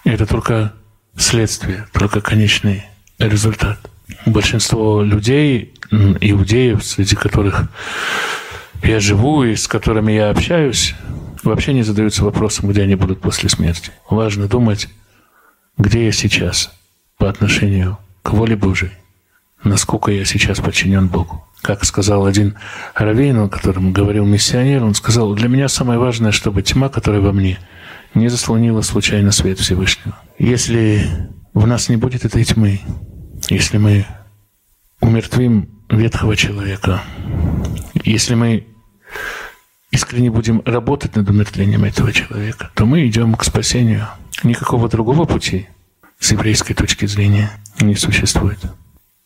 это 0.04 0.24
только 0.24 0.72
следствие, 1.16 1.86
только 1.92 2.22
конечный 2.22 2.84
результат. 3.18 3.78
Большинство 4.24 5.02
людей, 5.02 5.74
иудеев, 5.90 6.82
среди 6.82 7.14
которых 7.14 7.68
я 8.82 9.00
живу 9.00 9.44
и 9.44 9.54
с 9.54 9.68
которыми 9.68 10.12
я 10.12 10.30
общаюсь, 10.30 10.94
вообще 11.44 11.72
не 11.72 11.82
задаются 11.82 12.24
вопросом, 12.24 12.68
где 12.68 12.82
они 12.82 12.94
будут 12.94 13.20
после 13.20 13.48
смерти. 13.48 13.92
Важно 14.08 14.46
думать, 14.48 14.88
где 15.78 16.06
я 16.06 16.12
сейчас 16.12 16.72
по 17.18 17.28
отношению 17.28 17.98
к 18.22 18.32
воле 18.32 18.56
Божией 18.56 18.92
насколько 19.64 20.10
я 20.10 20.24
сейчас 20.24 20.60
подчинен 20.60 21.08
Богу. 21.08 21.46
Как 21.62 21.84
сказал 21.84 22.26
один 22.26 22.56
раввин, 22.94 23.38
о 23.38 23.48
котором 23.48 23.92
говорил 23.92 24.24
миссионер, 24.24 24.84
он 24.84 24.94
сказал, 24.94 25.34
для 25.34 25.48
меня 25.48 25.68
самое 25.68 25.98
важное, 25.98 26.32
чтобы 26.32 26.62
тьма, 26.62 26.88
которая 26.88 27.20
во 27.20 27.32
мне, 27.32 27.58
не 28.14 28.28
заслонила 28.28 28.80
случайно 28.80 29.30
свет 29.30 29.58
Всевышнего. 29.58 30.16
Если 30.38 31.06
в 31.52 31.66
нас 31.66 31.88
не 31.88 31.96
будет 31.96 32.24
этой 32.24 32.44
тьмы, 32.44 32.80
если 33.48 33.78
мы 33.78 34.06
умертвим 35.00 35.68
ветхого 35.90 36.36
человека, 36.36 37.02
если 38.04 38.34
мы 38.34 38.66
искренне 39.90 40.30
будем 40.30 40.62
работать 40.64 41.16
над 41.16 41.28
умертвением 41.28 41.84
этого 41.84 42.12
человека, 42.12 42.70
то 42.74 42.86
мы 42.86 43.06
идем 43.06 43.34
к 43.34 43.44
спасению. 43.44 44.06
Никакого 44.42 44.88
другого 44.88 45.24
пути 45.24 45.68
с 46.18 46.32
еврейской 46.32 46.74
точки 46.74 47.06
зрения 47.06 47.50
не 47.80 47.94
существует. 47.96 48.58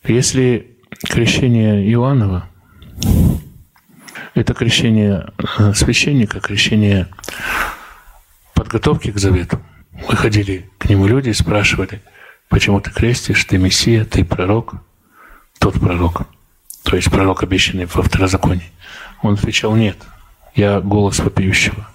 Если 0.04 0.78
крещение 1.04 1.90
Иоаннова– 1.92 2.48
это 4.34 4.54
крещение 4.54 5.32
э, 5.58 5.74
священника, 5.74 6.40
крещение 6.40 7.08
подготовки 8.54 9.10
к 9.12 9.18
завету, 9.18 9.60
выходили 10.08 10.70
к 10.78 10.88
нему 10.88 11.06
люди 11.06 11.30
и 11.30 11.34
спрашивали, 11.34 12.02
почему 12.48 12.80
ты 12.80 12.90
крестишь, 12.90 13.44
ты 13.44 13.58
Мессия, 13.58 14.04
ты 14.04 14.24
пророк, 14.24 14.74
тот 15.58 15.78
пророк, 15.80 16.22
то 16.82 16.96
есть 16.96 17.10
пророк, 17.10 17.42
обещанный 17.42 17.86
во 17.86 18.02
второзаконии. 18.02 18.70
Он 19.22 19.34
отвечал, 19.34 19.74
нет, 19.74 19.96
я 20.54 20.80
голос 20.80 21.18
вопиющего. 21.18 21.88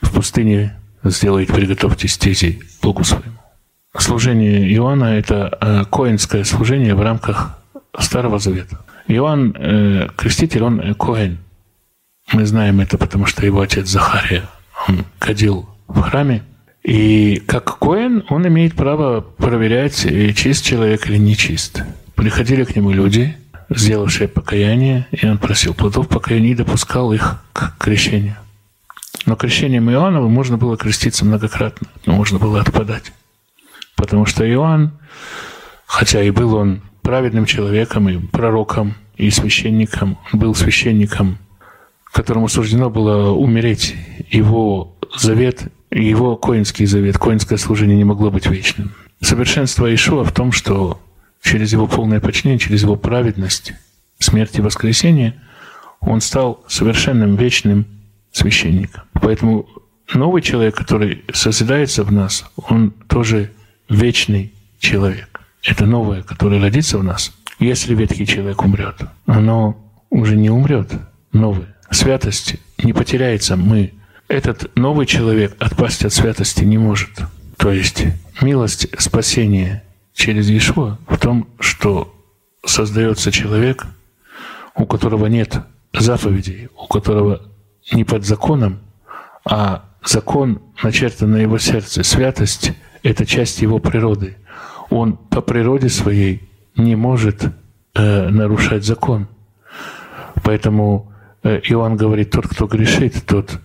В 0.00 0.12
пустыне 0.12 0.76
сделайте, 1.02 1.52
приготовьте 1.52 2.08
стези 2.08 2.60
Богу 2.82 3.04
своему 3.04 3.34
служение 4.00 4.72
Иоанна– 4.74 5.04
это 5.18 5.56
э, 5.60 5.84
коинское 5.90 6.44
служение 6.44 6.94
в 6.94 7.02
рамках 7.02 7.58
Старого 7.98 8.38
Завета. 8.38 8.80
Иоанн 9.06 9.54
э, 9.56 10.08
Креститель, 10.16 10.62
он 10.62 10.80
э, 10.80 10.94
коин. 10.94 11.38
Мы 12.32 12.46
знаем 12.46 12.80
это, 12.80 12.98
потому 12.98 13.26
что 13.26 13.44
его 13.44 13.60
отец 13.60 13.88
Захария, 13.88 14.44
он 14.88 15.04
кадил 15.18 15.68
в 15.86 16.00
храме. 16.00 16.42
И 16.82 17.42
как 17.46 17.78
коин 17.78 18.24
он 18.28 18.46
имеет 18.48 18.74
право 18.74 19.20
проверять, 19.20 20.06
чист 20.36 20.64
человек 20.64 21.08
или 21.08 21.16
не 21.16 21.36
чист. 21.36 21.82
Приходили 22.14 22.64
к 22.64 22.76
нему 22.76 22.90
люди, 22.90 23.36
сделавшие 23.70 24.28
покаяние, 24.28 25.06
и 25.10 25.26
он 25.26 25.38
просил 25.38 25.74
плодов 25.74 26.08
покаяния 26.08 26.52
и 26.52 26.56
допускал 26.56 27.12
их 27.12 27.42
к 27.52 27.76
крещению. 27.78 28.36
Но 29.26 29.36
крещением 29.36 29.90
Иоаннова 29.90 30.28
можно 30.28 30.58
было 30.58 30.76
креститься 30.76 31.24
многократно, 31.24 31.88
но 32.04 32.14
можно 32.14 32.38
было 32.38 32.60
отпадать. 32.60 33.12
Потому 33.96 34.26
что 34.26 34.48
Иоанн, 34.48 34.92
хотя 35.86 36.22
и 36.22 36.30
был 36.30 36.54
он 36.54 36.82
праведным 37.02 37.46
человеком, 37.46 38.08
и 38.08 38.18
пророком, 38.18 38.94
и 39.16 39.30
священником, 39.30 40.18
он 40.32 40.40
был 40.40 40.54
священником, 40.54 41.38
которому 42.12 42.48
суждено 42.48 42.90
было 42.90 43.30
умереть. 43.30 43.94
Его 44.30 44.96
завет, 45.16 45.72
его 45.90 46.36
коинский 46.36 46.86
завет, 46.86 47.18
коинское 47.18 47.58
служение 47.58 47.96
не 47.96 48.04
могло 48.04 48.30
быть 48.30 48.46
вечным. 48.46 48.92
Совершенство 49.20 49.92
Ишуа 49.92 50.24
в 50.24 50.32
том, 50.32 50.52
что 50.52 51.00
через 51.44 51.72
его 51.72 51.86
полное 51.86 52.20
подчинение, 52.20 52.58
через 52.58 52.82
его 52.82 52.96
праведность, 52.96 53.74
смерти 54.18 54.58
и 54.58 54.62
воскресения, 54.62 55.40
он 56.00 56.20
стал 56.20 56.64
совершенным 56.68 57.36
вечным 57.36 57.86
священником. 58.32 59.04
Поэтому 59.12 59.68
новый 60.14 60.42
человек, 60.42 60.74
который 60.74 61.22
созидается 61.32 62.02
в 62.02 62.10
нас, 62.10 62.46
он 62.56 62.92
тоже 63.08 63.52
вечный 63.88 64.52
человек. 64.78 65.40
Это 65.62 65.86
новое, 65.86 66.22
которое 66.22 66.60
родится 66.60 66.98
в 66.98 67.04
нас. 67.04 67.32
Если 67.58 67.94
ветхий 67.94 68.26
человек 68.26 68.62
умрет, 68.62 68.96
оно 69.26 69.78
уже 70.10 70.36
не 70.36 70.50
умрет, 70.50 70.92
новое. 71.32 71.76
Святость 71.90 72.56
не 72.78 72.92
потеряется. 72.92 73.56
Мы, 73.56 73.92
этот 74.28 74.74
новый 74.76 75.06
человек 75.06 75.54
отпасть 75.60 76.04
от 76.04 76.12
святости 76.12 76.64
не 76.64 76.78
может. 76.78 77.10
То 77.58 77.70
есть 77.70 78.04
милость 78.40 78.88
спасения 78.98 79.84
через 80.14 80.48
Иешуа 80.48 80.98
в 81.08 81.18
том, 81.18 81.48
что 81.60 82.14
создается 82.64 83.30
человек, 83.30 83.86
у 84.74 84.86
которого 84.86 85.26
нет 85.26 85.58
заповедей, 85.92 86.68
у 86.76 86.86
которого 86.86 87.42
не 87.92 88.04
под 88.04 88.24
законом, 88.24 88.80
а 89.44 89.84
закон 90.04 90.62
начертан 90.82 91.32
на 91.32 91.36
его 91.36 91.58
сердце. 91.58 92.02
Святость— 92.02 92.72
это 93.02 93.26
часть 93.26 93.60
его 93.60 93.78
природы. 93.78 94.36
Он 94.90 95.16
по 95.16 95.40
природе 95.40 95.88
своей 95.88 96.48
не 96.76 96.96
может 96.96 97.44
э, 97.94 98.28
нарушать 98.28 98.84
закон. 98.84 99.28
Поэтому 100.42 101.12
э, 101.42 101.60
Иоанн 101.68 101.96
говорит, 101.96 102.30
тот, 102.30 102.48
кто 102.48 102.66
грешит, 102.66 103.24
тот 103.26 103.60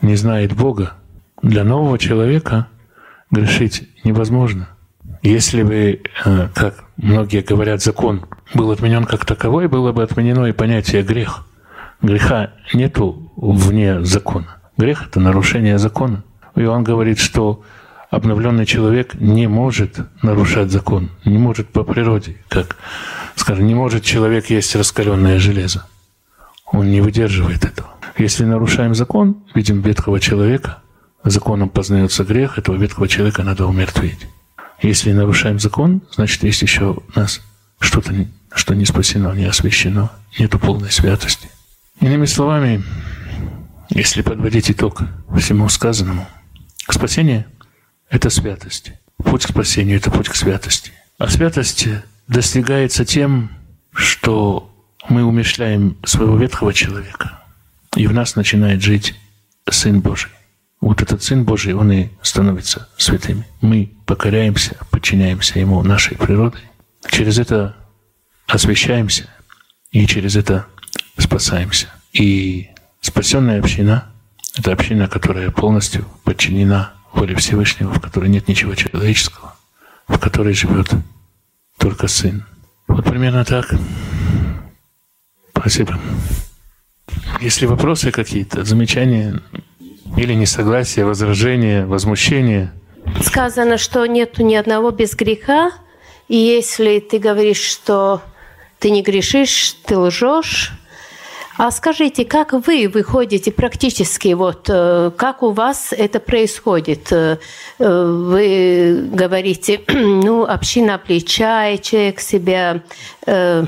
не 0.00 0.16
знает 0.16 0.54
Бога. 0.54 0.94
Для 1.42 1.64
нового 1.64 1.98
человека 1.98 2.68
грешить 3.30 3.88
невозможно. 4.04 4.68
Если 5.22 5.62
бы, 5.62 6.00
э, 6.24 6.48
как 6.54 6.84
многие 6.96 7.42
говорят, 7.42 7.82
закон 7.82 8.24
был 8.54 8.70
отменен 8.70 9.04
как 9.04 9.26
таковой, 9.26 9.68
было 9.68 9.92
бы 9.92 10.02
отменено 10.02 10.46
и 10.46 10.52
понятие 10.52 11.02
грех. 11.02 11.46
Греха 12.00 12.52
нету 12.72 13.30
вне 13.36 14.02
закона. 14.04 14.56
Грех– 14.78 15.06
это 15.08 15.20
нарушение 15.20 15.78
закона. 15.78 16.24
И 16.56 16.64
он 16.64 16.84
говорит, 16.84 17.18
что 17.18 17.62
обновленный 18.08 18.64
человек 18.64 19.14
не 19.14 19.46
может 19.46 19.98
нарушать 20.22 20.70
закон, 20.70 21.10
не 21.26 21.36
может 21.36 21.68
по 21.68 21.84
природе, 21.84 22.36
как, 22.48 22.76
скажем, 23.36 23.66
не 23.66 23.74
может 23.74 24.02
человек 24.02 24.48
есть 24.48 24.74
раскаленное 24.74 25.38
железо. 25.38 25.86
Он 26.64 26.90
не 26.90 27.02
выдерживает 27.02 27.64
этого. 27.64 27.90
Если 28.16 28.44
нарушаем 28.44 28.94
закон, 28.94 29.44
видим 29.54 29.82
ветхого 29.82 30.18
человека, 30.18 30.78
законом 31.24 31.68
познается 31.68 32.24
грех, 32.24 32.56
этого 32.58 32.76
ветхого 32.76 33.06
человека 33.06 33.42
надо 33.42 33.66
умертвить. 33.66 34.26
Если 34.82 35.12
нарушаем 35.12 35.58
закон, 35.58 36.02
значит, 36.10 36.42
есть 36.42 36.62
еще 36.62 36.92
у 36.92 37.18
нас 37.18 37.40
что-то, 37.80 38.14
что 38.54 38.74
не 38.74 38.86
спасено, 38.86 39.32
не 39.34 39.44
освящено, 39.44 40.10
нету 40.38 40.58
полной 40.58 40.90
святости. 40.90 41.50
Иными 42.00 42.24
словами, 42.24 42.82
если 43.90 44.22
подводить 44.22 44.70
итог 44.70 45.02
всему 45.36 45.68
сказанному, 45.68 46.26
спасение– 46.88 47.46
это 48.10 48.30
святость. 48.30 48.92
Путь 49.22 49.44
к 49.44 49.50
спасению– 49.50 49.96
это 49.98 50.10
путь 50.10 50.28
к 50.28 50.34
святости. 50.34 50.92
А 51.18 51.28
святость 51.28 51.86
достигается 52.26 53.04
тем, 53.04 53.50
что 53.92 54.72
мы 55.08 55.24
умешляем 55.24 55.98
своего 56.04 56.36
ветхого 56.36 56.72
человека, 56.72 57.40
и 57.96 58.06
в 58.06 58.14
нас 58.14 58.34
начинает 58.34 58.82
жить 58.82 59.14
Сын 59.68 60.00
Божий. 60.00 60.30
Вот 60.80 61.02
этот 61.02 61.22
Сын 61.22 61.44
Божий, 61.44 61.74
он 61.74 61.92
и 61.92 62.08
становится 62.22 62.88
святыми. 62.96 63.46
Мы 63.60 63.92
покоряемся, 64.06 64.76
подчиняемся 64.90 65.58
Ему 65.58 65.82
нашей 65.82 66.16
природой. 66.16 66.62
Через 67.10 67.38
это 67.38 67.76
освящаемся, 68.46 69.28
и 69.90 70.06
через 70.06 70.36
это 70.36 70.66
спасаемся. 71.18 71.88
И 72.12 72.70
Спасенная 73.00 73.60
община– 73.60 74.12
это 74.56 74.72
община, 74.72 75.08
которая 75.08 75.50
полностью 75.50 76.04
подчинена 76.24 76.92
воле 77.12 77.34
Всевышнего, 77.34 77.92
в 77.92 78.00
которой 78.00 78.28
нет 78.28 78.46
ничего 78.46 78.74
человеческого, 78.74 79.56
в 80.06 80.18
которой 80.18 80.52
живет 80.52 80.90
только 81.78 82.08
Сын. 82.08 82.44
Вот 82.86 83.04
примерно 83.04 83.44
так. 83.44 83.74
Спасибо. 85.50 85.98
Если 87.40 87.64
вопросы 87.64 88.12
какие-то, 88.12 88.64
замечания 88.64 89.40
или 90.16 90.34
несогласия, 90.34 91.04
возражения, 91.04 91.86
возмущения. 91.86 92.72
Сказано, 93.22 93.78
что 93.78 94.06
нет 94.06 94.38
ни 94.38 94.54
одного 94.54 94.90
без 94.90 95.14
греха, 95.14 95.72
и 96.28 96.36
если 96.36 97.00
ты 97.00 97.18
говоришь, 97.18 97.62
что 97.62 98.22
ты 98.78 98.90
не 98.90 99.02
грешишь, 99.02 99.76
ты 99.84 99.96
лжешь, 99.98 100.72
а 101.62 101.70
скажите, 101.70 102.24
как 102.24 102.54
вы 102.54 102.88
выходите 102.88 103.52
практически, 103.52 104.32
вот 104.32 104.70
э, 104.70 105.10
как 105.14 105.42
у 105.42 105.50
вас 105.50 105.92
это 105.92 106.18
происходит? 106.18 107.12
Э, 107.12 107.36
вы 107.78 109.06
говорите, 109.12 109.82
ну, 109.88 110.44
община 110.44 110.94
обличает, 110.94 111.82
человек 111.82 112.20
себя 112.20 112.80
э, 113.26 113.64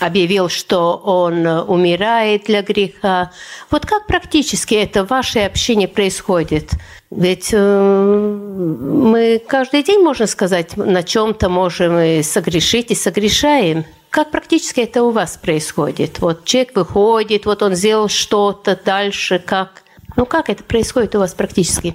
объявил, 0.00 0.48
что 0.48 0.96
он 0.96 1.46
умирает 1.46 2.44
для 2.44 2.62
греха. 2.62 3.30
Вот 3.70 3.86
как 3.86 4.06
практически 4.06 4.74
это 4.74 5.04
в 5.04 5.08
вашей 5.08 5.46
общине 5.46 5.88
происходит? 5.88 6.72
Ведь 7.10 7.52
мы 7.52 9.40
каждый 9.46 9.82
день, 9.82 10.00
можно 10.02 10.26
сказать, 10.26 10.76
на 10.76 11.02
чем-то 11.02 11.48
можем 11.48 11.98
и 11.98 12.22
согрешить, 12.22 12.90
и 12.90 12.94
согрешаем. 12.94 13.84
Как 14.10 14.30
практически 14.30 14.80
это 14.80 15.02
у 15.02 15.10
вас 15.10 15.36
происходит? 15.36 16.18
Вот 16.20 16.44
человек 16.44 16.74
выходит, 16.74 17.46
вот 17.46 17.62
он 17.62 17.74
сделал 17.74 18.08
что-то 18.08 18.78
дальше, 18.82 19.38
как? 19.38 19.82
Ну 20.16 20.26
как 20.26 20.48
это 20.48 20.64
происходит 20.64 21.14
у 21.14 21.18
вас 21.18 21.34
практически? 21.34 21.94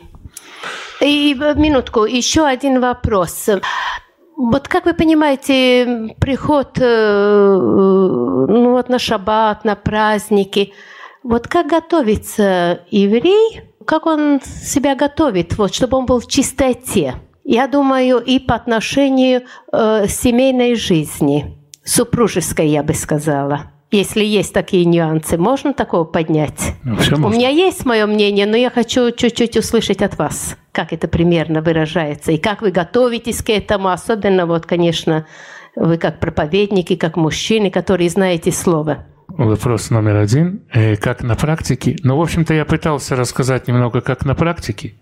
И 1.02 1.36
э, 1.40 1.56
минутку, 1.56 2.06
еще 2.06 2.46
один 2.46 2.80
вопрос. 2.80 3.50
Вот 4.38 4.68
как 4.68 4.86
вы 4.86 4.94
понимаете, 4.94 6.16
приход 6.20 6.78
э, 6.80 7.58
ну, 7.60 8.72
вот 8.72 8.90
на 8.90 8.98
шаббат, 8.98 9.64
на 9.66 9.76
праздники, 9.76 10.74
вот 11.24 11.48
как 11.48 11.68
готовится 11.68 12.82
еврей, 12.90 13.62
как 13.86 14.06
он 14.06 14.42
себя 14.44 14.96
готовит, 14.96 15.58
вот, 15.58 15.74
чтобы 15.74 15.98
он 15.98 16.06
был 16.06 16.20
в 16.20 16.28
чистоте? 16.28 17.16
Я 17.44 17.68
думаю, 17.68 18.20
и 18.20 18.40
по 18.40 18.56
отношению 18.56 19.44
э, 19.72 20.08
семейной 20.08 20.76
жизни 20.76 21.58
супружеской, 21.84 22.68
я 22.68 22.84
бы 22.84 22.94
сказала. 22.94 23.71
Если 23.92 24.24
есть 24.24 24.54
такие 24.54 24.86
нюансы, 24.86 25.38
можно 25.38 25.74
такого 25.74 26.06
поднять? 26.06 26.76
Ну, 26.84 26.96
У 27.28 27.30
меня 27.30 27.50
есть 27.50 27.86
мое 27.86 28.06
мнение, 28.06 28.46
но 28.46 28.56
я 28.56 28.70
хочу 28.70 29.12
чуть-чуть 29.12 29.58
услышать 29.58 30.02
от 30.02 30.18
вас, 30.18 30.58
как 30.72 30.94
это 30.94 31.10
примерно 31.10 31.62
выражается, 31.62 32.32
и 32.32 32.38
как 32.38 32.62
вы 32.62 32.72
готовитесь 32.72 33.44
к 33.44 33.50
этому, 33.50 33.90
особенно 33.90 34.46
вот, 34.46 34.66
конечно, 34.66 35.26
вы 35.76 35.98
как 35.98 36.22
проповедники, 36.22 36.96
как 36.96 37.18
мужчины, 37.18 37.70
которые 37.70 38.10
знаете 38.10 38.54
слово. 38.54 39.06
Вопрос 39.28 39.90
номер 39.90 40.18
один. 40.18 40.62
Э, 40.74 40.96
как 40.96 41.22
на 41.24 41.36
практике? 41.36 41.98
Ну, 42.04 42.18
в 42.18 42.22
общем-то, 42.22 42.54
я 42.54 42.66
пытался 42.66 43.16
рассказать 43.16 43.68
немного, 43.68 44.02
как 44.02 44.26
на 44.26 44.36
практике. 44.36 44.96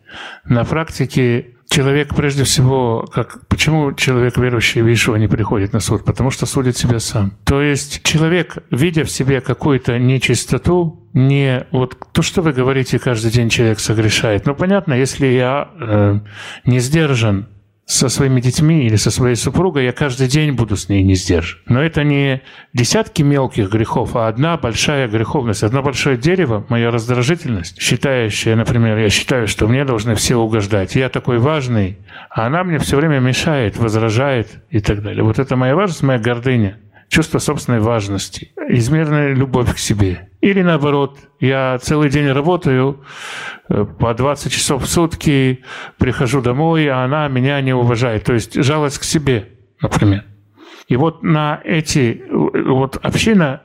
На 0.45 0.65
практике 0.65 1.56
человек 1.70 2.16
прежде 2.16 2.44
всего, 2.44 3.08
как, 3.14 3.48
почему 3.48 3.94
человек, 3.94 4.38
верующий 4.38 4.82
в 4.82 4.88
Иешуа, 4.88 5.16
не 5.16 5.28
приходит 5.28 5.72
на 5.72 5.80
суд? 5.80 6.04
Потому 6.04 6.32
что 6.32 6.46
судит 6.46 6.78
себя 6.78 7.00
сам. 7.00 7.34
То 7.46 7.62
есть 7.62 8.04
человек, 8.04 8.58
видя 8.72 9.04
в 9.04 9.12
себе 9.12 9.40
какую-то 9.40 9.98
нечистоту, 10.00 11.08
не 11.14 11.66
вот 11.72 11.98
то, 12.12 12.22
что 12.22 12.42
вы 12.42 12.54
говорите, 12.54 13.00
каждый 13.00 13.32
день 13.32 13.50
человек 13.50 13.80
согрешает. 13.80 14.46
Ну, 14.46 14.56
понятно, 14.56 14.94
если 14.94 15.28
я 15.28 15.70
э, 15.80 16.20
не 16.66 16.80
сдержан 16.80 17.48
со 17.89 18.08
своими 18.08 18.39
детьми 18.39 18.86
или 18.86 18.97
со 18.97 19.10
своей 19.10 19.36
супругой, 19.36 19.86
я 19.86 19.91
каждый 19.91 20.28
день 20.28 20.52
буду 20.52 20.78
с 20.78 20.89
ней 20.89 21.02
не 21.02 21.15
сдержан. 21.15 21.60
Но 21.65 21.82
это 21.82 22.04
не 22.04 22.43
десятки 22.71 23.23
мелких 23.23 23.71
грехов, 23.71 24.15
а 24.15 24.28
одна 24.28 24.58
большая 24.58 25.08
греховность, 25.08 25.63
одно 25.63 25.82
большое 25.82 26.15
дерево, 26.15 26.63
моя 26.69 26.91
раздражительность, 26.91 27.82
считающая, 27.82 28.56
например, 28.56 28.99
я 28.99 29.10
считаю, 29.10 29.47
что 29.47 29.67
мне 29.67 29.86
должны 29.86 30.13
все 30.13 30.36
угождать. 30.36 30.95
Я 30.95 31.10
такой 31.10 31.39
важный, 31.39 31.97
а 32.30 32.45
она 32.45 32.63
мне 32.63 32.78
все 32.78 32.95
время 32.95 33.19
мешает, 33.19 33.78
возражает 33.78 34.63
и 34.69 34.82
так 34.82 35.02
далее. 35.02 35.23
Вот 35.23 35.39
это 35.39 35.56
моя 35.56 35.75
важность, 35.75 36.04
моя 36.04 36.19
гордыня 36.19 36.78
чувство 37.10 37.39
собственной 37.39 37.80
важности, 37.80 38.54
измеренная 38.69 39.34
любовь 39.34 39.74
к 39.74 39.78
себе. 39.78 40.30
Или 40.41 40.62
наоборот, 40.62 41.17
я 41.39 41.78
целый 41.82 42.10
день 42.10 42.32
работаю, 42.32 43.04
э, 43.67 43.84
по 43.84 44.13
20 44.13 44.52
часов 44.52 44.84
в 44.84 44.88
сутки, 44.88 45.63
прихожу 45.98 46.41
домой, 46.41 46.88
а 46.88 47.04
она 47.04 47.28
меня 47.28 47.60
не 47.62 47.74
уважает. 47.74 48.24
То 48.24 48.34
есть 48.34 48.63
жалость 48.63 49.00
к 49.00 49.04
себе, 49.04 49.50
например. 49.82 50.24
И 50.88 50.95
вот 50.95 51.24
на 51.24 51.60
эти, 51.63 52.24
вот 52.30 52.98
община 53.02 53.63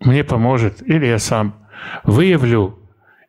мне 0.00 0.24
поможет, 0.24 0.82
или 0.88 1.06
я 1.06 1.18
сам 1.18 1.66
выявлю 2.04 2.78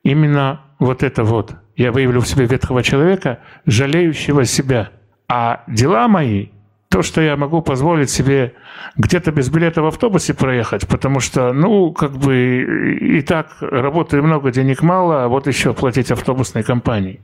именно 0.04 0.62
вот 0.80 1.04
это 1.04 1.23
вот. 1.23 1.56
Я 1.75 1.91
выявлю 1.91 2.21
в 2.21 2.28
себе 2.28 2.45
ветхого 2.45 2.84
человека, 2.84 3.39
жалеющего 3.65 4.45
себя. 4.45 4.91
А 5.28 5.63
дела 5.67 6.08
мои 6.08 6.49
то, 6.95 7.01
что 7.01 7.19
я 7.19 7.36
могу 7.36 7.62
позволить 7.62 8.10
себе 8.10 8.53
где-то 8.95 9.34
без 9.34 9.49
билета 9.49 9.81
в 9.81 9.86
автобусе 9.86 10.34
проехать, 10.34 10.88
потому 10.88 11.19
что, 11.19 11.51
ну, 11.51 11.91
как 11.91 12.13
бы 12.13 12.97
и 13.01 13.21
так 13.21 13.58
работаю 13.60 14.23
много, 14.23 14.49
денег 14.49 14.81
мало, 14.81 15.25
а 15.25 15.27
вот 15.27 15.45
еще 15.45 15.73
платить 15.73 16.10
автобусной 16.10 16.63
компании. 16.63 17.19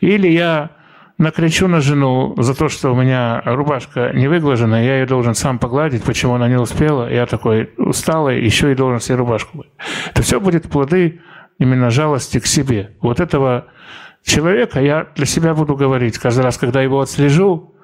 Или 0.00 0.26
я 0.26 0.70
накричу 1.16 1.68
на 1.68 1.80
жену 1.80 2.34
за 2.38 2.56
то, 2.56 2.68
что 2.68 2.90
у 2.92 2.96
меня 3.00 3.40
рубашка 3.44 4.10
не 4.12 4.26
выглажена, 4.26 4.82
я 4.82 4.98
ее 4.98 5.06
должен 5.06 5.34
сам 5.34 5.60
погладить, 5.60 6.02
почему 6.02 6.34
она 6.34 6.48
не 6.48 6.58
успела. 6.58 7.08
Я 7.08 7.26
такой 7.26 7.70
усталый, 7.76 8.44
еще 8.44 8.72
и 8.72 8.74
должен 8.74 8.98
себе 8.98 9.18
рубашку. 9.18 9.64
Это 10.10 10.22
все 10.22 10.40
будет 10.40 10.68
плоды 10.68 11.20
именно 11.60 11.90
жалости 11.90 12.40
к 12.40 12.46
себе. 12.46 12.96
Вот 13.00 13.20
этого 13.20 13.68
человека 14.24 14.80
я 14.80 15.06
для 15.14 15.26
себя 15.26 15.54
буду 15.54 15.76
говорить 15.76 16.18
каждый 16.18 16.40
раз, 16.40 16.58
когда 16.58 16.82
его 16.82 17.00
отслежу, 17.00 17.76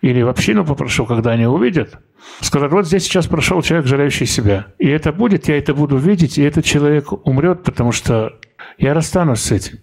или 0.00 0.22
в 0.22 0.28
общину 0.28 0.64
попрошу, 0.64 1.06
когда 1.06 1.32
они 1.32 1.46
увидят, 1.46 1.98
сказать, 2.40 2.72
вот 2.72 2.86
здесь 2.86 3.04
сейчас 3.04 3.26
прошел 3.26 3.62
человек, 3.62 3.86
жалеющий 3.86 4.26
себя. 4.26 4.66
И 4.78 4.88
это 4.88 5.12
будет, 5.12 5.48
я 5.48 5.58
это 5.58 5.74
буду 5.74 5.96
видеть, 5.96 6.38
и 6.38 6.42
этот 6.42 6.64
человек 6.64 7.12
умрет, 7.26 7.62
потому 7.62 7.92
что 7.92 8.38
я 8.78 8.94
расстанусь 8.94 9.40
с 9.40 9.52
этим. 9.52 9.78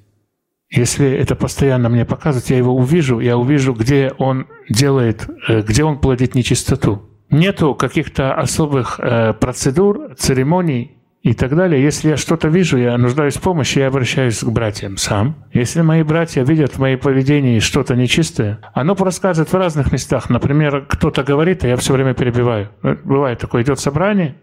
Если 0.69 1.10
это 1.12 1.36
постоянно 1.36 1.89
мне 1.89 2.06
показывать, 2.06 2.52
я 2.52 2.58
его 2.58 2.75
увижу, 2.75 3.19
я 3.19 3.38
увижу, 3.38 3.73
где 3.73 4.12
он 4.19 4.47
делает, 4.69 5.28
э, 5.47 5.62
где 5.62 5.84
он 5.84 5.99
плодит 5.99 6.36
нечистоту. 6.36 7.10
Нету 7.32 7.73
каких-то 7.73 8.36
особых 8.36 8.99
э, 8.99 9.34
процедур, 9.34 10.13
церемоний 10.15 10.99
и 11.22 11.34
так 11.34 11.56
далее. 11.56 11.84
Если 11.84 12.10
я 12.10 12.18
что-то 12.18 12.48
вижу, 12.48 12.78
я 12.78 12.98
нуждаюсь 12.98 13.36
в 13.36 13.42
помощи, 13.42 13.80
я 13.80 13.88
обращаюсь 13.88 14.40
к 14.40 14.48
братьям 14.48 14.98
сам. 14.98 15.36
Если 15.52 15.82
мои 15.82 16.04
братья 16.04 16.44
видят 16.44 16.74
в 16.74 16.80
моем 16.80 17.00
поведении 17.00 17.60
что-то 17.60 17.96
нечистое, 17.96 18.60
оно 18.74 18.96
проскальзывает 18.96 19.52
в 19.52 19.56
разных 19.56 19.92
местах. 19.92 20.30
Например, 20.30 20.86
кто-то 20.88 21.24
говорит, 21.24 21.64
а 21.64 21.68
я 21.68 21.76
все 21.76 21.94
время 21.94 22.14
перебиваю. 22.14 22.70
Э, 22.84 22.96
бывает 23.04 23.40
такое, 23.40 23.64
идет 23.64 23.80
собрание, 23.80 24.36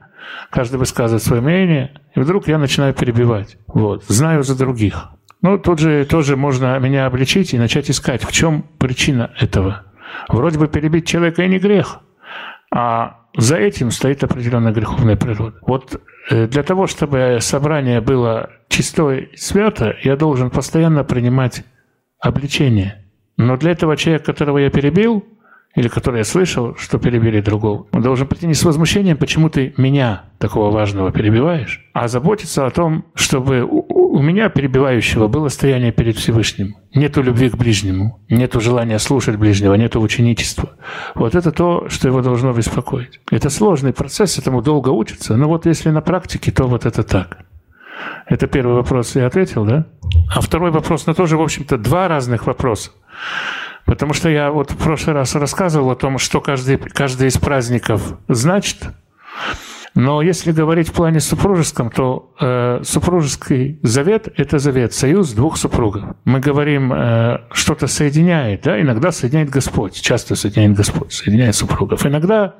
каждый 0.50 0.76
высказывает 0.76 1.22
свое 1.22 1.40
мнение, 1.40 1.92
и 2.14 2.20
вдруг 2.20 2.46
я 2.46 2.58
начинаю 2.58 2.92
перебивать. 2.92 3.56
Вот. 3.66 4.04
Знаю 4.04 4.42
за 4.42 4.56
других. 4.56 5.08
Ну, 5.42 5.58
тут 5.58 5.78
же 5.78 6.04
тоже 6.04 6.36
можно 6.36 6.78
меня 6.78 7.06
обличить 7.06 7.54
и 7.54 7.58
начать 7.58 7.90
искать, 7.90 8.22
в 8.24 8.32
чем 8.32 8.62
причина 8.78 9.30
этого. 9.38 9.84
Вроде 10.28 10.58
бы 10.58 10.66
перебить 10.66 11.06
человека 11.06 11.42
и 11.42 11.48
не 11.48 11.58
грех, 11.58 12.00
а 12.70 13.20
за 13.36 13.56
этим 13.56 13.90
стоит 13.90 14.24
определенная 14.24 14.72
греховная 14.72 15.16
природа. 15.16 15.58
Вот 15.62 16.00
для 16.30 16.62
того, 16.62 16.86
чтобы 16.86 17.38
собрание 17.40 18.00
было 18.00 18.50
чистое 18.68 19.18
и 19.18 19.36
свято, 19.36 19.96
я 20.02 20.16
должен 20.16 20.50
постоянно 20.50 21.04
принимать 21.04 21.64
обличение. 22.20 23.04
Но 23.36 23.56
для 23.56 23.72
этого 23.72 23.96
человека, 23.96 24.26
которого 24.26 24.58
я 24.58 24.70
перебил, 24.70 25.24
или 25.74 25.88
который 25.88 26.18
я 26.18 26.24
слышал, 26.24 26.74
что 26.76 26.98
перебили 26.98 27.40
другого, 27.40 27.86
он 27.92 28.02
должен 28.02 28.26
прийти 28.26 28.46
не 28.46 28.54
с 28.54 28.64
возмущением, 28.64 29.18
почему 29.18 29.50
ты 29.50 29.74
меня, 29.76 30.24
такого 30.38 30.70
важного, 30.70 31.12
перебиваешь, 31.12 31.86
а 31.92 32.08
заботиться 32.08 32.66
о 32.66 32.70
том, 32.70 33.04
чтобы 33.14 33.68
у 34.16 34.22
меня, 34.22 34.48
перебивающего, 34.48 35.28
было 35.28 35.50
стояние 35.50 35.92
перед 35.92 36.16
Всевышним. 36.16 36.76
Нету 36.94 37.20
любви 37.20 37.50
к 37.50 37.56
ближнему, 37.56 38.18
нету 38.30 38.62
желания 38.62 38.98
слушать 38.98 39.36
ближнего, 39.36 39.74
нету 39.74 40.00
ученичества. 40.00 40.70
Вот 41.14 41.34
это 41.34 41.52
то, 41.52 41.90
что 41.90 42.08
его 42.08 42.22
должно 42.22 42.54
беспокоить. 42.54 43.20
Это 43.30 43.50
сложный 43.50 43.92
процесс, 43.92 44.38
этому 44.38 44.62
долго 44.62 44.88
учиться, 44.88 45.36
но 45.36 45.48
вот 45.48 45.66
если 45.66 45.90
на 45.90 46.00
практике, 46.00 46.50
то 46.50 46.64
вот 46.64 46.86
это 46.86 47.02
так. 47.02 47.44
Это 48.26 48.46
первый 48.46 48.76
вопрос, 48.76 49.14
я 49.16 49.26
ответил, 49.26 49.66
да? 49.66 49.84
А 50.34 50.40
второй 50.40 50.70
вопрос, 50.70 51.06
ну 51.06 51.12
тоже, 51.12 51.36
в 51.36 51.42
общем-то, 51.42 51.76
два 51.76 52.08
разных 52.08 52.46
вопроса. 52.46 52.92
Потому 53.84 54.14
что 54.14 54.30
я 54.30 54.50
вот 54.50 54.70
в 54.70 54.78
прошлый 54.78 55.14
раз 55.14 55.34
рассказывал 55.34 55.90
о 55.90 55.94
том, 55.94 56.16
что 56.16 56.40
каждый, 56.40 56.78
каждый 56.78 57.28
из 57.28 57.36
праздников 57.36 58.14
значит. 58.28 58.78
Но 59.96 60.20
если 60.20 60.52
говорить 60.52 60.90
в 60.90 60.92
плане 60.92 61.20
супружеском, 61.20 61.90
то 61.90 62.30
э, 62.38 62.80
супружеский 62.84 63.80
завет– 63.82 64.28
это 64.36 64.58
завет, 64.58 64.92
союз 64.92 65.32
двух 65.32 65.56
супругов. 65.56 66.04
Мы 66.26 66.38
говорим, 66.38 66.92
э, 66.92 67.38
что-то 67.50 67.86
соединяет, 67.86 68.60
да, 68.64 68.78
иногда 68.78 69.10
соединяет 69.10 69.48
Господь, 69.48 69.98
часто 69.98 70.36
соединяет 70.36 70.76
Господь, 70.76 71.14
соединяет 71.14 71.54
супругов. 71.54 72.04
Иногда 72.04 72.56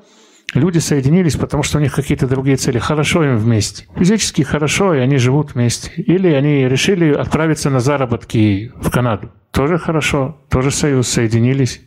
люди 0.55 0.79
соединились, 0.79 1.35
потому 1.35 1.61
что 1.61 1.77
у 1.77 1.81
них 1.81 1.93
какие-то 1.93 2.27
другие 2.27 2.57
цели. 2.57 2.79
Хорошо 2.79 3.23
им 3.23 3.37
вместе. 3.37 3.85
Физически 3.95 4.41
хорошо, 4.41 4.95
и 4.95 4.99
они 4.99 5.17
живут 5.17 5.53
вместе. 5.53 5.91
Или 5.95 6.29
они 6.29 6.67
решили 6.67 7.13
отправиться 7.13 7.69
на 7.69 7.81
заработки 7.81 8.71
в 8.81 8.89
Канаду. 8.89 9.31
Тоже 9.51 9.77
хорошо, 9.77 10.41
тоже 10.49 10.71
союз, 10.71 11.07
соединились. 11.07 11.81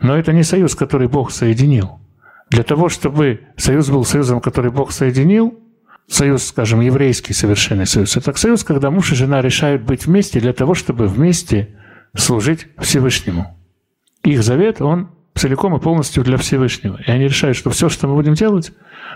Но 0.00 0.16
это 0.18 0.32
не 0.32 0.42
союз, 0.42 0.74
который 0.74 1.06
Бог 1.06 1.30
соединил. 1.30 2.00
Для 2.50 2.62
того, 2.62 2.88
чтобы 2.88 3.40
союз 3.56 3.88
был 3.90 4.04
союзом, 4.04 4.40
который 4.40 4.70
Бог 4.70 4.92
соединил, 4.92 5.58
союз, 6.06 6.44
скажем, 6.44 6.80
еврейский 6.80 7.32
совершенный 7.32 7.86
союз, 7.86 8.16
это 8.16 8.32
союз, 8.34 8.62
когда 8.62 8.90
муж 8.90 9.12
и 9.12 9.16
жена 9.16 9.42
решают 9.42 9.82
быть 9.82 10.06
вместе 10.06 10.40
для 10.40 10.52
того, 10.52 10.74
чтобы 10.74 11.08
вместе 11.08 11.74
служить 12.16 12.68
Всевышнему. 12.78 13.56
Их 14.22 14.42
завет, 14.42 14.80
он 14.80 15.10
целиком 15.34 15.76
и 15.76 15.80
полностью 15.80 16.22
для 16.24 16.36
Всевышнего. 16.36 17.00
И 17.04 17.10
они 17.10 17.24
решают, 17.24 17.56
что 17.56 17.70
все, 17.70 17.88
что 17.88 18.06
мы 18.06 18.14
будем 18.14 18.34
делать, 18.34 18.72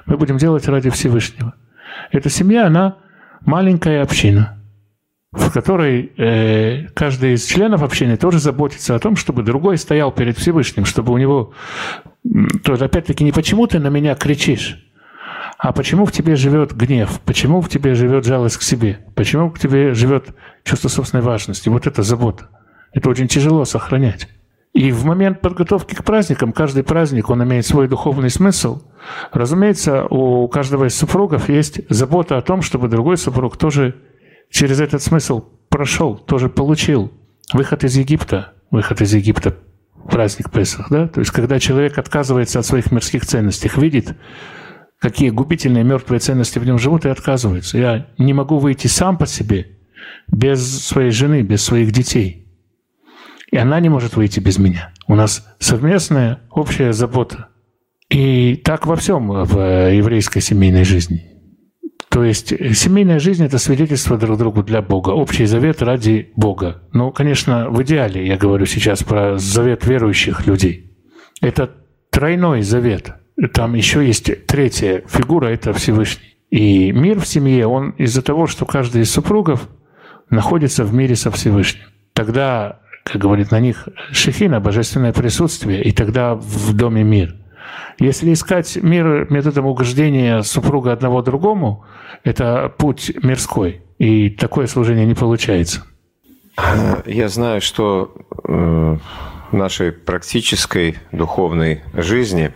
мы 0.07 0.17
будем 0.17 0.37
делать 0.37 0.67
ради 0.67 0.91
Всевышнего. 0.91 1.55
Эта 2.11 2.29
семья, 2.29 2.67
она 2.67 2.99
маленькая 3.41 4.03
община– 4.03 4.57
в 5.33 5.51
которой 5.53 6.13
э, 6.17 6.89
каждый 6.95 7.35
из 7.35 7.45
членов 7.45 7.83
общины 7.83 8.17
тоже 8.17 8.41
заботится 8.41 8.97
о 8.97 8.99
том, 8.99 9.15
чтобы 9.15 9.43
другой 9.43 9.79
стоял 9.79 10.11
перед 10.11 10.37
Всевышним, 10.37 10.85
чтобы 10.85 11.13
у 11.13 11.19
него... 11.19 11.53
То 12.65 12.75
опять-таки 12.75 13.25
не 13.25 13.33
почему 13.33 13.67
ты 13.67 13.79
на 13.79 13.89
меня 13.89 14.15
кричишь, 14.15 14.87
а 15.59 15.73
почему 15.73 16.05
в 16.05 16.13
тебе 16.13 16.37
живет 16.37 16.75
гнев, 16.75 17.21
почему 17.25 17.61
в 17.61 17.69
тебе 17.69 17.95
живет 17.95 18.25
жалость 18.25 18.57
к 18.57 18.63
себе, 18.63 19.01
почему 19.15 19.51
в 19.51 19.59
тебе 19.59 19.95
живет 19.95 20.35
чувство 20.65 20.89
собственной 20.89 21.23
важности. 21.23 21.69
Вот 21.69 21.87
это 21.87 22.03
забота. 22.03 22.49
Это 22.93 23.09
очень 23.09 23.29
тяжело 23.29 23.65
сохранять. 23.65 24.29
И 24.73 24.93
в 24.93 25.05
момент 25.05 25.41
подготовки 25.41 25.95
к 25.95 26.05
праздникам, 26.05 26.53
каждый 26.53 26.85
праздник, 26.85 27.29
он 27.29 27.43
имеет 27.43 27.67
свой 27.67 27.89
духовный 27.89 28.31
смысл. 28.31 28.83
Разумеется, 29.33 30.05
у 30.05 30.47
каждого 30.49 30.87
из 30.87 30.95
супругов 30.95 31.49
есть 31.49 31.81
забота 31.89 32.39
о 32.39 32.43
том, 32.43 32.63
чтобы 32.63 32.89
другой 32.89 33.17
супруг 33.17 33.57
тоже 33.57 33.97
через 34.49 34.81
этот 34.81 35.03
смысл 35.03 35.45
прошел, 35.69 36.17
тоже 36.17 36.49
получил. 36.49 37.13
Выход 37.53 37.83
из 37.83 37.97
Египта, 37.97 38.53
выход 38.71 39.01
из 39.01 39.13
Египта, 39.13 39.57
праздник 40.09 40.51
Песах, 40.51 40.89
да? 40.91 41.09
То 41.09 41.21
есть, 41.21 41.33
когда 41.33 41.59
человек 41.59 41.99
отказывается 41.99 42.59
от 42.59 42.67
своих 42.67 42.91
мирских 42.93 43.27
ценностей, 43.27 43.71
видит, 43.77 44.17
какие 44.99 45.31
губительные 45.31 45.85
мертвые 45.85 46.21
ценности 46.21 46.59
в 46.59 46.65
нем 46.65 46.79
живут, 46.79 47.07
и 47.07 47.09
отказывается. 47.09 47.79
Я 47.79 48.07
не 48.19 48.33
могу 48.33 48.59
выйти 48.59 48.87
сам 48.87 49.17
по 49.19 49.27
себе, 49.27 49.79
без 50.29 50.85
своей 50.85 51.11
жены, 51.11 51.43
без 51.43 51.65
своих 51.65 51.93
детей. 51.93 52.47
И 53.51 53.57
она 53.57 53.81
не 53.81 53.89
может 53.89 54.17
выйти 54.17 54.39
без 54.41 54.59
меня. 54.59 54.93
У 55.09 55.15
нас 55.17 55.47
совместная 55.59 56.41
общая 56.51 56.93
забота. 56.93 57.49
И 58.09 58.57
так 58.57 58.87
во 58.87 58.97
всем 58.97 59.29
в 59.29 59.93
еврейской 59.93 60.41
семейной 60.41 60.85
жизни. 60.85 61.30
То 62.11 62.25
есть 62.25 62.53
э, 62.53 62.75
семейная 62.75 63.21
жизнь– 63.21 63.45
это 63.47 63.59
свидетельство 63.59 64.19
друг 64.19 64.37
другу 64.37 64.63
для 64.63 64.83
Бога, 64.83 65.11
общий 65.11 65.47
завет 65.47 65.81
ради 65.81 66.31
Бога. 66.35 66.83
Ну, 66.93 67.13
конечно, 67.13 67.71
в 67.71 67.81
идеале, 67.83 68.27
я 68.27 68.37
говорю 68.37 68.67
сейчас 68.67 69.05
про 69.05 69.39
завет 69.39 69.87
верующих 69.87 70.47
людей. 70.47 70.93
Это 71.41 71.71
тройной 72.11 72.63
завет. 72.63 73.15
Там 73.55 73.75
еще 73.75 74.05
есть 74.05 74.47
третья 74.47 75.03
фигура– 75.09 75.47
это 75.49 75.73
Всевышний. 75.73 76.37
И 76.51 76.91
мир 76.91 77.21
в 77.21 77.27
семье, 77.29 77.69
он 77.69 77.91
из-за 77.91 78.23
того, 78.23 78.49
что 78.49 78.67
каждый 78.67 79.03
из 79.03 79.11
супругов 79.13 79.69
находится 80.31 80.85
в 80.85 80.93
мире 80.93 81.15
со 81.15 81.31
Всевышним. 81.31 81.85
Тогда, 82.13 82.81
как 83.05 83.23
говорит 83.23 83.53
на 83.53 83.61
них 83.61 83.89
Шехина, 84.11 84.59
божественное 84.59 85.13
присутствие, 85.13 85.85
и 85.85 85.93
тогда 85.93 86.35
в 86.35 86.75
доме 86.75 87.05
мир. 87.05 87.37
Если 88.01 88.33
искать 88.33 88.77
мир 88.77 89.31
методом 89.31 89.67
угождения 89.67 90.43
супруга 90.43 90.93
одного 90.93 91.21
другому, 91.21 91.85
это 92.25 92.73
путь 92.79 93.13
мирской, 93.23 93.83
и 93.99 94.31
такое 94.31 94.67
служение 94.67 95.05
не 95.05 95.15
получается. 95.15 95.85
Я 97.05 97.29
знаю, 97.29 97.61
что 97.61 98.15
э, 98.45 98.97
в 99.51 99.55
нашей 99.55 99.93
практической 99.93 100.97
духовной 101.13 101.83
жизни, 101.93 102.53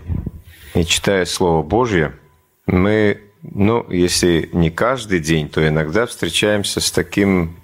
и 0.75 0.85
читая 0.85 1.27
Слово 1.27 1.63
Божье, 1.63 2.15
мы, 2.67 3.21
ну, 3.43 3.87
если 3.91 4.49
не 4.55 4.71
каждый 4.71 5.21
день, 5.21 5.51
то 5.51 5.67
иногда 5.67 6.07
встречаемся 6.07 6.81
с 6.81 6.91
таким 6.91 7.57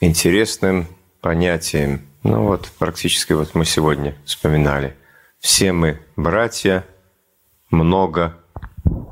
интересным 0.00 0.86
понятием. 1.20 2.00
Ну 2.24 2.42
вот, 2.42 2.68
практически 2.80 3.32
вот 3.32 3.54
мы 3.54 3.64
сегодня 3.64 4.16
вспоминали. 4.24 4.96
Все 5.38 5.72
мы 5.72 6.00
братья– 6.16 6.84
много 7.70 8.36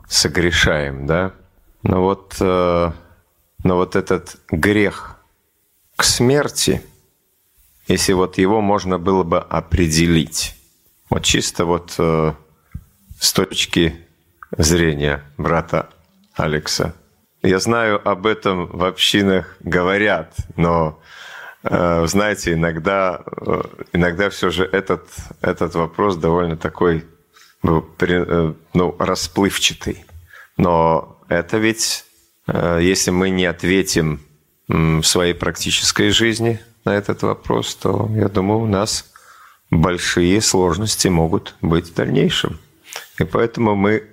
согрешаем, 0.08 1.06
да? 1.06 1.32
Но 1.82 2.02
вот, 2.02 2.36
э, 2.40 2.90
но 3.62 3.76
вот 3.76 3.96
этот 3.96 4.36
грех 4.50 5.16
к 5.96 6.04
смерти, 6.04 6.82
если 7.86 8.12
вот 8.12 8.38
его 8.38 8.60
можно 8.60 8.98
было 8.98 9.22
бы 9.22 9.38
определить, 9.38 10.56
вот 11.10 11.22
чисто 11.22 11.64
вот 11.64 11.94
э, 11.98 12.32
с 13.20 13.32
точки 13.32 13.96
зрения 14.56 15.22
брата 15.36 15.88
Алекса. 16.34 16.94
Я 17.42 17.58
знаю, 17.58 18.00
об 18.06 18.26
этом 18.26 18.66
в 18.66 18.84
общинах 18.84 19.56
говорят, 19.60 20.34
но 20.56 21.00
э, 21.62 22.06
знаете, 22.06 22.54
иногда, 22.54 23.22
иногда 23.92 24.30
все 24.30 24.50
же 24.50 24.64
этот, 24.64 25.08
этот 25.40 25.74
вопрос 25.74 26.16
довольно 26.16 26.56
такой 26.56 27.04
ну, 27.62 28.96
расплывчатый. 28.98 30.04
Но 30.56 31.20
это 31.28 31.58
ведь, 31.58 32.04
если 32.46 33.10
мы 33.10 33.30
не 33.30 33.46
ответим 33.46 34.20
в 34.68 35.02
своей 35.02 35.34
практической 35.34 36.10
жизни 36.10 36.60
на 36.84 36.94
этот 36.96 37.22
вопрос, 37.22 37.74
то, 37.74 38.08
я 38.14 38.28
думаю, 38.28 38.60
у 38.60 38.66
нас 38.66 39.12
большие 39.70 40.40
сложности 40.40 41.08
могут 41.08 41.54
быть 41.60 41.90
в 41.90 41.94
дальнейшем. 41.94 42.58
И 43.18 43.24
поэтому 43.24 43.74
мы, 43.74 44.04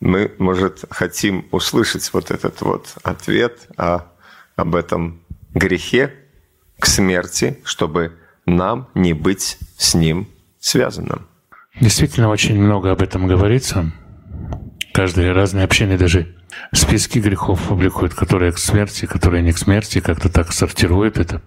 мы 0.00 0.34
может, 0.38 0.84
хотим 0.90 1.46
услышать 1.50 2.12
вот 2.12 2.30
этот 2.30 2.60
вот 2.62 2.94
ответ 3.02 3.68
о, 3.76 4.00
об 4.56 4.74
этом 4.74 5.20
грехе 5.54 6.14
к 6.78 6.86
смерти, 6.86 7.60
чтобы 7.64 8.16
нам 8.46 8.88
не 8.94 9.12
быть 9.12 9.58
с 9.76 9.94
ним 9.94 10.28
связанным. 10.60 11.26
Действительно, 11.80 12.28
очень 12.28 12.60
много 12.60 12.90
об 12.90 13.02
этом 13.02 13.26
говорится. 13.26 13.92
Каждые 14.92 15.32
разные 15.32 15.64
общины 15.64 15.96
даже 15.96 16.34
списки 16.72 17.20
грехов 17.20 17.68
публикуют, 17.68 18.14
которые 18.14 18.52
к 18.52 18.58
смерти, 18.58 19.06
которые 19.06 19.42
не 19.42 19.52
к 19.52 19.58
смерти, 19.58 20.00
как-то 20.00 20.28
так 20.28 20.52
сортируют 20.52 21.18
это. 21.18 21.40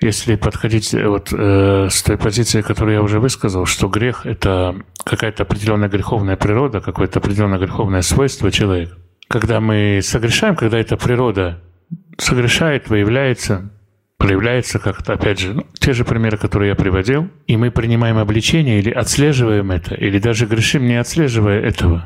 Если 0.00 0.34
подходить 0.36 0.94
э, 0.94 1.06
вот 1.06 1.32
э, 1.32 1.88
с 1.90 2.02
той 2.02 2.16
позиции, 2.16 2.60
которую 2.60 2.94
я 2.94 3.02
уже 3.02 3.20
высказал, 3.20 3.66
что 3.66 3.88
грех— 3.88 4.22
это 4.26 4.76
какая-то 5.04 5.44
определенная 5.44 5.88
греховная 5.88 6.36
природа, 6.36 6.80
какое-то 6.80 7.20
определенное 7.20 7.58
греховное 7.58 8.02
свойство 8.02 8.50
человека. 8.50 8.96
Когда 9.28 9.60
мы 9.60 10.00
согрешаем, 10.02 10.56
когда 10.56 10.78
эта 10.78 10.96
природа 10.96 11.60
согрешает, 12.18 12.88
выявляется, 12.88 13.70
проявляется 14.22 14.78
как-то, 14.78 15.14
опять 15.14 15.40
же, 15.40 15.52
ну, 15.52 15.66
те 15.80 15.92
же 15.92 16.04
примеры, 16.04 16.36
которые 16.36 16.70
я 16.70 16.74
приводил, 16.76 17.28
и 17.48 17.56
мы 17.56 17.72
принимаем 17.72 18.18
обличение 18.18 18.78
или 18.78 18.90
отслеживаем 18.90 19.72
это, 19.72 19.96
или 19.96 20.20
даже 20.20 20.46
грешим, 20.46 20.86
не 20.86 20.94
отслеживая 20.94 21.60
этого. 21.60 22.04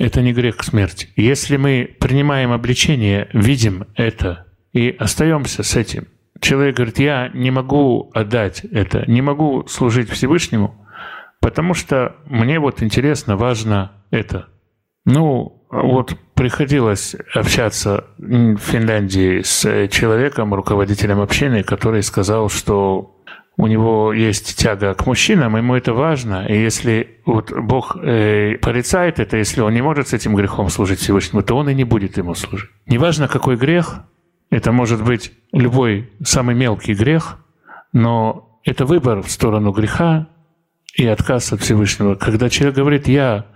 Это 0.00 0.22
не 0.22 0.32
грех 0.32 0.62
смерти. 0.64 1.10
Если 1.14 1.58
мы 1.58 1.94
принимаем 2.00 2.52
обличение, 2.52 3.28
видим 3.34 3.84
это 3.96 4.46
и 4.72 4.96
остаемся 4.98 5.62
с 5.62 5.76
этим, 5.76 6.08
человек 6.40 6.76
говорит, 6.76 6.98
я 6.98 7.30
не 7.34 7.50
могу 7.50 8.10
отдать 8.14 8.64
это, 8.64 9.04
не 9.06 9.20
могу 9.20 9.66
служить 9.68 10.08
Всевышнему, 10.08 10.74
потому 11.40 11.74
что 11.74 12.16
мне 12.24 12.60
вот 12.60 12.82
интересно, 12.82 13.36
важно 13.36 13.92
это. 14.10 14.48
Ну, 15.04 15.61
вот 15.72 16.14
приходилось 16.34 17.16
общаться 17.34 18.04
в 18.18 18.58
Финляндии 18.58 19.40
с 19.40 19.88
человеком, 19.88 20.52
руководителем 20.52 21.20
общины, 21.20 21.62
который 21.62 22.02
сказал, 22.02 22.50
что 22.50 23.16
у 23.56 23.66
него 23.66 24.12
есть 24.12 24.56
тяга 24.56 24.92
к 24.94 25.06
мужчинам, 25.06 25.56
ему 25.56 25.74
это 25.74 25.94
важно, 25.94 26.46
и 26.46 26.60
если 26.60 27.18
вот 27.24 27.52
Бог 27.52 27.96
э, 27.96 28.56
порицает 28.58 29.18
это, 29.18 29.38
если 29.38 29.62
он 29.62 29.72
не 29.72 29.82
может 29.82 30.08
с 30.08 30.12
этим 30.12 30.34
грехом 30.34 30.68
служить 30.68 31.00
Всевышнему, 31.00 31.42
то 31.42 31.56
он 31.56 31.68
и 31.70 31.74
не 31.74 31.84
будет 31.84 32.18
ему 32.18 32.34
служить. 32.34 32.70
Неважно, 32.86 33.28
какой 33.28 33.56
грех, 33.56 34.00
это 34.50 34.72
может 34.72 35.02
быть 35.02 35.32
любой 35.52 36.10
самый 36.22 36.54
мелкий 36.54 36.94
грех, 36.94 37.38
но 37.94 38.58
это 38.64 38.84
выбор 38.84 39.22
в 39.22 39.30
сторону 39.30 39.72
греха 39.72 40.28
и 40.94 41.06
отказ 41.06 41.52
от 41.52 41.60
Всевышнего. 41.60 42.14
Когда 42.14 42.50
человек 42.50 42.76
говорит, 42.76 43.08
я 43.08 43.46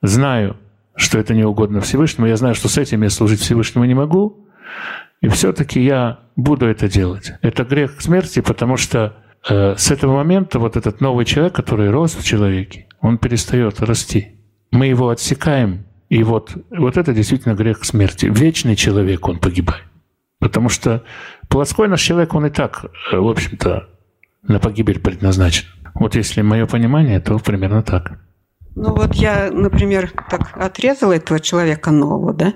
знаю, 0.00 0.56
что 0.96 1.18
это 1.18 1.34
не 1.34 1.44
угодно 1.44 1.80
Всевышнему, 1.80 2.26
я 2.26 2.36
знаю, 2.36 2.54
что 2.54 2.68
с 2.68 2.78
этим 2.78 3.02
я 3.02 3.10
служить 3.10 3.40
Всевышнему 3.40 3.84
не 3.84 3.94
могу, 3.94 4.48
и 5.20 5.28
все-таки 5.28 5.82
я 5.82 6.20
буду 6.36 6.66
это 6.66 6.88
делать. 6.88 7.32
Это 7.42 7.64
грех 7.64 8.00
смерти, 8.00 8.40
потому 8.40 8.76
что 8.76 9.16
э, 9.48 9.76
с 9.76 9.90
этого 9.90 10.16
момента 10.16 10.58
вот 10.58 10.76
этот 10.76 11.00
новый 11.00 11.24
человек, 11.24 11.54
который 11.54 11.90
рос 11.90 12.14
в 12.14 12.24
человеке, 12.24 12.86
он 13.00 13.18
перестает 13.18 13.80
расти. 13.80 14.38
Мы 14.70 14.86
его 14.86 15.08
отсекаем, 15.10 15.86
и 16.08 16.22
вот, 16.22 16.56
вот 16.70 16.96
это 16.96 17.12
действительно 17.12 17.54
грех 17.54 17.84
смерти. 17.84 18.26
Вечный 18.26 18.76
человек, 18.76 19.26
он 19.28 19.38
погибает. 19.38 19.84
Потому 20.38 20.68
что 20.68 21.02
плоской 21.48 21.88
наш 21.88 22.02
человек, 22.02 22.34
он 22.34 22.46
и 22.46 22.50
так, 22.50 22.86
э, 23.12 23.16
в 23.16 23.28
общем-то, 23.28 23.88
на 24.42 24.58
погибель 24.58 25.00
предназначен. 25.00 25.66
Вот 25.94 26.14
если 26.14 26.42
мое 26.42 26.66
понимание, 26.66 27.20
то 27.20 27.38
примерно 27.38 27.82
так. 27.82 28.20
Ну 28.76 28.94
вот 28.94 29.14
я, 29.14 29.50
например, 29.50 30.12
так 30.30 30.56
отрезала 30.56 31.14
этого 31.14 31.40
человека 31.40 31.90
нового, 31.90 32.34
да? 32.34 32.52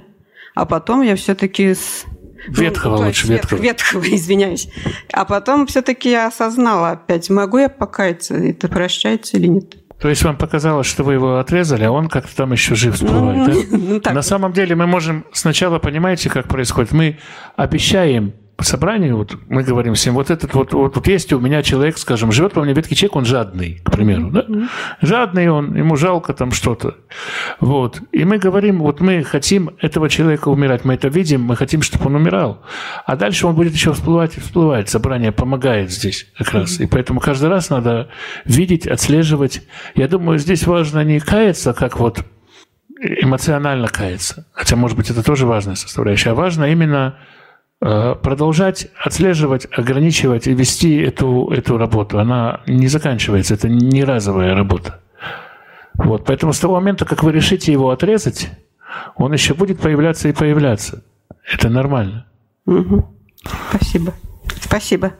А 0.55 0.67
потом 0.67 1.01
я 1.01 1.17
все-таки 1.17 1.75
с 1.75 2.05
Ветхого 2.49 2.99
ну, 2.99 3.07
лучше, 3.07 3.27
ветхого. 3.27 3.59
Ветхого, 3.59 4.03
извиняюсь. 4.15 4.69
А 5.13 5.25
потом 5.25 5.67
все-таки 5.67 6.11
я 6.11 6.27
осознала 6.27 6.91
опять, 6.91 7.29
могу 7.31 7.59
я 7.59 7.69
покаяться, 7.69 8.35
это 8.35 8.69
прощается 8.69 9.37
или 9.37 9.47
нет? 9.47 9.77
То 10.01 10.09
есть 10.09 10.23
вам 10.23 10.39
показалось, 10.39 10.87
что 10.87 11.05
вы 11.05 11.15
его 11.15 11.39
отрезали, 11.39 11.85
а 11.85 11.91
он 11.91 12.09
как-то 12.09 12.35
там 12.35 12.53
еще 12.53 12.75
жив 12.75 12.95
всплывает, 12.95 13.39
ну, 13.39 13.47
да? 13.47 13.53
Ну, 13.77 14.01
так. 14.01 14.15
На 14.15 14.23
самом 14.23 14.53
деле 14.53 14.75
мы 14.75 14.87
можем 14.87 15.27
сначала, 15.33 15.79
понимаете, 15.79 16.31
как 16.31 16.49
происходит? 16.49 16.93
Мы 16.93 17.19
обещаем 17.57 18.33
по 18.61 18.65
собранию, 18.65 19.17
вот 19.17 19.39
мы 19.49 19.63
говорим 19.63 19.95
всем, 19.95 20.13
вот 20.13 20.29
этот 20.29 20.53
вот, 20.53 20.75
вот, 20.75 20.95
вот 20.95 21.07
есть 21.07 21.33
у 21.33 21.41
меня 21.41 21.63
человек, 21.63 21.97
скажем, 21.97 22.31
живет 22.31 22.53
по 22.53 22.63
мне 22.63 22.75
веткий 22.75 22.95
человек, 22.95 23.17
он 23.17 23.25
жадный, 23.25 23.81
к 23.83 23.91
примеру, 23.91 24.29
да? 24.31 24.45
Жадный 25.01 25.49
он, 25.49 25.75
ему 25.75 25.97
жалко 25.97 26.35
там 26.35 26.53
что-то. 26.53 26.99
Вот. 27.59 28.03
И 28.13 28.23
мы 28.27 28.37
говорим, 28.37 28.81
вот 28.81 29.01
мы 29.01 29.23
хотим 29.23 29.71
этого 29.81 30.11
человека 30.11 30.49
умирать, 30.49 30.85
мы 30.85 30.93
это 30.93 31.09
видим, 31.09 31.41
мы 31.41 31.57
хотим, 31.57 31.81
чтобы 31.81 32.09
он 32.09 32.17
умирал. 32.17 32.63
А 33.07 33.17
дальше 33.17 33.47
он 33.47 33.55
будет 33.55 33.73
еще 33.73 33.95
всплывать 33.95 34.37
и 34.37 34.41
всплывать. 34.41 34.91
Собрание 34.91 35.33
помогает 35.33 35.91
здесь 35.91 36.27
как 36.37 36.53
раз. 36.53 36.81
И 36.81 36.87
поэтому 36.87 37.19
каждый 37.19 37.49
раз 37.49 37.71
надо 37.71 38.11
видеть, 38.45 38.87
отслеживать. 38.87 39.63
Я 39.95 40.07
думаю, 40.07 40.39
здесь 40.39 40.67
важно 40.67 41.03
не 41.03 41.19
каяться, 41.19 41.73
как 41.73 41.99
вот 41.99 42.27
эмоционально 43.01 43.89
каяться. 43.89 44.47
Хотя, 44.53 44.77
может 44.77 44.99
быть, 44.99 45.09
это 45.09 45.23
тоже 45.23 45.47
важная 45.47 45.77
составляющая. 45.77 46.33
А 46.33 46.35
важно 46.35 46.71
именно 46.71 47.17
продолжать 47.81 48.89
отслеживать, 49.03 49.67
ограничивать 49.71 50.47
и 50.47 50.55
вести 50.55 50.99
эту, 50.99 51.51
эту 51.51 51.79
работу. 51.79 52.19
Она 52.19 52.61
не 52.67 52.89
заканчивается, 52.89 53.55
это 53.55 53.69
не 53.69 54.05
разовая 54.05 54.55
работа. 54.55 55.01
Вот, 55.95 56.25
поэтому 56.25 56.53
с 56.53 56.59
того 56.59 56.75
момента, 56.75 57.05
как 57.05 57.23
вы 57.23 57.33
решите 57.33 57.73
его 57.73 57.91
отрезать, 57.91 58.51
он 59.17 59.33
еще 59.33 59.55
будет 59.55 59.81
появляться 59.81 60.29
и 60.29 60.33
появляться. 60.33 61.03
Это 61.53 61.69
нормально. 61.69 62.27
Угу. 62.67 63.09
Спасибо. 63.71 64.13
Спасибо. 64.61 65.13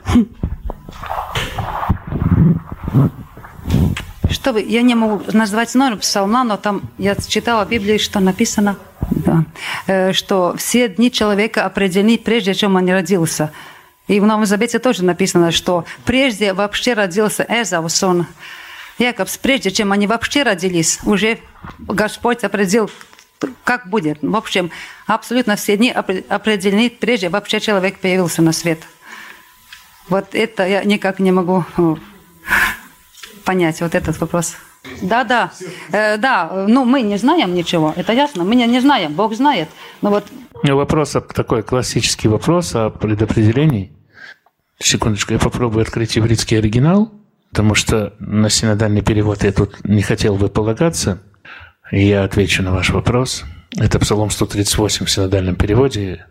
Что 4.31 4.53
вы, 4.53 4.63
я 4.63 4.83
не 4.83 4.95
могу 4.95 5.23
назвать 5.33 5.75
номер 5.75 5.97
псалма, 5.97 6.45
но 6.45 6.57
там 6.57 6.83
я 6.99 7.17
читала 7.17 7.65
в 7.65 7.69
Библии, 7.69 7.99
что 7.99 8.21
написано, 8.21 8.77
да, 9.11 9.45
э, 9.89 10.13
что 10.13 10.55
все 10.57 10.89
дни 10.89 11.11
человека 11.11 11.65
определены 11.65 12.17
прежде, 12.17 12.55
чем 12.55 12.77
он 12.77 12.89
родился. 12.89 13.53
И 14.07 14.21
в 14.21 14.27
Новом 14.27 14.47
Завете 14.47 14.79
тоже 14.79 15.05
написано, 15.05 15.51
что 15.51 15.85
прежде 16.05 16.53
вообще 16.53 16.95
родился 16.95 17.45
Эзав, 17.49 17.91
сон 17.91 18.27
Якобс, 18.99 19.37
прежде 19.37 19.73
чем 19.73 19.91
они 19.91 20.07
вообще 20.07 20.45
родились, 20.45 21.01
уже 21.05 21.39
Господь 21.79 22.45
определил, 22.45 22.89
как 23.65 23.89
будет. 23.89 24.19
В 24.23 24.37
общем, 24.37 24.71
абсолютно 25.07 25.57
все 25.57 25.77
дни 25.77 25.91
определены, 25.91 26.89
прежде 26.89 27.31
вообще 27.31 27.59
человек 27.59 27.99
появился 27.99 28.43
на 28.43 28.53
свет. 28.53 28.81
Вот 30.09 30.35
это 30.35 30.67
я 30.67 30.85
никак 30.85 31.19
не 31.19 31.33
могу 31.33 31.65
э, 31.77 31.95
понять 33.45 33.81
вот 33.81 33.95
этот 33.95 34.21
вопрос. 34.21 34.57
Да, 35.03 35.25
да, 35.25 35.53
э, 35.93 36.17
да, 36.17 36.67
ну 36.69 36.85
мы 36.85 37.03
не 37.03 37.19
знаем 37.19 37.55
ничего, 37.55 37.93
это 37.97 38.13
ясно, 38.13 38.45
мы 38.45 38.55
не 38.55 38.81
знаем, 38.81 39.13
Бог 39.13 39.35
знает, 39.35 39.69
но 40.01 40.11
вот... 40.11 40.25
Вопрос, 40.63 41.17
такой 41.35 41.63
классический 41.63 42.29
вопрос 42.29 42.75
о 42.75 42.91
предопределении. 42.91 43.93
Секундочку, 44.79 45.35
я 45.35 45.39
попробую 45.39 45.83
открыть 45.83 46.17
еврейский 46.17 46.57
оригинал, 46.57 47.13
потому 47.51 47.75
что 47.75 48.15
на 48.19 48.49
синодальный 48.49 49.03
перевод 49.03 49.45
я 49.45 49.53
тут 49.53 49.85
не 49.85 50.03
хотел 50.03 50.37
бы 50.37 50.49
полагаться, 50.49 51.21
я 51.93 52.25
отвечу 52.25 52.63
на 52.63 52.73
ваш 52.73 52.91
вопрос. 52.91 53.45
Это 53.77 53.99
Псалом 53.99 54.31
138 54.31 55.07
в 55.07 55.11
синодальном 55.11 55.57
переводе, 55.57 56.27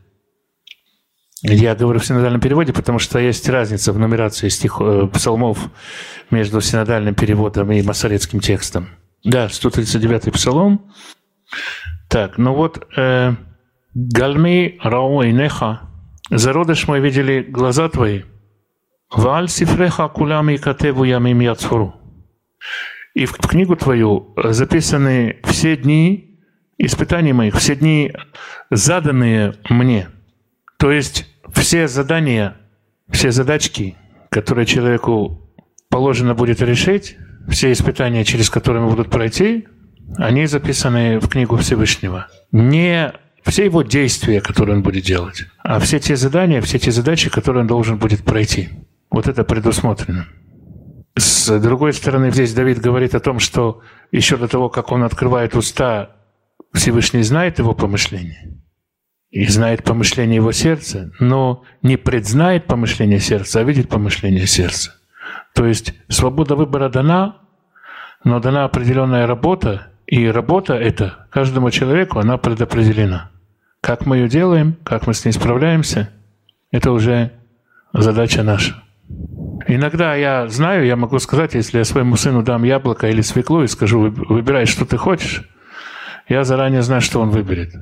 я 1.41 1.75
говорю 1.75 1.99
в 1.99 2.05
синодальном 2.05 2.41
переводе, 2.41 2.73
потому 2.73 2.99
что 2.99 3.19
есть 3.19 3.47
разница 3.49 3.93
в 3.93 3.99
нумерации 3.99 4.49
стих, 4.49 4.77
э, 4.81 5.07
псалмов 5.07 5.69
между 6.31 6.59
синодальным 6.61 7.15
переводом 7.15 7.71
и 7.71 7.81
масоретским 7.81 8.39
текстом. 8.39 8.89
Да, 9.23 9.47
139-й 9.47 10.31
псалом. 10.31 10.91
Так, 12.09 12.37
ну 12.37 12.53
вот, 12.53 12.87
э, 12.97 13.33
«Гальми 13.93 14.77
рау 14.83 15.23
неха, 15.23 15.81
зародыш 16.29 16.87
мой 16.87 16.99
видели 16.99 17.41
глаза 17.41 17.89
твои, 17.89 18.23
валь 19.09 19.49
сифреха 19.49 20.07
кулями 20.09 20.57
катеву 20.57 21.03
ямим 21.03 21.39
яцфуру». 21.39 21.95
И 23.13 23.25
в 23.25 23.33
книгу 23.33 23.75
твою 23.75 24.33
записаны 24.37 25.37
все 25.43 25.75
дни 25.75 26.29
испытаний 26.77 27.33
моих, 27.33 27.55
все 27.55 27.75
дни, 27.75 28.13
заданные 28.71 29.55
мне. 29.69 30.09
То 30.77 30.91
есть 30.91 31.28
все 31.53 31.87
задания, 31.87 32.57
все 33.09 33.31
задачки, 33.31 33.95
которые 34.29 34.65
человеку 34.65 35.49
положено 35.89 36.35
будет 36.35 36.61
решить, 36.61 37.17
все 37.47 37.71
испытания, 37.71 38.23
через 38.23 38.49
которые 38.49 38.85
будут 38.85 39.09
пройти, 39.09 39.67
они 40.17 40.45
записаны 40.45 41.19
в 41.19 41.27
книгу 41.27 41.55
Всевышнего. 41.57 42.27
Не 42.51 43.13
все 43.43 43.65
его 43.65 43.81
действия, 43.81 44.41
которые 44.41 44.77
он 44.77 44.83
будет 44.83 45.03
делать, 45.03 45.45
а 45.63 45.79
все 45.79 45.99
те 45.99 46.15
задания, 46.15 46.61
все 46.61 46.79
те 46.79 46.91
задачи, 46.91 47.29
которые 47.29 47.61
он 47.61 47.67
должен 47.67 47.97
будет 47.97 48.23
пройти. 48.23 48.69
Вот 49.09 49.27
это 49.27 49.43
предусмотрено. 49.43 50.27
С 51.15 51.59
другой 51.59 51.93
стороны, 51.93 52.31
здесь 52.31 52.53
Давид 52.53 52.79
говорит 52.79 53.15
о 53.15 53.19
том, 53.19 53.39
что 53.39 53.81
еще 54.11 54.37
до 54.37 54.47
того, 54.47 54.69
как 54.69 54.91
он 54.91 55.03
открывает 55.03 55.55
уста, 55.55 56.11
Всевышний 56.73 57.23
знает 57.23 57.59
его 57.59 57.73
помышления 57.73 58.59
и 59.31 59.45
знает 59.47 59.83
помышление 59.83 60.37
его 60.37 60.51
сердца, 60.51 61.11
но 61.19 61.63
не 61.81 61.97
предзнает 61.97 62.65
помышление 62.65 63.19
сердца, 63.19 63.59
а 63.59 63.63
видит 63.63 63.89
помышление 63.89 64.47
сердца. 64.47 64.95
То 65.53 65.65
есть 65.65 65.93
свобода 66.07 66.55
выбора 66.55 66.89
дана, 66.89 67.37
но 68.23 68.39
дана 68.39 68.65
определенная 68.65 69.27
работа, 69.27 69.87
и 70.07 70.27
работа 70.27 70.73
эта 70.73 71.27
каждому 71.29 71.69
человеку, 71.69 72.19
она 72.19 72.37
предопределена. 72.37 73.29
Как 73.81 74.05
мы 74.05 74.17
ее 74.17 74.27
делаем, 74.27 74.75
как 74.83 75.05
мы 75.05 75.13
с 75.13 75.23
ней 75.23 75.31
справляемся, 75.31 76.09
это 76.71 76.91
уже 76.91 77.31
задача 77.93 78.43
наша. 78.43 78.83
Иногда 79.67 80.15
я 80.15 80.47
знаю, 80.47 80.85
я 80.85 80.95
могу 80.95 81.19
сказать, 81.19 81.53
если 81.53 81.77
я 81.77 81.85
своему 81.85 82.15
сыну 82.15 82.43
дам 82.43 82.63
яблоко 82.63 83.07
или 83.07 83.21
свеклу 83.21 83.63
и 83.63 83.67
скажу, 83.67 83.99
выбирай, 83.99 84.65
что 84.65 84.85
ты 84.85 84.97
хочешь, 84.97 85.47
я 86.27 86.43
заранее 86.43 86.81
знаю, 86.81 87.01
что 87.01 87.21
он 87.21 87.29
выберет. 87.29 87.73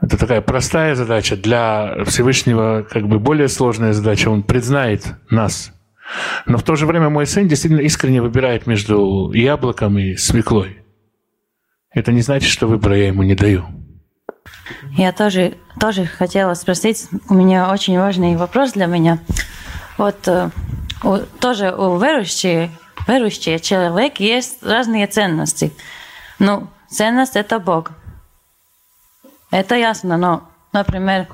Это 0.00 0.18
такая 0.18 0.40
простая 0.40 0.94
задача. 0.94 1.36
Для 1.36 2.04
Всевышнего 2.04 2.86
как 2.88 3.08
бы 3.08 3.18
более 3.18 3.48
сложная 3.48 3.92
задача. 3.92 4.28
Он 4.28 4.42
признает 4.42 5.14
нас. 5.30 5.72
Но 6.44 6.58
в 6.58 6.62
то 6.62 6.76
же 6.76 6.86
время 6.86 7.08
мой 7.08 7.26
сын 7.26 7.48
действительно 7.48 7.80
искренне 7.80 8.22
выбирает 8.22 8.66
между 8.66 9.32
яблоком 9.32 9.98
и 9.98 10.16
свеклой. 10.16 10.82
Это 11.90 12.12
не 12.12 12.20
значит, 12.20 12.50
что 12.50 12.66
выбора 12.66 12.96
я 12.96 13.08
ему 13.08 13.22
не 13.22 13.34
даю. 13.34 13.64
Я 14.92 15.12
тоже, 15.12 15.54
тоже 15.80 16.04
хотела 16.06 16.54
спросить, 16.54 17.08
у 17.28 17.34
меня 17.34 17.70
очень 17.70 17.98
важный 17.98 18.36
вопрос 18.36 18.72
для 18.72 18.86
меня. 18.86 19.18
Вот 19.98 20.28
э, 20.28 20.50
у, 21.02 21.18
тоже 21.40 21.72
у 21.72 21.98
верующих, 21.98 22.70
верующих 23.08 23.60
человек 23.62 24.20
есть 24.20 24.62
разные 24.62 25.06
ценности. 25.06 25.72
Ну, 26.38 26.68
ценность– 26.88 27.34
это 27.36 27.58
Бог. 27.58 27.92
Это 29.56 29.74
ясно, 29.74 30.18
но, 30.18 30.42
например, 30.74 31.28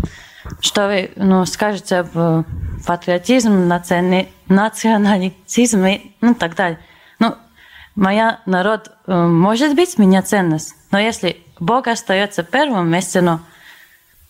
что 0.61 0.87
вы 0.87 1.11
ну, 1.17 1.45
скажете 1.45 1.97
об 1.97 2.45
патриотизме, 2.87 3.67
национализме, 4.47 6.03
ну 6.21 6.35
так 6.37 6.55
далее. 6.55 6.79
Ну, 7.19 7.35
моя 7.97 8.39
народ 8.47 8.93
э, 9.09 9.13
может 9.13 9.75
быть 9.75 9.99
меня 9.99 10.23
ценность, 10.23 10.77
но 10.93 11.01
если 11.01 11.43
Бог 11.59 11.89
остается 11.89 12.45
первым 12.45 12.89
месте, 12.89 13.23
но 13.23 13.41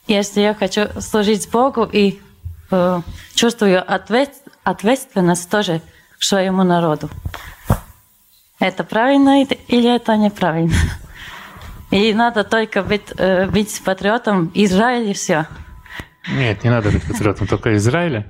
если 0.07 0.41
я 0.41 0.55
хочу 0.55 0.89
служить 0.99 1.51
Богу 1.51 1.85
и 1.85 2.19
э, 2.71 3.01
чувствую 3.35 3.95
ответ, 3.95 4.31
ответственность 4.65 5.51
тоже 5.51 5.83
к 6.19 6.23
своему 6.23 6.63
народу, 6.63 7.11
это 8.59 8.85
правильно 8.85 9.43
или 9.43 9.95
это 9.95 10.17
неправильно? 10.17 10.73
И 11.93 12.13
надо 12.15 12.43
только 12.43 12.83
быть, 12.83 13.13
э, 13.19 13.47
быть 13.47 13.81
патриотом 13.85 14.51
Израиля 14.55 15.11
и 15.11 15.13
все. 15.13 15.47
Нет, 16.37 16.65
не 16.65 16.71
надо 16.71 16.91
быть 16.91 17.05
патриотом 17.05 17.47
только 17.47 17.77
Израиля. 17.77 18.27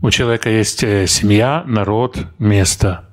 У 0.00 0.10
человека 0.10 0.48
есть 0.48 0.82
э, 0.82 1.06
семья, 1.06 1.62
народ, 1.66 2.16
место. 2.38 3.10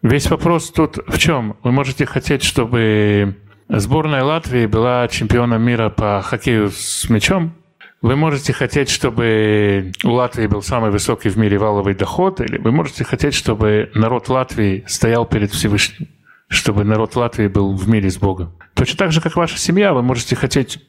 Весь 0.00 0.30
вопрос 0.30 0.70
тут 0.70 0.98
в 1.06 1.18
чем? 1.18 1.56
Вы 1.62 1.72
можете 1.72 2.06
хотеть, 2.06 2.42
чтобы 2.42 3.36
сборная 3.68 4.24
Латвии 4.24 4.66
была 4.66 5.08
чемпионом 5.08 5.62
мира 5.62 5.90
по 5.90 6.22
хоккею 6.22 6.70
с 6.70 7.08
мячом, 7.10 7.54
вы 8.02 8.16
можете 8.16 8.52
хотеть, 8.52 8.90
чтобы 8.90 9.92
у 10.02 10.10
Латвии 10.10 10.48
был 10.48 10.60
самый 10.60 10.90
высокий 10.90 11.28
в 11.28 11.36
мире 11.36 11.56
валовый 11.58 11.94
доход, 11.94 12.40
или 12.40 12.58
вы 12.58 12.72
можете 12.72 13.04
хотеть, 13.04 13.34
чтобы 13.34 13.92
народ 13.94 14.28
Латвии 14.28 14.84
стоял 14.88 15.24
перед 15.24 15.52
Всевышним, 15.52 16.08
чтобы 16.52 16.84
народ 16.84 17.16
Латвии 17.16 17.48
был 17.48 17.74
в 17.74 17.88
мире 17.88 18.10
с 18.10 18.18
Богом. 18.18 18.52
Точно 18.74 18.98
так 18.98 19.12
же, 19.12 19.20
как 19.20 19.36
ваша 19.36 19.58
семья, 19.58 19.92
вы 19.92 20.02
можете 20.02 20.36
хотеть 20.36 20.80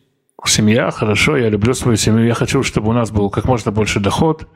семья, 0.46 0.92
хорошо, 0.92 1.38
я 1.38 1.50
люблю 1.50 1.74
свою 1.74 1.96
семью, 1.98 2.26
я 2.26 2.34
хочу, 2.34 2.64
чтобы 2.64 2.90
у 2.90 2.94
нас 2.94 3.12
был 3.12 3.30
как 3.30 3.46
можно 3.46 3.72
больше 3.72 4.00
доход, 4.00 4.48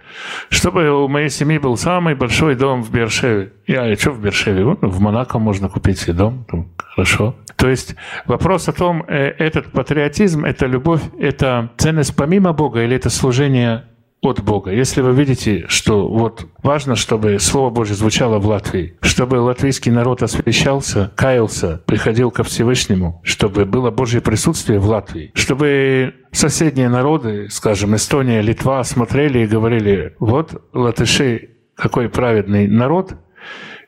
чтобы 0.49 0.89
у 0.89 1.07
моей 1.07 1.29
семьи 1.29 1.57
был 1.57 1.77
самый 1.77 2.15
большой 2.15 2.55
дом 2.55 2.83
в 2.83 2.91
Бершеве. 2.91 3.53
Я, 3.67 3.95
что 3.95 4.11
в 4.11 4.21
Бершеве? 4.21 4.63
В 4.65 4.99
Монако 4.99 5.39
можно 5.39 5.69
купить 5.69 5.99
себе 5.99 6.13
дом, 6.13 6.45
там, 6.49 6.71
хорошо. 6.77 7.35
То 7.55 7.69
есть 7.69 7.95
вопрос 8.25 8.67
о 8.67 8.73
том, 8.73 9.03
э, 9.07 9.29
этот 9.37 9.71
патриотизм, 9.71 10.45
это 10.45 10.65
любовь, 10.65 11.01
это 11.19 11.71
ценность 11.77 12.15
помимо 12.15 12.53
Бога 12.53 12.83
или 12.83 12.95
это 12.95 13.09
служение 13.09 13.85
от 14.21 14.43
Бога. 14.43 14.71
Если 14.71 15.01
вы 15.01 15.13
видите, 15.13 15.65
что 15.67 16.07
вот 16.07 16.47
важно, 16.63 16.95
чтобы 16.95 17.39
Слово 17.39 17.69
Божье 17.69 17.95
звучало 17.95 18.39
в 18.39 18.47
Латвии, 18.47 18.97
чтобы 19.01 19.35
латвийский 19.35 19.91
народ 19.91 20.23
освящался, 20.23 21.11
каялся, 21.15 21.81
приходил 21.85 22.31
ко 22.31 22.43
Всевышнему, 22.43 23.21
чтобы 23.23 23.65
было 23.65 23.91
Божье 23.91 24.21
присутствие 24.21 24.79
в 24.79 24.87
Латвии, 24.87 25.31
чтобы 25.33 26.15
соседние 26.31 26.89
народы, 26.89 27.47
скажем, 27.49 27.95
Эстония, 27.95 28.41
Литва, 28.41 28.83
смотрели 28.83 29.39
и 29.39 29.47
говорили, 29.47 30.15
вот 30.19 30.63
латыши, 30.73 31.49
какой 31.75 32.09
праведный 32.09 32.67
народ, 32.67 33.13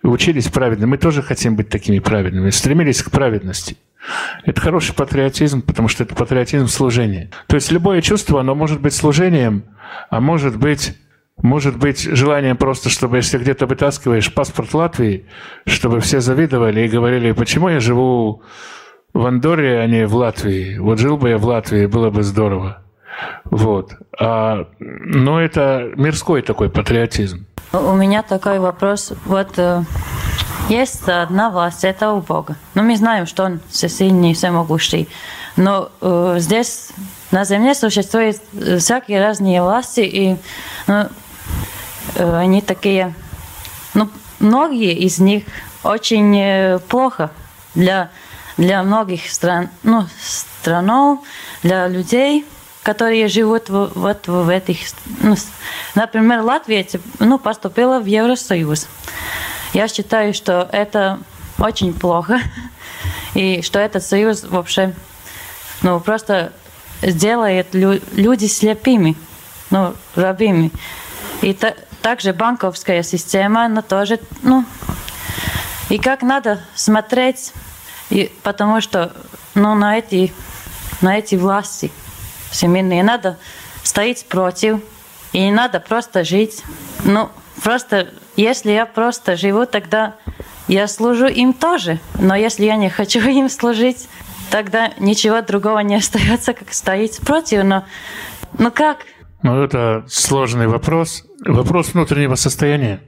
учились 0.03 0.47
праведным. 0.47 0.91
Мы 0.91 0.97
тоже 0.97 1.21
хотим 1.21 1.55
быть 1.55 1.69
такими 1.69 1.99
праведными, 1.99 2.49
стремились 2.49 3.03
к 3.03 3.11
праведности. 3.11 3.77
Это 4.45 4.61
хороший 4.61 4.95
патриотизм, 4.95 5.61
потому 5.61 5.87
что 5.87 6.03
это 6.03 6.15
патриотизм 6.15 6.67
служения. 6.67 7.29
То 7.47 7.55
есть 7.55 7.71
любое 7.71 8.01
чувство, 8.01 8.39
оно 8.39 8.55
может 8.55 8.81
быть 8.81 8.93
служением, 8.93 9.63
а 10.09 10.21
может 10.21 10.57
быть 10.57 10.95
может 11.41 11.77
быть 11.77 12.01
желанием 12.01 12.57
просто, 12.57 12.89
чтобы 12.89 13.17
если 13.17 13.37
где-то 13.37 13.65
вытаскиваешь 13.65 14.33
паспорт 14.33 14.73
Латвии, 14.73 15.25
чтобы 15.65 16.01
все 16.01 16.19
завидовали 16.19 16.81
и 16.81 16.89
говорили, 16.89 17.31
почему 17.31 17.69
я 17.69 17.79
живу 17.79 18.43
в 19.13 19.25
Андорре, 19.25 19.79
а 19.79 19.87
не 19.87 20.05
в 20.05 20.15
Латвии. 20.15 20.77
Вот 20.77 20.99
жил 20.99 21.17
бы 21.17 21.29
я 21.29 21.37
в 21.37 21.45
Латвии, 21.45 21.85
было 21.85 22.09
бы 22.09 22.23
здорово. 22.23 22.83
Вот. 23.45 23.93
А, 24.19 24.67
но 24.79 25.41
это 25.41 25.91
мирской 25.95 26.41
такой 26.41 26.69
патриотизм. 26.69 27.45
У 27.71 27.93
меня 27.93 28.23
такой 28.23 28.57
вопрос. 28.57 29.13
Вот 29.25 29.49
э, 29.57 29.83
есть 30.69 31.07
одна 31.07 31.51
власть, 31.51 31.83
это 31.83 32.13
у 32.13 32.19
Бога. 32.19 32.55
Но 32.73 32.81
мы 32.81 32.97
знаем, 32.97 33.27
что 33.27 33.43
Он 33.43 33.59
всесильный, 33.69 34.33
всемогущий. 34.33 35.07
Но 35.55 35.91
э, 36.01 36.37
здесь 36.39 36.89
на 37.29 37.45
Земле 37.45 37.75
существуют 37.75 38.37
э, 38.53 38.79
всякие 38.79 39.23
разные 39.23 39.61
власти, 39.61 39.99
и 39.99 40.37
ну, 40.87 41.09
э, 42.15 42.37
они 42.37 42.61
такие, 42.61 43.13
ну, 43.93 44.09
многие 44.39 44.93
из 44.93 45.19
них 45.19 45.43
очень 45.83 46.35
э, 46.39 46.79
плохо 46.79 47.29
для, 47.75 48.09
для 48.57 48.81
многих 48.81 49.29
стран, 49.29 49.69
ну, 49.83 50.07
странов, 50.19 51.19
для 51.61 51.87
людей, 51.87 52.47
которые 52.83 53.27
живут 53.27 53.69
в, 53.69 53.91
вот 53.95 54.27
в 54.27 54.49
этих... 54.49 54.77
Ну, 55.21 55.35
например, 55.95 56.41
Латвия 56.41 56.85
ну, 57.19 57.37
поступила 57.37 57.99
в 57.99 58.05
Евросоюз. 58.05 58.87
Я 59.73 59.87
считаю, 59.87 60.33
что 60.33 60.67
это 60.71 61.19
очень 61.57 61.93
плохо, 61.93 62.39
и 63.33 63.61
что 63.61 63.79
этот 63.79 64.03
союз 64.03 64.43
вообще 64.43 64.93
ну, 65.81 65.99
просто 65.99 66.53
сделает 67.01 67.73
лю 67.73 67.99
люди 68.13 68.45
слепыми, 68.45 69.15
ну, 69.69 69.95
рабами. 70.15 70.71
И 71.41 71.53
та 71.53 71.73
также 72.01 72.33
банковская 72.33 73.03
система, 73.03 73.65
она 73.65 73.81
тоже, 73.81 74.19
ну, 74.41 74.63
и 75.89 75.97
как 75.97 76.21
надо 76.21 76.61
смотреть, 76.73 77.51
и, 78.09 78.31
потому 78.41 78.79
что, 78.79 79.13
ну, 79.53 79.75
на 79.75 79.97
эти, 79.97 80.33
на 81.01 81.17
эти 81.17 81.35
власти 81.35 81.91
семейные 82.51 83.03
надо 83.03 83.37
стоять 83.83 84.25
против, 84.25 84.79
и 85.31 85.39
не 85.39 85.51
надо 85.51 85.79
просто 85.79 86.23
жить. 86.23 86.63
Ну, 87.03 87.29
просто, 87.63 88.09
если 88.35 88.71
я 88.71 88.85
просто 88.85 89.35
живу, 89.35 89.65
тогда 89.65 90.15
я 90.67 90.87
служу 90.87 91.27
им 91.27 91.53
тоже. 91.53 91.99
Но 92.19 92.35
если 92.35 92.65
я 92.65 92.75
не 92.75 92.89
хочу 92.89 93.19
им 93.27 93.49
служить, 93.49 94.07
тогда 94.49 94.91
ничего 94.99 95.41
другого 95.41 95.79
не 95.79 95.95
остается, 95.97 96.53
как 96.53 96.73
стоять 96.73 97.19
против. 97.19 97.63
Но, 97.63 97.85
ну 98.57 98.71
как? 98.71 98.99
Ну, 99.41 99.61
это 99.61 100.03
сложный 100.07 100.67
вопрос. 100.67 101.23
Вопрос 101.45 101.93
внутреннего 101.93 102.35
состояния. 102.35 103.01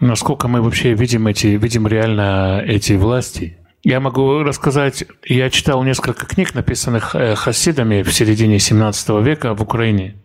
насколько 0.00 0.48
мы 0.48 0.62
вообще 0.62 0.94
видим 0.94 1.26
эти, 1.26 1.48
видим 1.48 1.86
реально 1.86 2.62
эти 2.64 2.94
власти. 2.94 3.58
Я 3.84 4.00
могу 4.00 4.42
рассказать, 4.42 5.04
я 5.26 5.50
читал 5.50 5.82
несколько 5.84 6.24
книг, 6.24 6.54
написанных 6.54 7.14
э, 7.14 7.34
хасидами 7.34 8.02
в 8.02 8.14
середине 8.14 8.58
17 8.58 9.10
века 9.22 9.54
в 9.54 9.60
Украине. 9.60 10.16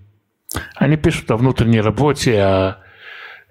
Они 0.76 0.96
пишут 0.96 1.30
о 1.30 1.36
внутренней 1.36 1.82
работе, 1.82 2.42
о 2.42 2.78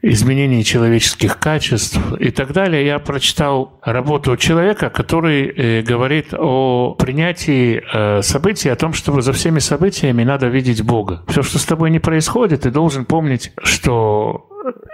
изменении 0.01 0.63
человеческих 0.63 1.39
качеств 1.39 2.01
и 2.19 2.31
так 2.31 2.53
далее. 2.55 2.87
Я 2.87 3.01
прочитал 3.01 3.81
работу 3.83 4.35
человека, 4.39 4.89
который 4.89 5.47
э, 5.47 5.83
говорит 5.83 6.33
о 6.33 6.95
принятии 6.95 7.83
э, 7.93 8.23
событий, 8.23 8.71
о 8.71 8.77
том, 8.77 8.95
что 8.95 9.21
за 9.21 9.35
всеми 9.35 9.59
событиями 9.59 10.25
надо 10.25 10.47
видеть 10.47 10.83
Бога. 10.83 11.23
Все, 11.29 11.43
что 11.43 11.59
с 11.59 11.67
тобой 11.67 11.91
не 11.91 11.99
происходит, 11.99 12.63
ты 12.63 12.71
должен 12.71 13.05
помнить, 13.05 13.53
что 13.63 14.49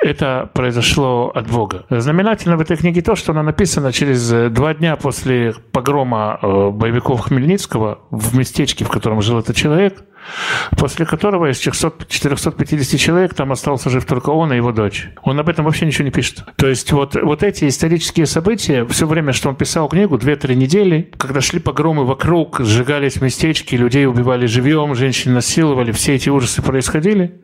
это 0.05 0.51
произошло 0.53 1.33
от 1.35 1.51
Бога. 1.51 1.87
Знаменательно 1.89 2.59
в 2.59 2.61
этой 2.61 2.77
книге 2.77 3.01
то, 3.01 3.17
что 3.17 3.33
она 3.33 3.43
написана 3.43 3.91
через 3.91 4.31
э, 4.31 4.51
два 4.51 4.75
дня 4.75 4.97
после 4.97 5.55
погрома 5.73 6.39
э, 6.43 6.71
боевиков 6.71 7.23
Хмельницкого 7.23 8.01
в 8.11 8.37
местечке, 8.37 8.85
в 8.85 8.91
котором 8.91 9.23
жил 9.23 9.39
этот 9.39 9.57
человек, 9.57 10.05
после 10.77 11.07
которого 11.07 11.51
из 11.51 11.59
450 11.59 13.01
человек 13.01 13.33
там 13.33 13.51
остался 13.51 13.89
жив 13.89 14.05
только 14.05 14.29
он 14.29 14.53
и 14.53 14.57
его 14.57 14.73
дочь. 14.73 15.09
Он 15.23 15.41
об 15.41 15.49
этом 15.49 15.65
вообще 15.65 15.87
ничего 15.87 16.05
не 16.05 16.11
пишет. 16.11 16.45
То 16.57 16.69
есть 16.69 16.93
вот, 16.93 17.15
вот 17.15 17.43
эти 17.43 17.67
исторические 17.67 18.27
события, 18.27 18.85
все 18.85 19.07
время, 19.07 19.33
что 19.33 19.49
он 19.49 19.57
писал 19.57 19.89
книгу, 19.89 20.19
2-3 20.19 20.55
недели, 20.55 21.13
когда 21.17 21.41
шли 21.41 21.61
погромы 21.61 22.05
вокруг, 22.05 22.61
сжигались 22.61 23.23
местечки, 23.23 23.75
людей 23.75 24.07
убивали 24.07 24.45
живьем, 24.45 24.95
женщин 24.95 25.33
насиловали, 25.33 25.93
все 25.93 26.15
эти 26.15 26.29
ужасы 26.29 26.61
происходили, 26.61 27.41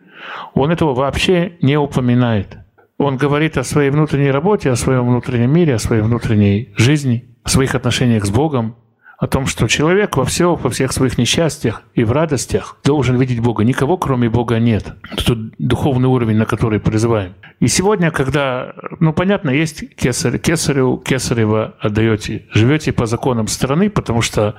он 0.55 0.71
этого 0.71 0.95
вообще 0.95 1.53
не 1.63 1.77
упоминает. 1.77 2.59
Он 2.99 3.17
говорит 3.17 3.57
о 3.57 3.65
своей 3.65 3.91
внутренней 3.91 4.31
работе, 4.31 4.71
о 4.71 4.77
своем 4.77 5.07
внутреннем 5.09 5.53
мире, 5.53 5.75
о 5.75 5.79
своей 5.79 6.03
внутренней 6.03 6.73
жизни, 6.77 7.25
о 7.45 7.49
своих 7.49 7.75
отношениях 7.75 8.27
с 8.27 8.31
Богом, 8.31 8.77
о 9.21 9.27
том, 9.27 9.45
что 9.47 9.69
человек 9.69 10.17
во 10.17 10.25
всем, 10.25 10.57
во 10.57 10.71
всех 10.71 10.93
своих 10.93 11.19
несчастьях 11.19 11.83
и 11.95 12.05
в 12.05 12.13
радостях 12.13 12.79
должен 12.83 13.19
видеть 13.19 13.41
Бога. 13.41 13.65
Никого, 13.65 13.99
кроме 13.99 14.31
Бога, 14.31 14.59
нет. 14.59 14.95
Это 15.13 15.37
духовный 15.59 16.09
уровень, 16.09 16.37
на 16.37 16.47
который 16.47 16.81
призываем. 16.81 17.35
И 17.61 17.69
сегодня, 17.69 18.11
когда, 18.11 18.73
ну, 18.99 19.13
понятно, 19.13 19.51
есть 19.51 19.95
кесарь, 19.95 20.39
кесарю, 20.39 20.97
кесарева 20.97 21.75
отдаете, 21.81 22.47
живете 22.55 22.93
по 22.93 23.05
законам 23.05 23.47
страны, 23.47 23.91
потому 23.91 24.23
что 24.23 24.55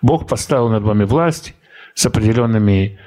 Бог 0.00 0.28
поставил 0.28 0.68
над 0.68 0.84
вами 0.84 1.02
власть 1.02 1.54
с 1.94 2.06
определенными 2.06 3.00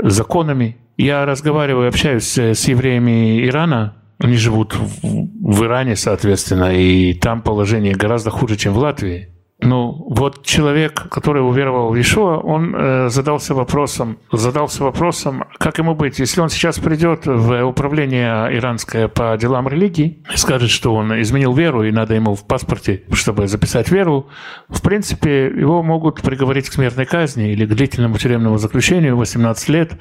законами, 0.00 0.76
я 0.96 1.24
разговариваю, 1.24 1.88
общаюсь 1.88 2.36
с 2.36 2.68
евреями 2.68 3.46
Ирана, 3.46 3.94
они 4.18 4.36
живут 4.36 4.76
в 5.02 5.64
Иране, 5.64 5.96
соответственно, 5.96 6.74
и 6.76 7.12
там 7.14 7.42
положение 7.42 7.94
гораздо 7.94 8.30
хуже, 8.30 8.56
чем 8.56 8.72
в 8.72 8.78
Латвии. 8.78 9.31
Ну, 9.62 10.06
вот 10.08 10.44
человек, 10.44 11.08
который 11.08 11.38
уверовал 11.38 11.92
в 11.92 12.00
Ишуа, 12.00 12.38
он 12.38 12.74
э, 12.74 13.08
задался 13.08 13.54
вопросом, 13.54 14.18
задался 14.32 14.82
вопросом, 14.82 15.44
как 15.58 15.78
ему 15.78 15.94
быть, 15.94 16.18
если 16.18 16.40
он 16.40 16.48
сейчас 16.48 16.80
придет 16.80 17.26
в 17.26 17.64
управление 17.64 18.56
иранское 18.56 19.06
по 19.06 19.36
делам 19.36 19.68
религии 19.68 20.18
и 20.34 20.36
скажет, 20.36 20.70
что 20.70 20.94
он 20.94 21.20
изменил 21.20 21.54
веру 21.54 21.84
и 21.84 21.92
надо 21.92 22.14
ему 22.14 22.34
в 22.34 22.44
паспорте, 22.44 23.04
чтобы 23.12 23.46
записать 23.46 23.88
веру, 23.90 24.26
в 24.68 24.82
принципе, 24.82 25.46
его 25.46 25.82
могут 25.84 26.22
приговорить 26.22 26.68
к 26.68 26.72
смертной 26.72 27.06
казни 27.06 27.52
или 27.52 27.64
к 27.64 27.68
длительному 27.68 28.18
тюремному 28.18 28.58
заключению 28.58 29.16
18 29.16 29.68
лет, 29.68 29.92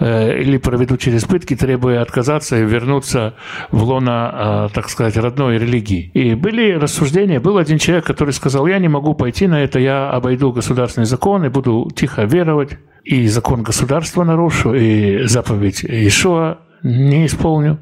э, 0.00 0.40
или 0.40 0.56
проведут 0.56 1.00
через 1.00 1.24
пытки, 1.24 1.54
требуя 1.54 2.00
отказаться 2.00 2.58
и 2.58 2.64
вернуться 2.64 3.34
в 3.70 3.82
лона, 3.82 4.68
э, 4.70 4.74
так 4.74 4.88
сказать, 4.88 5.18
родной 5.18 5.58
религии. 5.58 6.10
И 6.14 6.34
были 6.34 6.72
рассуждения, 6.72 7.40
был 7.40 7.58
один 7.58 7.76
человек, 7.76 8.06
который 8.06 8.32
сказал, 8.32 8.66
я 8.66 8.78
не 8.78 8.88
могу 8.88 9.01
могу 9.02 9.14
пойти 9.14 9.48
на 9.48 9.60
это, 9.64 9.80
я 9.80 10.10
обойду 10.10 10.52
государственный 10.52 11.06
закон 11.06 11.44
и 11.44 11.48
буду 11.48 11.90
тихо 11.96 12.22
веровать, 12.22 12.78
и 13.02 13.26
закон 13.26 13.64
государства 13.64 14.22
нарушу, 14.22 14.74
и 14.74 15.24
заповедь 15.24 15.84
Ишуа 15.84 16.58
не 16.84 17.26
исполню. 17.26 17.78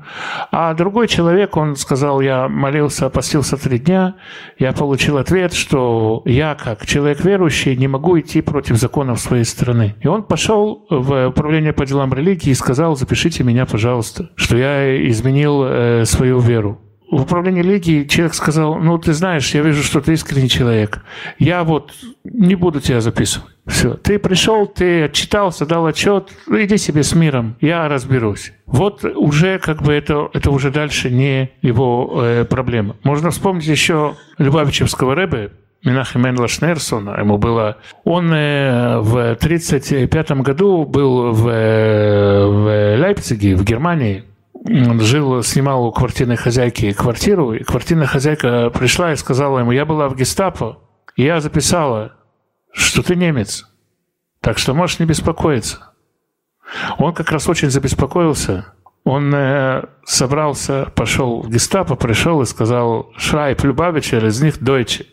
А 0.50 0.72
другой 0.72 1.08
человек, 1.08 1.58
он 1.58 1.76
сказал, 1.76 2.22
я 2.22 2.48
молился, 2.48 3.10
постился 3.10 3.58
три 3.58 3.78
дня, 3.78 4.14
я 4.58 4.72
получил 4.72 5.18
ответ, 5.18 5.52
что 5.52 6.22
я, 6.24 6.54
как 6.54 6.86
человек 6.86 7.22
верующий, 7.22 7.76
не 7.76 7.88
могу 7.88 8.18
идти 8.18 8.40
против 8.40 8.76
законов 8.76 9.20
своей 9.20 9.44
страны. 9.44 9.96
И 10.00 10.08
он 10.08 10.22
пошел 10.22 10.86
в 10.88 11.28
управление 11.28 11.74
по 11.74 11.84
делам 11.84 12.14
религии 12.14 12.50
и 12.50 12.54
сказал, 12.54 12.96
запишите 12.96 13.44
меня, 13.44 13.66
пожалуйста, 13.66 14.30
что 14.36 14.56
я 14.56 15.06
изменил 15.06 15.64
э, 15.64 16.04
свою 16.06 16.38
веру 16.38 16.78
в 17.11 17.22
управлении 17.22 17.62
лиги 17.62 18.06
человек 18.08 18.34
сказал, 18.34 18.76
ну, 18.76 18.96
ты 18.98 19.12
знаешь, 19.12 19.52
я 19.54 19.62
вижу, 19.62 19.82
что 19.82 20.00
ты 20.00 20.12
искренний 20.12 20.48
человек. 20.48 21.02
Я 21.38 21.64
вот 21.64 21.92
не 22.24 22.54
буду 22.54 22.80
тебя 22.80 23.00
записывать. 23.00 23.50
Все. 23.66 23.94
Ты 23.94 24.18
пришел, 24.18 24.66
ты 24.66 25.04
отчитался, 25.04 25.66
дал 25.66 25.86
отчет, 25.86 26.30
иди 26.48 26.76
себе 26.76 27.02
с 27.02 27.14
миром, 27.14 27.56
я 27.61 27.88
разберусь. 27.88 28.52
Вот 28.66 29.04
уже 29.04 29.58
как 29.58 29.82
бы 29.82 29.92
это, 29.92 30.28
это 30.32 30.50
уже 30.50 30.70
дальше 30.70 31.11
не 31.11 31.50
его 31.62 32.20
э, 32.22 32.44
проблема. 32.44 32.96
Можно 33.02 33.30
вспомнить 33.30 33.66
еще 33.66 34.14
Любавичевского 34.38 35.14
рэбе, 35.14 35.52
Минахим 35.84 36.28
Энла 36.28 36.46
Шнерсона, 36.46 37.16
ему 37.18 37.38
было... 37.38 37.78
Он 38.04 38.32
э, 38.32 38.98
в 39.00 39.32
1935 39.32 40.30
году 40.42 40.84
был 40.84 41.32
в, 41.32 41.48
э, 41.48 42.44
в 42.46 42.96
Лейпциге, 42.98 43.56
в 43.56 43.64
Германии, 43.64 44.24
жил, 44.64 45.42
снимал 45.42 45.86
у 45.86 45.92
квартирной 45.92 46.36
хозяйки 46.36 46.92
квартиру, 46.92 47.54
и 47.54 47.64
квартирная 47.64 48.06
хозяйка 48.06 48.70
пришла 48.70 49.12
и 49.12 49.16
сказала 49.16 49.61
ему, 49.61 49.72
я 49.72 49.84
была 49.84 50.08
в 50.08 50.16
гестапо, 50.16 50.78
и 51.16 51.24
я 51.24 51.40
записала, 51.40 52.12
что 52.72 53.02
ты 53.02 53.16
немец, 53.16 53.66
так 54.40 54.58
что 54.58 54.74
можешь 54.74 54.98
не 54.98 55.06
беспокоиться. 55.06 55.90
Он 56.98 57.14
как 57.14 57.30
раз 57.32 57.48
очень 57.48 57.70
забеспокоился. 57.70 58.74
Он 59.02 59.34
э, 59.34 59.84
собрался, 60.04 60.92
пошел 60.94 61.40
в 61.40 61.50
гестапо, 61.50 61.96
пришел 61.96 62.42
и 62.42 62.46
сказал, 62.46 63.11
Шрайп 63.16 63.64
Любавичер, 63.64 64.24
из 64.26 64.40
них 64.42 64.62
Дойче. 64.62 65.06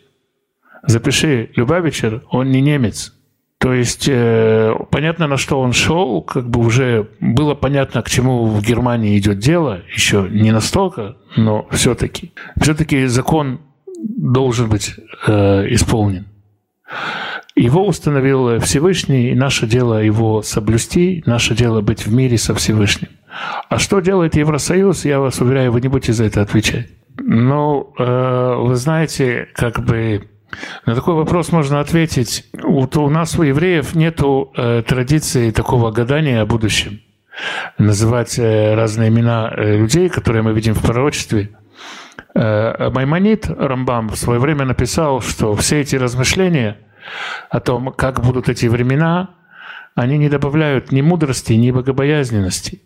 Запиши, 0.82 1.50
Любавичер, 1.56 2.22
он 2.30 2.50
не 2.50 2.60
немец. 2.60 3.17
То 3.58 3.74
есть 3.74 4.08
э, 4.08 4.72
понятно, 4.90 5.26
на 5.26 5.36
что 5.36 5.60
он 5.60 5.72
шел, 5.72 6.22
как 6.22 6.48
бы 6.48 6.60
уже 6.60 7.08
было 7.20 7.54
понятно, 7.54 8.02
к 8.02 8.08
чему 8.08 8.46
в 8.46 8.64
Германии 8.64 9.18
идет 9.18 9.40
дело, 9.40 9.82
еще 9.92 10.28
не 10.30 10.52
настолько, 10.52 11.16
но 11.36 11.66
все-таки. 11.72 12.32
Все-таки 12.60 13.06
закон 13.06 13.60
должен 13.98 14.68
быть 14.68 14.94
э, 15.26 15.66
исполнен. 15.70 16.26
Его 17.56 17.84
установил 17.84 18.60
Всевышний, 18.60 19.30
и 19.30 19.34
наше 19.34 19.66
дело 19.66 20.00
его 20.00 20.42
соблюсти, 20.42 21.24
наше 21.26 21.56
дело 21.56 21.80
быть 21.80 22.06
в 22.06 22.14
мире 22.14 22.38
со 22.38 22.54
Всевышним. 22.54 23.08
А 23.68 23.78
что 23.80 23.98
делает 23.98 24.36
Евросоюз, 24.36 25.04
я 25.04 25.18
вас 25.18 25.40
уверяю, 25.40 25.72
вы 25.72 25.80
не 25.80 25.88
будете 25.88 26.12
за 26.12 26.24
это 26.24 26.42
отвечать. 26.42 26.86
Ну, 27.18 27.92
э, 27.98 28.54
вы 28.56 28.76
знаете, 28.76 29.48
как 29.54 29.84
бы 29.84 30.28
на 30.86 30.94
такой 30.94 31.14
вопрос 31.14 31.52
можно 31.52 31.80
ответить. 31.80 32.44
Вот 32.52 32.96
у 32.96 33.08
нас, 33.08 33.38
у 33.38 33.42
евреев, 33.42 33.94
нет 33.94 34.20
э, 34.20 34.82
традиции 34.86 35.50
такого 35.50 35.90
гадания 35.90 36.40
о 36.40 36.46
будущем. 36.46 37.00
Называть 37.78 38.38
э, 38.38 38.74
разные 38.74 39.10
имена 39.10 39.52
э, 39.54 39.76
людей, 39.76 40.08
которые 40.08 40.42
мы 40.42 40.52
видим 40.52 40.74
в 40.74 40.82
пророчестве. 40.82 41.50
Э, 42.34 42.90
Маймонит 42.90 43.48
Рамбам 43.48 44.08
в 44.08 44.16
свое 44.16 44.40
время 44.40 44.64
написал, 44.64 45.20
что 45.20 45.54
все 45.54 45.80
эти 45.80 45.96
размышления 45.96 46.78
о 47.50 47.60
том, 47.60 47.92
как 47.92 48.20
будут 48.22 48.48
эти 48.48 48.66
времена, 48.66 49.30
они 49.94 50.18
не 50.18 50.28
добавляют 50.28 50.92
ни 50.92 51.00
мудрости, 51.00 51.52
ни 51.54 51.70
богобоязненности. 51.70 52.82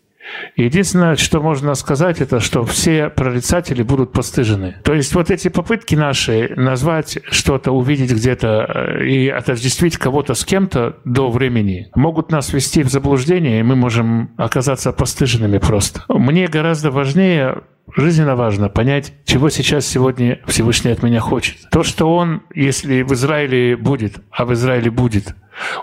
Единственное, 0.57 1.17
что 1.17 1.41
можно 1.41 1.75
сказать, 1.75 2.21
это 2.21 2.41
что 2.41 2.65
все 2.65 3.09
прорицатели 3.09 3.83
будут 3.83 4.13
постыжены. 4.13 4.77
То 4.85 4.95
есть 4.95 5.15
вот 5.15 5.31
эти 5.31 5.49
попытки 5.49 5.95
наши 5.95 6.53
назвать 6.57 7.19
что-то, 7.31 7.73
увидеть 7.73 8.13
где-то 8.13 8.67
э, 8.69 9.07
и 9.07 9.29
отождествить 9.29 9.97
кого-то 9.97 10.35
с 10.35 10.45
кем-то 10.45 10.97
до 11.05 11.31
времени, 11.31 11.89
могут 11.95 12.31
нас 12.31 12.53
ввести 12.53 12.83
в 12.83 12.91
заблуждение, 12.91 13.61
и 13.61 13.63
мы 13.63 13.77
можем 13.77 14.33
оказаться 14.37 14.93
постыженными 14.93 15.59
просто. 15.59 16.03
Мне 16.09 16.47
гораздо 16.47 16.91
важнее 16.91 17.63
жизненно 17.97 18.37
важно 18.37 18.69
понять, 18.69 19.13
чего 19.25 19.51
сейчас 19.51 19.87
сегодня 19.87 20.41
Всевышний 20.47 20.93
от 20.93 21.03
меня 21.03 21.21
хочет. 21.21 21.57
То, 21.71 21.83
что 21.83 22.15
он, 22.15 22.43
если 22.55 23.03
в 23.03 23.13
Израиле 23.13 23.77
будет, 23.77 24.17
а 24.31 24.45
в 24.45 24.53
Израиле 24.53 24.91
будет 24.91 25.35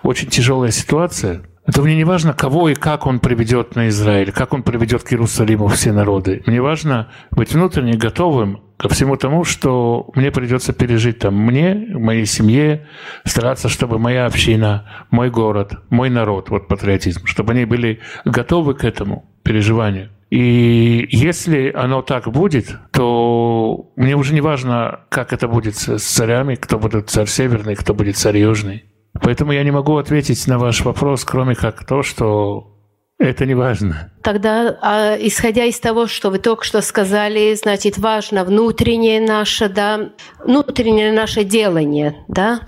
очень 0.03 0.27
тяжелая 0.27 0.71
ситуация, 0.71 1.41
это 1.69 1.83
мне 1.83 1.95
не 1.95 2.03
важно, 2.03 2.33
кого 2.33 2.69
и 2.69 2.73
как 2.73 3.05
он 3.05 3.19
приведет 3.19 3.75
на 3.75 3.89
Израиль, 3.89 4.31
как 4.31 4.53
он 4.53 4.63
приведет 4.63 5.03
к 5.03 5.13
Иерусалиму 5.13 5.67
все 5.67 5.93
народы. 5.93 6.41
Мне 6.47 6.63
важно 6.63 7.09
быть 7.29 7.53
внутренне 7.53 7.93
готовым 7.93 8.63
ко 8.77 8.89
всему 8.89 9.17
тому, 9.17 9.43
что 9.43 10.09
мне 10.15 10.31
придется 10.31 10.73
пережить 10.73 11.19
там 11.19 11.35
мне, 11.35 11.75
моей 11.75 12.25
семье, 12.25 12.87
стараться, 13.23 13.69
чтобы 13.69 13.99
моя 13.99 14.25
община, 14.25 15.05
мой 15.11 15.29
город, 15.29 15.73
мой 15.91 16.09
народ, 16.09 16.49
вот 16.49 16.67
патриотизм, 16.67 17.27
чтобы 17.27 17.53
они 17.53 17.65
были 17.65 17.99
готовы 18.25 18.73
к 18.73 18.83
этому 18.83 19.29
переживанию. 19.43 20.09
И 20.31 21.07
если 21.11 21.71
оно 21.71 22.01
так 22.01 22.31
будет, 22.31 22.79
то 22.91 23.91
мне 23.95 24.15
уже 24.15 24.33
не 24.33 24.41
важно, 24.41 25.01
как 25.09 25.33
это 25.33 25.47
будет 25.47 25.75
с 25.75 26.01
царями, 26.01 26.55
кто 26.55 26.79
будет 26.79 27.11
царь 27.11 27.27
северный, 27.27 27.75
кто 27.75 27.93
будет 27.93 28.17
царь 28.17 28.39
южный. 28.39 28.85
Поэтому 29.21 29.51
я 29.51 29.63
не 29.63 29.71
могу 29.71 29.97
ответить 29.97 30.45
на 30.47 30.57
ваш 30.57 30.81
вопрос, 30.81 31.25
кроме 31.25 31.55
как 31.55 31.85
то, 31.85 32.03
что 32.03 32.75
это 33.19 33.45
не 33.45 33.53
важно. 33.53 34.11
Тогда, 34.23 34.77
а, 34.81 35.17
исходя 35.19 35.65
из 35.65 35.77
того, 35.79 36.07
что 36.07 36.29
вы 36.29 36.39
только 36.39 36.63
что 36.63 36.81
сказали, 36.81 37.53
значит, 37.53 37.97
важно 37.97 38.45
внутреннее 38.45 39.19
наше, 39.19 39.67
да, 39.67 40.11
внутреннее 40.43 41.11
наше 41.11 41.43
делание, 41.43 42.15
да. 42.29 42.61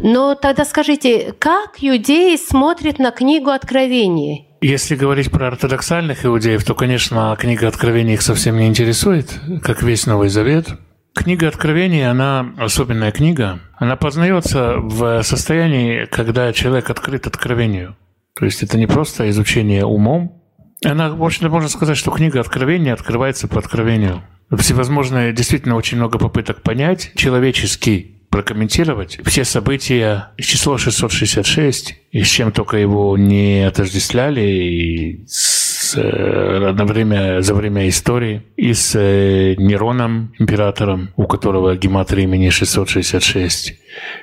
Но 0.00 0.34
тогда 0.34 0.64
скажите, 0.64 1.34
как 1.38 1.76
иудеи 1.78 2.36
смотрят 2.36 2.98
на 2.98 3.10
книгу 3.10 3.50
Откровения? 3.50 4.46
Если 4.62 4.96
говорить 4.96 5.30
про 5.30 5.48
ортодоксальных 5.48 6.24
иудеев, 6.24 6.64
то, 6.64 6.74
конечно, 6.74 7.36
книга 7.38 7.68
Откровения 7.68 8.14
их 8.14 8.22
совсем 8.22 8.56
не 8.56 8.68
интересует, 8.68 9.28
как 9.62 9.82
весь 9.82 10.06
Новый 10.06 10.30
Завет. 10.30 10.68
Книга 11.14 11.48
Откровения, 11.48 12.10
она 12.10 12.52
особенная 12.56 13.12
книга. 13.12 13.60
Она 13.76 13.96
познается 13.96 14.76
в 14.78 15.22
состоянии, 15.22 16.06
когда 16.06 16.52
человек 16.52 16.88
открыт 16.90 17.26
откровению. 17.26 17.96
То 18.34 18.46
есть 18.46 18.62
это 18.62 18.78
не 18.78 18.86
просто 18.86 19.28
изучение 19.30 19.84
умом. 19.84 20.42
Она, 20.84 21.10
в 21.10 21.22
общем 21.22 21.50
можно 21.50 21.68
сказать, 21.68 21.96
что 21.96 22.10
книга 22.10 22.40
Откровения 22.40 22.92
открывается 22.92 23.46
по 23.46 23.58
откровению. 23.58 24.22
Всевозможные, 24.50 25.32
действительно, 25.32 25.76
очень 25.76 25.98
много 25.98 26.18
попыток 26.18 26.62
понять 26.62 27.12
человеческий 27.14 28.22
прокомментировать 28.32 29.18
все 29.24 29.44
события 29.44 30.30
из 30.38 30.46
числа 30.46 30.78
666, 30.78 31.94
и 32.10 32.22
с 32.22 32.28
чем 32.28 32.50
только 32.50 32.78
его 32.78 33.16
не 33.18 33.66
отождествляли, 33.66 34.40
и 34.40 35.26
с, 35.26 35.61
э, 35.96 36.72
на 36.72 36.84
время, 36.84 37.42
за 37.42 37.54
время 37.54 37.88
истории, 37.88 38.42
и 38.56 38.72
с 38.72 38.94
э, 38.94 39.54
Нероном, 39.56 40.32
императором, 40.38 41.10
у 41.16 41.26
которого 41.26 41.76
гематрия 41.76 42.24
имени 42.24 42.50
666, 42.50 43.74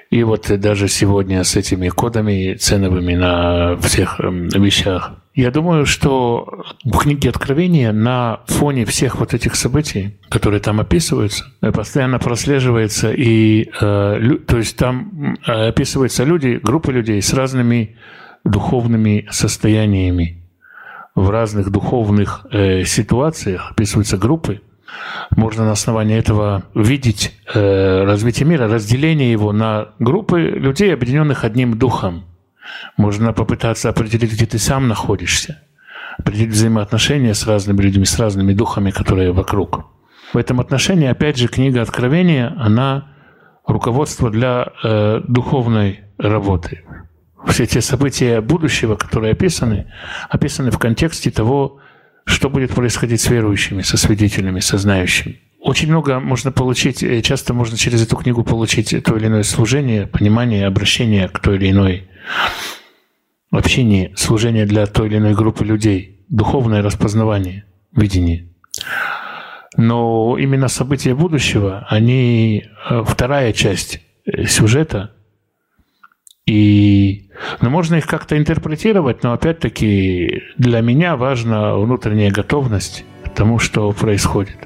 и 0.09 0.23
вот 0.23 0.51
даже 0.59 0.87
сегодня 0.87 1.43
с 1.43 1.55
этими 1.55 1.89
кодами 1.89 2.55
ценовыми 2.55 3.15
на 3.15 3.77
всех 3.77 4.19
эм, 4.19 4.49
вещах. 4.49 5.13
Я 5.35 5.51
думаю, 5.51 5.85
что 5.85 6.65
в 6.83 6.97
книге 6.97 7.29
Откровения 7.29 7.93
на 7.93 8.41
фоне 8.47 8.83
всех 8.85 9.19
вот 9.19 9.33
этих 9.33 9.55
событий, 9.55 10.17
которые 10.27 10.59
там 10.59 10.81
описываются, 10.81 11.45
постоянно 11.61 12.19
прослеживается 12.19 13.11
и, 13.11 13.69
э, 13.79 14.37
то 14.45 14.57
есть 14.57 14.75
там 14.75 15.37
э, 15.47 15.69
описываются 15.69 16.23
люди, 16.23 16.59
группы 16.61 16.91
людей 16.91 17.21
с 17.21 17.33
разными 17.33 17.95
духовными 18.43 19.27
состояниями, 19.31 20.38
в 21.19 21.29
разных 21.29 21.69
духовных 21.69 22.45
э, 22.51 22.83
ситуациях 22.85 23.71
описываются 23.71 24.17
группы, 24.17 24.61
можно 25.35 25.65
на 25.65 25.71
основании 25.71 26.17
этого 26.17 26.63
видеть 26.73 27.35
э, 27.53 28.03
развитие 28.03 28.47
мира, 28.47 28.67
разделение 28.67 29.31
его 29.31 29.51
на 29.51 29.89
группы 29.99 30.39
людей, 30.39 30.93
объединенных 30.93 31.43
одним 31.43 31.77
духом. 31.77 32.25
Можно 32.97 33.33
попытаться 33.33 33.89
определить, 33.89 34.33
где 34.33 34.45
ты 34.45 34.59
сам 34.59 34.87
находишься, 34.87 35.61
определить 36.17 36.51
взаимоотношения 36.51 37.33
с 37.33 37.45
разными 37.45 37.81
людьми, 37.81 38.05
с 38.05 38.17
разными 38.17 38.53
духами, 38.53 38.91
которые 38.91 39.31
вокруг. 39.31 39.85
В 40.33 40.37
этом 40.37 40.59
отношении, 40.59 41.07
опять 41.07 41.37
же, 41.37 41.47
книга 41.47 41.81
Откровения, 41.81 42.55
она 42.59 43.11
руководство 43.65 44.29
для 44.29 44.71
э, 44.83 45.21
духовной 45.27 46.01
работы. 46.17 46.83
Все 47.47 47.65
те 47.65 47.81
события 47.81 48.41
будущего, 48.41 48.95
которые 48.95 49.33
описаны, 49.33 49.91
описаны 50.29 50.71
в 50.71 50.77
контексте 50.77 51.31
того, 51.31 51.79
что 52.25 52.49
будет 52.49 52.73
происходить 52.73 53.21
с 53.21 53.29
верующими, 53.29 53.81
со 53.81 53.97
свидетелями, 53.97 54.59
со 54.59 54.77
знающими. 54.77 55.39
Очень 55.61 55.89
много 55.89 56.19
можно 56.19 56.51
получить, 56.51 57.03
э, 57.03 57.21
часто 57.21 57.53
можно 57.53 57.77
через 57.77 58.01
эту 58.03 58.15
книгу 58.15 58.43
получить 58.43 58.95
то 59.03 59.17
или 59.17 59.27
иное 59.27 59.43
служение, 59.43 60.07
понимание, 60.07 60.65
обращение 60.67 61.27
к 61.27 61.39
той 61.39 61.57
или 61.57 61.71
иной 61.71 62.09
общении, 63.51 64.13
служение 64.15 64.65
для 64.65 64.85
той 64.85 65.07
или 65.07 65.17
иной 65.17 65.33
группы 65.33 65.65
людей, 65.65 66.25
духовное 66.29 66.81
распознавание, 66.81 67.65
видение. 67.95 68.49
Но 69.75 70.37
именно 70.37 70.67
события 70.67 71.13
будущего, 71.13 71.85
они 71.89 72.65
э, 72.89 73.03
вторая 73.05 73.53
часть 73.53 74.01
э, 74.25 74.45
сюжета, 74.45 75.15
и 76.49 77.29
ну, 77.61 77.69
можно 77.69 77.95
их 77.95 78.07
как-то 78.07 78.35
интерпретировать, 78.35 79.23
но 79.23 79.33
опять-таки 79.33 80.41
для 80.57 80.81
меня 80.81 81.15
важна 81.15 81.75
внутренняя 81.75 82.31
готовность 82.31 83.05
к 83.23 83.29
тому, 83.29 83.59
что 83.59 83.91
происходит. 83.91 84.57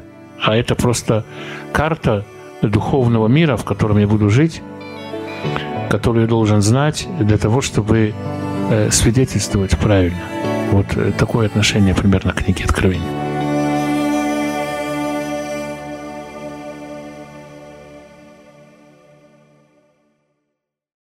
А 0.42 0.56
это 0.56 0.76
просто 0.76 1.26
карта 1.74 2.26
духовного 2.62 3.28
мира, 3.28 3.58
в 3.58 3.66
котором 3.66 3.98
я 3.98 4.08
буду 4.08 4.30
жить, 4.30 4.62
которую 5.90 6.24
я 6.24 6.30
должен 6.30 6.62
знать 6.62 7.06
для 7.20 7.38
того, 7.38 7.60
чтобы 7.60 8.14
э, 8.70 8.90
свидетельствовать 8.90 9.78
правильно. 9.78 10.24
Вот 10.72 10.86
э, 10.96 11.12
такое 11.18 11.48
отношение 11.48 11.94
примерно 11.94 12.32
к 12.32 12.44
книге 12.44 12.64
Откровения. 12.64 13.23